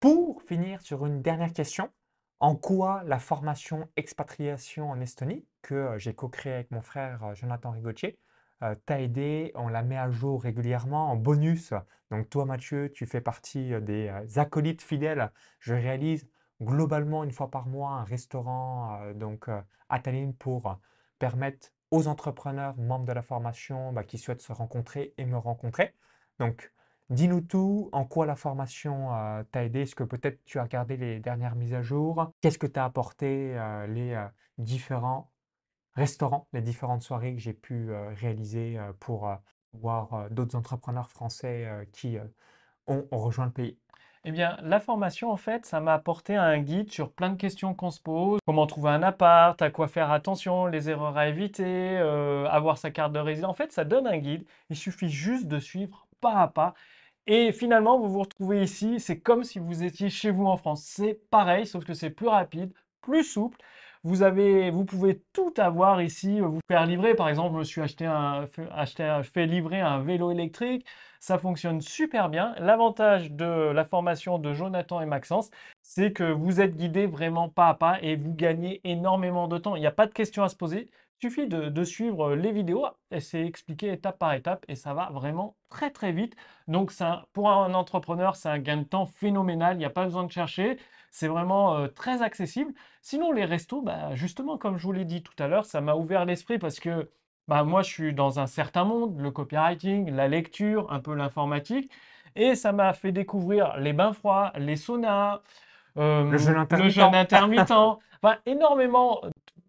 Pour 0.00 0.40
finir 0.40 0.80
sur 0.80 1.04
une 1.04 1.20
dernière 1.20 1.52
question, 1.52 1.90
en 2.38 2.56
quoi 2.56 3.02
la 3.04 3.18
formation 3.18 3.86
expatriation 3.96 4.88
en 4.88 4.98
Estonie, 4.98 5.44
que 5.60 5.74
euh, 5.74 5.98
j'ai 5.98 6.14
co-créée 6.14 6.54
avec 6.54 6.70
mon 6.70 6.80
frère 6.80 7.22
euh, 7.22 7.34
Jonathan 7.34 7.70
Rigotier, 7.70 8.18
euh, 8.62 8.74
t'a 8.86 8.98
aidé? 9.02 9.52
On 9.54 9.68
la 9.68 9.82
met 9.82 9.98
à 9.98 10.10
jour 10.10 10.42
régulièrement 10.42 11.10
en 11.10 11.16
bonus? 11.16 11.74
Donc 12.10 12.30
toi, 12.30 12.46
Mathieu, 12.46 12.90
tu 12.94 13.04
fais 13.04 13.20
partie 13.20 13.78
des 13.82 14.10
acolytes 14.36 14.80
fidèles. 14.80 15.30
Je 15.58 15.74
réalise 15.74 16.26
globalement 16.62 17.22
une 17.22 17.32
fois 17.32 17.50
par 17.50 17.66
mois 17.66 17.90
un 17.90 18.04
restaurant 18.04 19.12
donc 19.14 19.48
à 19.90 19.98
Tallinn 20.00 20.34
pour 20.34 20.80
permettre 21.18 21.68
aux 21.90 22.08
entrepreneurs 22.08 22.76
membres 22.78 23.04
de 23.04 23.12
la 23.12 23.22
formation 23.22 23.92
bah, 23.92 24.02
qui 24.02 24.16
souhaitent 24.16 24.40
se 24.40 24.52
rencontrer 24.52 25.12
et 25.18 25.26
me 25.26 25.36
rencontrer. 25.36 25.94
Donc, 26.38 26.72
dis-nous 27.10 27.40
tout, 27.40 27.90
en 27.92 28.04
quoi 28.04 28.24
la 28.24 28.36
formation 28.36 29.14
euh, 29.14 29.42
t'a 29.50 29.64
aidé? 29.64 29.82
Est-ce 29.82 29.94
que 29.94 30.04
peut-être 30.04 30.42
tu 30.44 30.58
as 30.58 30.62
regardé 30.62 30.96
les 30.96 31.18
dernières 31.18 31.56
mises 31.56 31.74
à 31.74 31.82
jour? 31.82 32.32
Qu'est-ce 32.40 32.58
que 32.58 32.66
t'a 32.66 32.84
apporté 32.84 33.52
euh, 33.56 33.86
les 33.88 34.14
euh, 34.14 34.26
différents 34.58 35.30
restaurants, 35.94 36.46
les 36.52 36.62
différentes 36.62 37.02
soirées 37.02 37.34
que 37.34 37.40
j'ai 37.40 37.52
pu 37.52 37.90
réaliser 38.14 38.78
pour 39.00 39.28
voir 39.72 40.30
d'autres 40.30 40.56
entrepreneurs 40.56 41.10
français 41.10 41.68
qui 41.92 42.16
ont 42.86 43.08
rejoint 43.10 43.46
le 43.46 43.50
pays? 43.50 43.76
Eh 44.24 44.30
bien, 44.30 44.56
la 44.62 44.78
formation, 44.78 45.32
en 45.32 45.36
fait, 45.36 45.66
ça 45.66 45.80
m'a 45.80 45.94
apporté 45.94 46.36
un 46.36 46.60
guide 46.60 46.92
sur 46.92 47.10
plein 47.10 47.30
de 47.30 47.36
questions 47.36 47.74
qu'on 47.74 47.90
se 47.90 48.00
pose. 48.00 48.38
Comment 48.46 48.68
trouver 48.68 48.90
un 48.90 49.02
appart, 49.02 49.60
à 49.60 49.70
quoi 49.70 49.88
faire 49.88 50.12
attention, 50.12 50.66
les 50.66 50.88
erreurs 50.90 51.16
à 51.16 51.26
éviter, 51.26 51.96
avoir 51.96 52.78
sa 52.78 52.92
carte 52.92 53.12
de 53.12 53.18
résident. 53.18 53.48
En 53.48 53.54
fait, 53.54 53.72
ça 53.72 53.84
donne 53.84 54.06
un 54.06 54.18
guide. 54.18 54.46
Il 54.70 54.76
suffit 54.76 55.10
juste 55.10 55.48
de 55.48 55.58
suivre 55.58 56.06
pas 56.20 56.36
à 56.36 56.48
pas. 56.48 56.74
Et 57.26 57.52
finalement, 57.52 57.98
vous 57.98 58.08
vous 58.08 58.20
retrouvez 58.20 58.62
ici. 58.62 58.98
C'est 59.00 59.20
comme 59.20 59.44
si 59.44 59.58
vous 59.58 59.84
étiez 59.84 60.10
chez 60.10 60.30
vous 60.30 60.46
en 60.46 60.56
France. 60.56 60.82
C'est 60.84 61.14
pareil, 61.30 61.66
sauf 61.66 61.84
que 61.84 61.94
c'est 61.94 62.10
plus 62.10 62.28
rapide, 62.28 62.72
plus 63.02 63.24
souple. 63.24 63.58
Vous, 64.02 64.22
avez, 64.22 64.70
vous 64.70 64.84
pouvez 64.84 65.22
tout 65.34 65.52
avoir 65.58 66.00
ici, 66.02 66.40
vous 66.40 66.58
faire 66.68 66.86
livrer. 66.86 67.14
Par 67.14 67.28
exemple, 67.28 67.54
je 67.54 67.58
me 67.58 67.64
suis 67.64 67.80
acheté 67.82 68.06
un, 68.06 68.46
acheté 68.72 69.20
fait 69.24 69.46
livrer 69.46 69.80
un 69.80 70.00
vélo 70.02 70.30
électrique. 70.30 70.86
Ça 71.20 71.38
fonctionne 71.38 71.82
super 71.82 72.30
bien. 72.30 72.54
L'avantage 72.58 73.30
de 73.30 73.44
la 73.44 73.84
formation 73.84 74.38
de 74.38 74.54
Jonathan 74.54 75.02
et 75.02 75.06
Maxence, 75.06 75.50
c'est 75.82 76.12
que 76.12 76.24
vous 76.32 76.60
êtes 76.62 76.76
guidés 76.76 77.06
vraiment 77.06 77.50
pas 77.50 77.68
à 77.68 77.74
pas 77.74 77.98
et 78.02 78.16
vous 78.16 78.32
gagnez 78.34 78.80
énormément 78.84 79.48
de 79.48 79.58
temps. 79.58 79.76
Il 79.76 79.80
n'y 79.80 79.86
a 79.86 79.90
pas 79.92 80.06
de 80.06 80.12
questions 80.14 80.42
à 80.42 80.48
se 80.48 80.56
poser. 80.56 80.90
Suffit 81.22 81.46
de, 81.48 81.84
suivre 81.84 82.34
les 82.34 82.50
vidéos 82.50 82.86
et 83.10 83.20
c'est 83.20 83.44
expliqué 83.44 83.92
étape 83.92 84.18
par 84.18 84.32
étape 84.32 84.64
et 84.68 84.74
ça 84.74 84.94
va 84.94 85.10
vraiment 85.12 85.54
très 85.68 85.90
très 85.90 86.12
vite. 86.12 86.34
Donc 86.66 86.92
pour 87.34 87.50
un 87.50 87.74
entrepreneur, 87.74 88.36
c'est 88.36 88.48
un 88.48 88.58
gain 88.58 88.78
de 88.78 88.84
temps 88.84 89.04
phénoménal. 89.04 89.76
Il 89.76 89.80
n'y 89.80 89.84
a 89.84 89.90
pas 89.90 90.04
besoin 90.04 90.24
de 90.24 90.32
chercher. 90.32 90.78
C'est 91.10 91.28
vraiment 91.28 91.76
euh, 91.76 91.88
très 91.88 92.22
accessible. 92.22 92.72
Sinon, 93.02 93.32
les 93.32 93.44
restos, 93.44 93.82
bah, 93.82 94.14
justement, 94.14 94.56
comme 94.56 94.78
je 94.78 94.84
vous 94.84 94.92
l'ai 94.92 95.04
dit 95.04 95.22
tout 95.22 95.34
à 95.38 95.46
l'heure, 95.46 95.66
ça 95.66 95.82
m'a 95.82 95.94
ouvert 95.94 96.24
l'esprit 96.24 96.58
parce 96.58 96.80
que 96.80 97.10
bah, 97.48 97.64
moi, 97.64 97.82
je 97.82 97.90
suis 97.90 98.14
dans 98.14 98.40
un 98.40 98.46
certain 98.46 98.84
monde, 98.84 99.20
le 99.20 99.30
copywriting, 99.30 100.10
la 100.10 100.26
lecture, 100.26 100.90
un 100.90 101.00
peu 101.00 101.14
l'informatique. 101.14 101.90
Et 102.34 102.54
ça 102.54 102.72
m'a 102.72 102.94
fait 102.94 103.12
découvrir 103.12 103.76
les 103.76 103.92
bains 103.92 104.14
froids, 104.14 104.52
les 104.56 104.76
saunas, 104.76 105.42
euh, 105.98 106.30
le 106.30 106.38
jeûne 106.38 107.14
intermittent, 107.14 107.72
énormément 108.46 109.20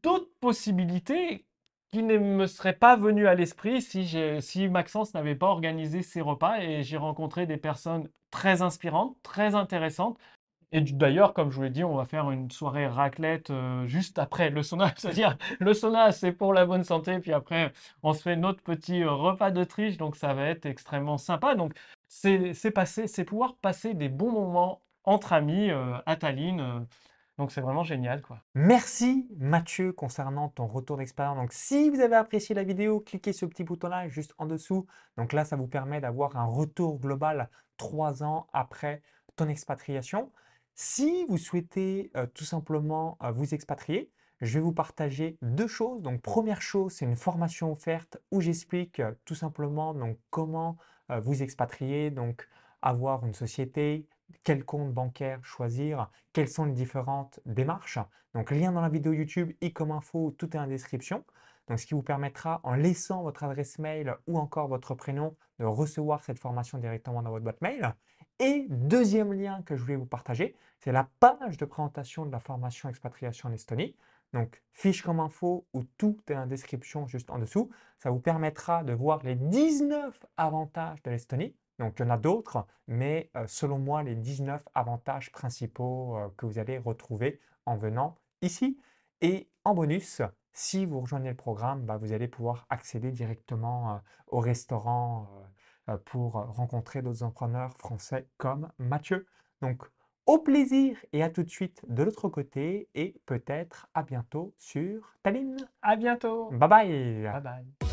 d'autres 0.04 0.30
possibilités 0.40 1.46
qui 1.92 2.04
ne 2.04 2.18
me 2.18 2.48
seraient 2.48 2.78
pas 2.78 2.96
venues 2.96 3.28
à 3.28 3.36
l'esprit 3.36 3.82
si, 3.82 4.70
Maxence 4.70 5.14
n'avait 5.14 5.36
pas 5.36 5.48
organisé 5.48 6.04
ces 6.04 6.22
repas. 6.22 6.60
Et 6.62 6.84
j'ai 6.84 6.98
rencontré 6.98 7.46
des 7.46 7.58
personnes 7.58 8.10
très 8.32 8.62
inspirantes, 8.62 9.18
très 9.24 9.56
intéressantes, 9.56 10.18
et 10.74 10.82
d'ailleurs, 10.82 11.34
comme 11.34 11.52
je 11.52 11.58
vous 11.58 11.64
l'ai 11.64 11.70
dit, 11.70 11.84
on 11.84 11.96
va 11.96 12.06
faire 12.06 12.32
une 12.32 12.50
soirée 12.50 12.88
raclette 12.88 13.50
euh, 13.50 13.86
juste 13.88 14.20
après 14.20 14.50
le 14.50 14.64
sauna. 14.64 14.94
C'est-à-dire, 14.98 15.38
le 15.60 15.74
sauna, 15.74 16.12
c'est 16.14 16.32
pour 16.32 16.54
la 16.54 16.66
bonne 16.66 16.84
santé. 16.86 17.20
Puis 17.20 17.34
après, 17.34 17.74
on 18.04 18.14
se 18.14 18.22
fait 18.22 18.38
notre 18.38 18.62
petit 18.64 19.04
euh, 19.04 19.12
repas 19.12 19.52
de 19.52 19.64
triche. 19.66 19.98
Donc, 19.98 20.16
ça 20.16 20.34
va 20.34 20.46
être 20.46 20.66
extrêmement 20.66 21.18
sympa. 21.18 21.56
Donc, 21.56 21.74
c'est 22.08 22.54
pouvoir 23.26 23.56
passer 23.58 23.94
des 23.94 24.10
bons 24.10 24.32
moments 24.32 24.82
entre 25.04 25.34
amis 25.34 25.72
euh, 25.72 25.98
à 26.06 26.16
Tallinn. 26.16 26.88
Donc, 27.38 27.52
c'est 27.52 27.62
vraiment 27.62 27.84
génial. 27.84 28.22
quoi. 28.22 28.44
Merci 28.54 29.28
Mathieu 29.38 29.94
concernant 29.94 30.50
ton 30.50 30.68
retour 30.68 30.98
d'expérience. 30.98 31.38
Donc, 31.38 31.54
si 31.54 31.90
vous 31.90 32.00
avez 32.00 32.16
apprécié 32.16 32.54
la 32.54 32.64
vidéo, 32.64 33.00
cliquez 33.00 33.34
sur 33.34 33.50
petit 33.50 33.64
bouton-là 33.64 34.08
juste 34.10 34.36
en 34.38 34.46
dessous. 34.46 34.86
Donc 35.18 35.34
là, 35.34 35.44
ça 35.44 35.56
vous 35.56 35.68
permet 35.68 36.02
d'avoir 36.02 36.36
un 36.36 36.46
retour 36.46 37.00
global 37.00 37.50
trois 37.78 38.22
ans 38.24 38.48
après 38.54 39.02
ton 39.38 39.48
expatriation. 39.48 40.32
Si 40.76 41.26
vous 41.30 41.38
souhaitez 41.38 42.12
tout 42.34 42.44
simplement 42.44 43.18
vous 43.34 43.54
expatrier, 43.54 44.12
je 44.42 44.60
vais 44.60 44.64
vous 44.64 44.74
partager 44.74 45.38
deux 45.42 45.68
choses. 45.68 46.02
Donc 46.02 46.22
première 46.22 46.62
chose, 46.62 46.94
c'est 46.94 47.06
une 47.06 47.16
formation 47.16 47.72
offerte 47.72 48.18
où 48.30 48.42
j'explique 48.42 49.02
tout 49.26 49.36
simplement 49.36 49.94
donc, 49.94 50.18
comment 50.30 50.78
vous 51.10 51.42
expatrier, 51.42 52.12
donc 52.12 52.48
avoir 52.82 53.26
une 53.26 53.34
société, 53.34 54.06
quel 54.44 54.66
compte 54.66 54.94
bancaire 54.94 55.44
choisir, 55.44 56.10
quelles 56.34 56.50
sont 56.50 56.66
les 56.66 56.74
différentes 56.74 57.40
démarches. 57.46 58.00
Donc 58.34 58.52
lien 58.52 58.72
dans 58.72 58.82
la 58.82 58.90
vidéo 58.90 59.14
YouTube 59.14 59.52
et 59.62 59.74
comme 59.74 59.92
info, 59.92 60.34
tout 60.38 60.56
est 60.56 60.60
en 60.60 60.68
description. 60.68 61.24
Donc 61.68 61.80
ce 61.80 61.86
qui 61.86 61.94
vous 61.94 62.02
permettra 62.02 62.60
en 62.64 62.74
laissant 62.74 63.24
votre 63.24 63.44
adresse 63.44 63.80
mail 63.80 64.16
ou 64.28 64.38
encore 64.38 64.68
votre 64.68 64.96
prénom 64.96 65.36
de 65.60 65.66
recevoir 65.66 66.24
cette 66.24 66.40
formation 66.40 66.78
directement 66.78 67.22
dans 67.22 67.30
votre 67.30 67.44
boîte 67.44 67.62
mail. 67.62 67.96
Et 68.40 68.66
deuxième 68.70 69.34
lien 69.34 69.62
que 69.64 69.76
je 69.76 69.82
voulais 69.82 69.96
vous 69.96 70.06
partager, 70.06 70.56
c'est 70.80 70.92
la 70.92 71.08
page 71.20 71.58
de 71.58 71.66
présentation 71.66 72.26
de 72.26 72.32
la 72.32 72.40
formation 72.40 72.90
expatriation 72.90 73.50
en 73.50 73.52
Estonie. 73.52 73.96
Donc, 74.34 74.64
fiche 74.72 75.04
comme 75.04 75.20
info 75.20 75.68
où 75.74 75.84
tout 75.98 76.18
est 76.28 76.36
en 76.36 76.48
description 76.48 77.06
juste 77.06 77.30
en 77.30 77.38
dessous. 77.38 77.70
Ça 78.00 78.10
vous 78.10 78.20
permettra 78.20 78.84
de 78.84 78.94
voir 78.94 79.22
les 79.24 79.36
19 79.36 80.26
avantages 80.38 81.04
de 81.04 81.12
l'Estonie. 81.12 81.56
Donc, 81.80 82.00
il 82.00 82.04
y 82.04 82.06
en 82.06 82.12
a 82.12 82.18
d'autres, 82.18 82.66
mais 82.88 83.32
euh, 83.36 83.46
selon 83.48 83.80
moi, 83.80 84.04
les 84.04 84.16
19 84.16 84.64
avantages 84.74 85.32
principaux 85.32 86.18
euh, 86.18 86.30
que 86.38 86.46
vous 86.46 86.60
allez 86.60 86.78
retrouver 86.78 87.40
en 87.66 87.76
venant 87.76 88.18
ici. 88.42 88.78
Et 89.22 89.50
en 89.64 89.74
bonus, 89.74 90.22
si 90.54 90.86
vous 90.86 91.00
rejoignez 91.00 91.30
le 91.30 91.36
programme, 91.36 91.86
bah, 91.86 91.98
vous 91.98 92.14
allez 92.14 92.28
pouvoir 92.28 92.66
accéder 92.70 93.12
directement 93.12 93.94
euh, 93.94 93.98
au 94.28 94.40
restaurant 94.40 95.28
pour 96.06 96.34
rencontrer 96.34 97.02
d'autres 97.02 97.24
entrepreneurs 97.24 97.76
français 97.78 98.28
comme 98.38 98.72
Mathieu. 98.78 99.26
Donc, 99.62 99.84
au 100.26 100.40
plaisir 100.40 100.98
et 101.12 101.24
à 101.24 101.30
tout 101.30 101.44
de 101.44 101.50
suite 101.50 101.84
de 101.88 102.04
l'autre 102.04 102.30
côté 102.30 102.88
et 102.94 103.20
peut-être 103.26 103.88
à 103.94 104.04
bientôt 104.04 104.54
sur 104.58 105.16
Tallinn. 105.24 105.58
À 105.82 105.96
bientôt. 105.96 106.50
Bye 106.52 106.70
bye. 106.70 107.24
Bye 107.24 107.42
bye. 107.42 107.91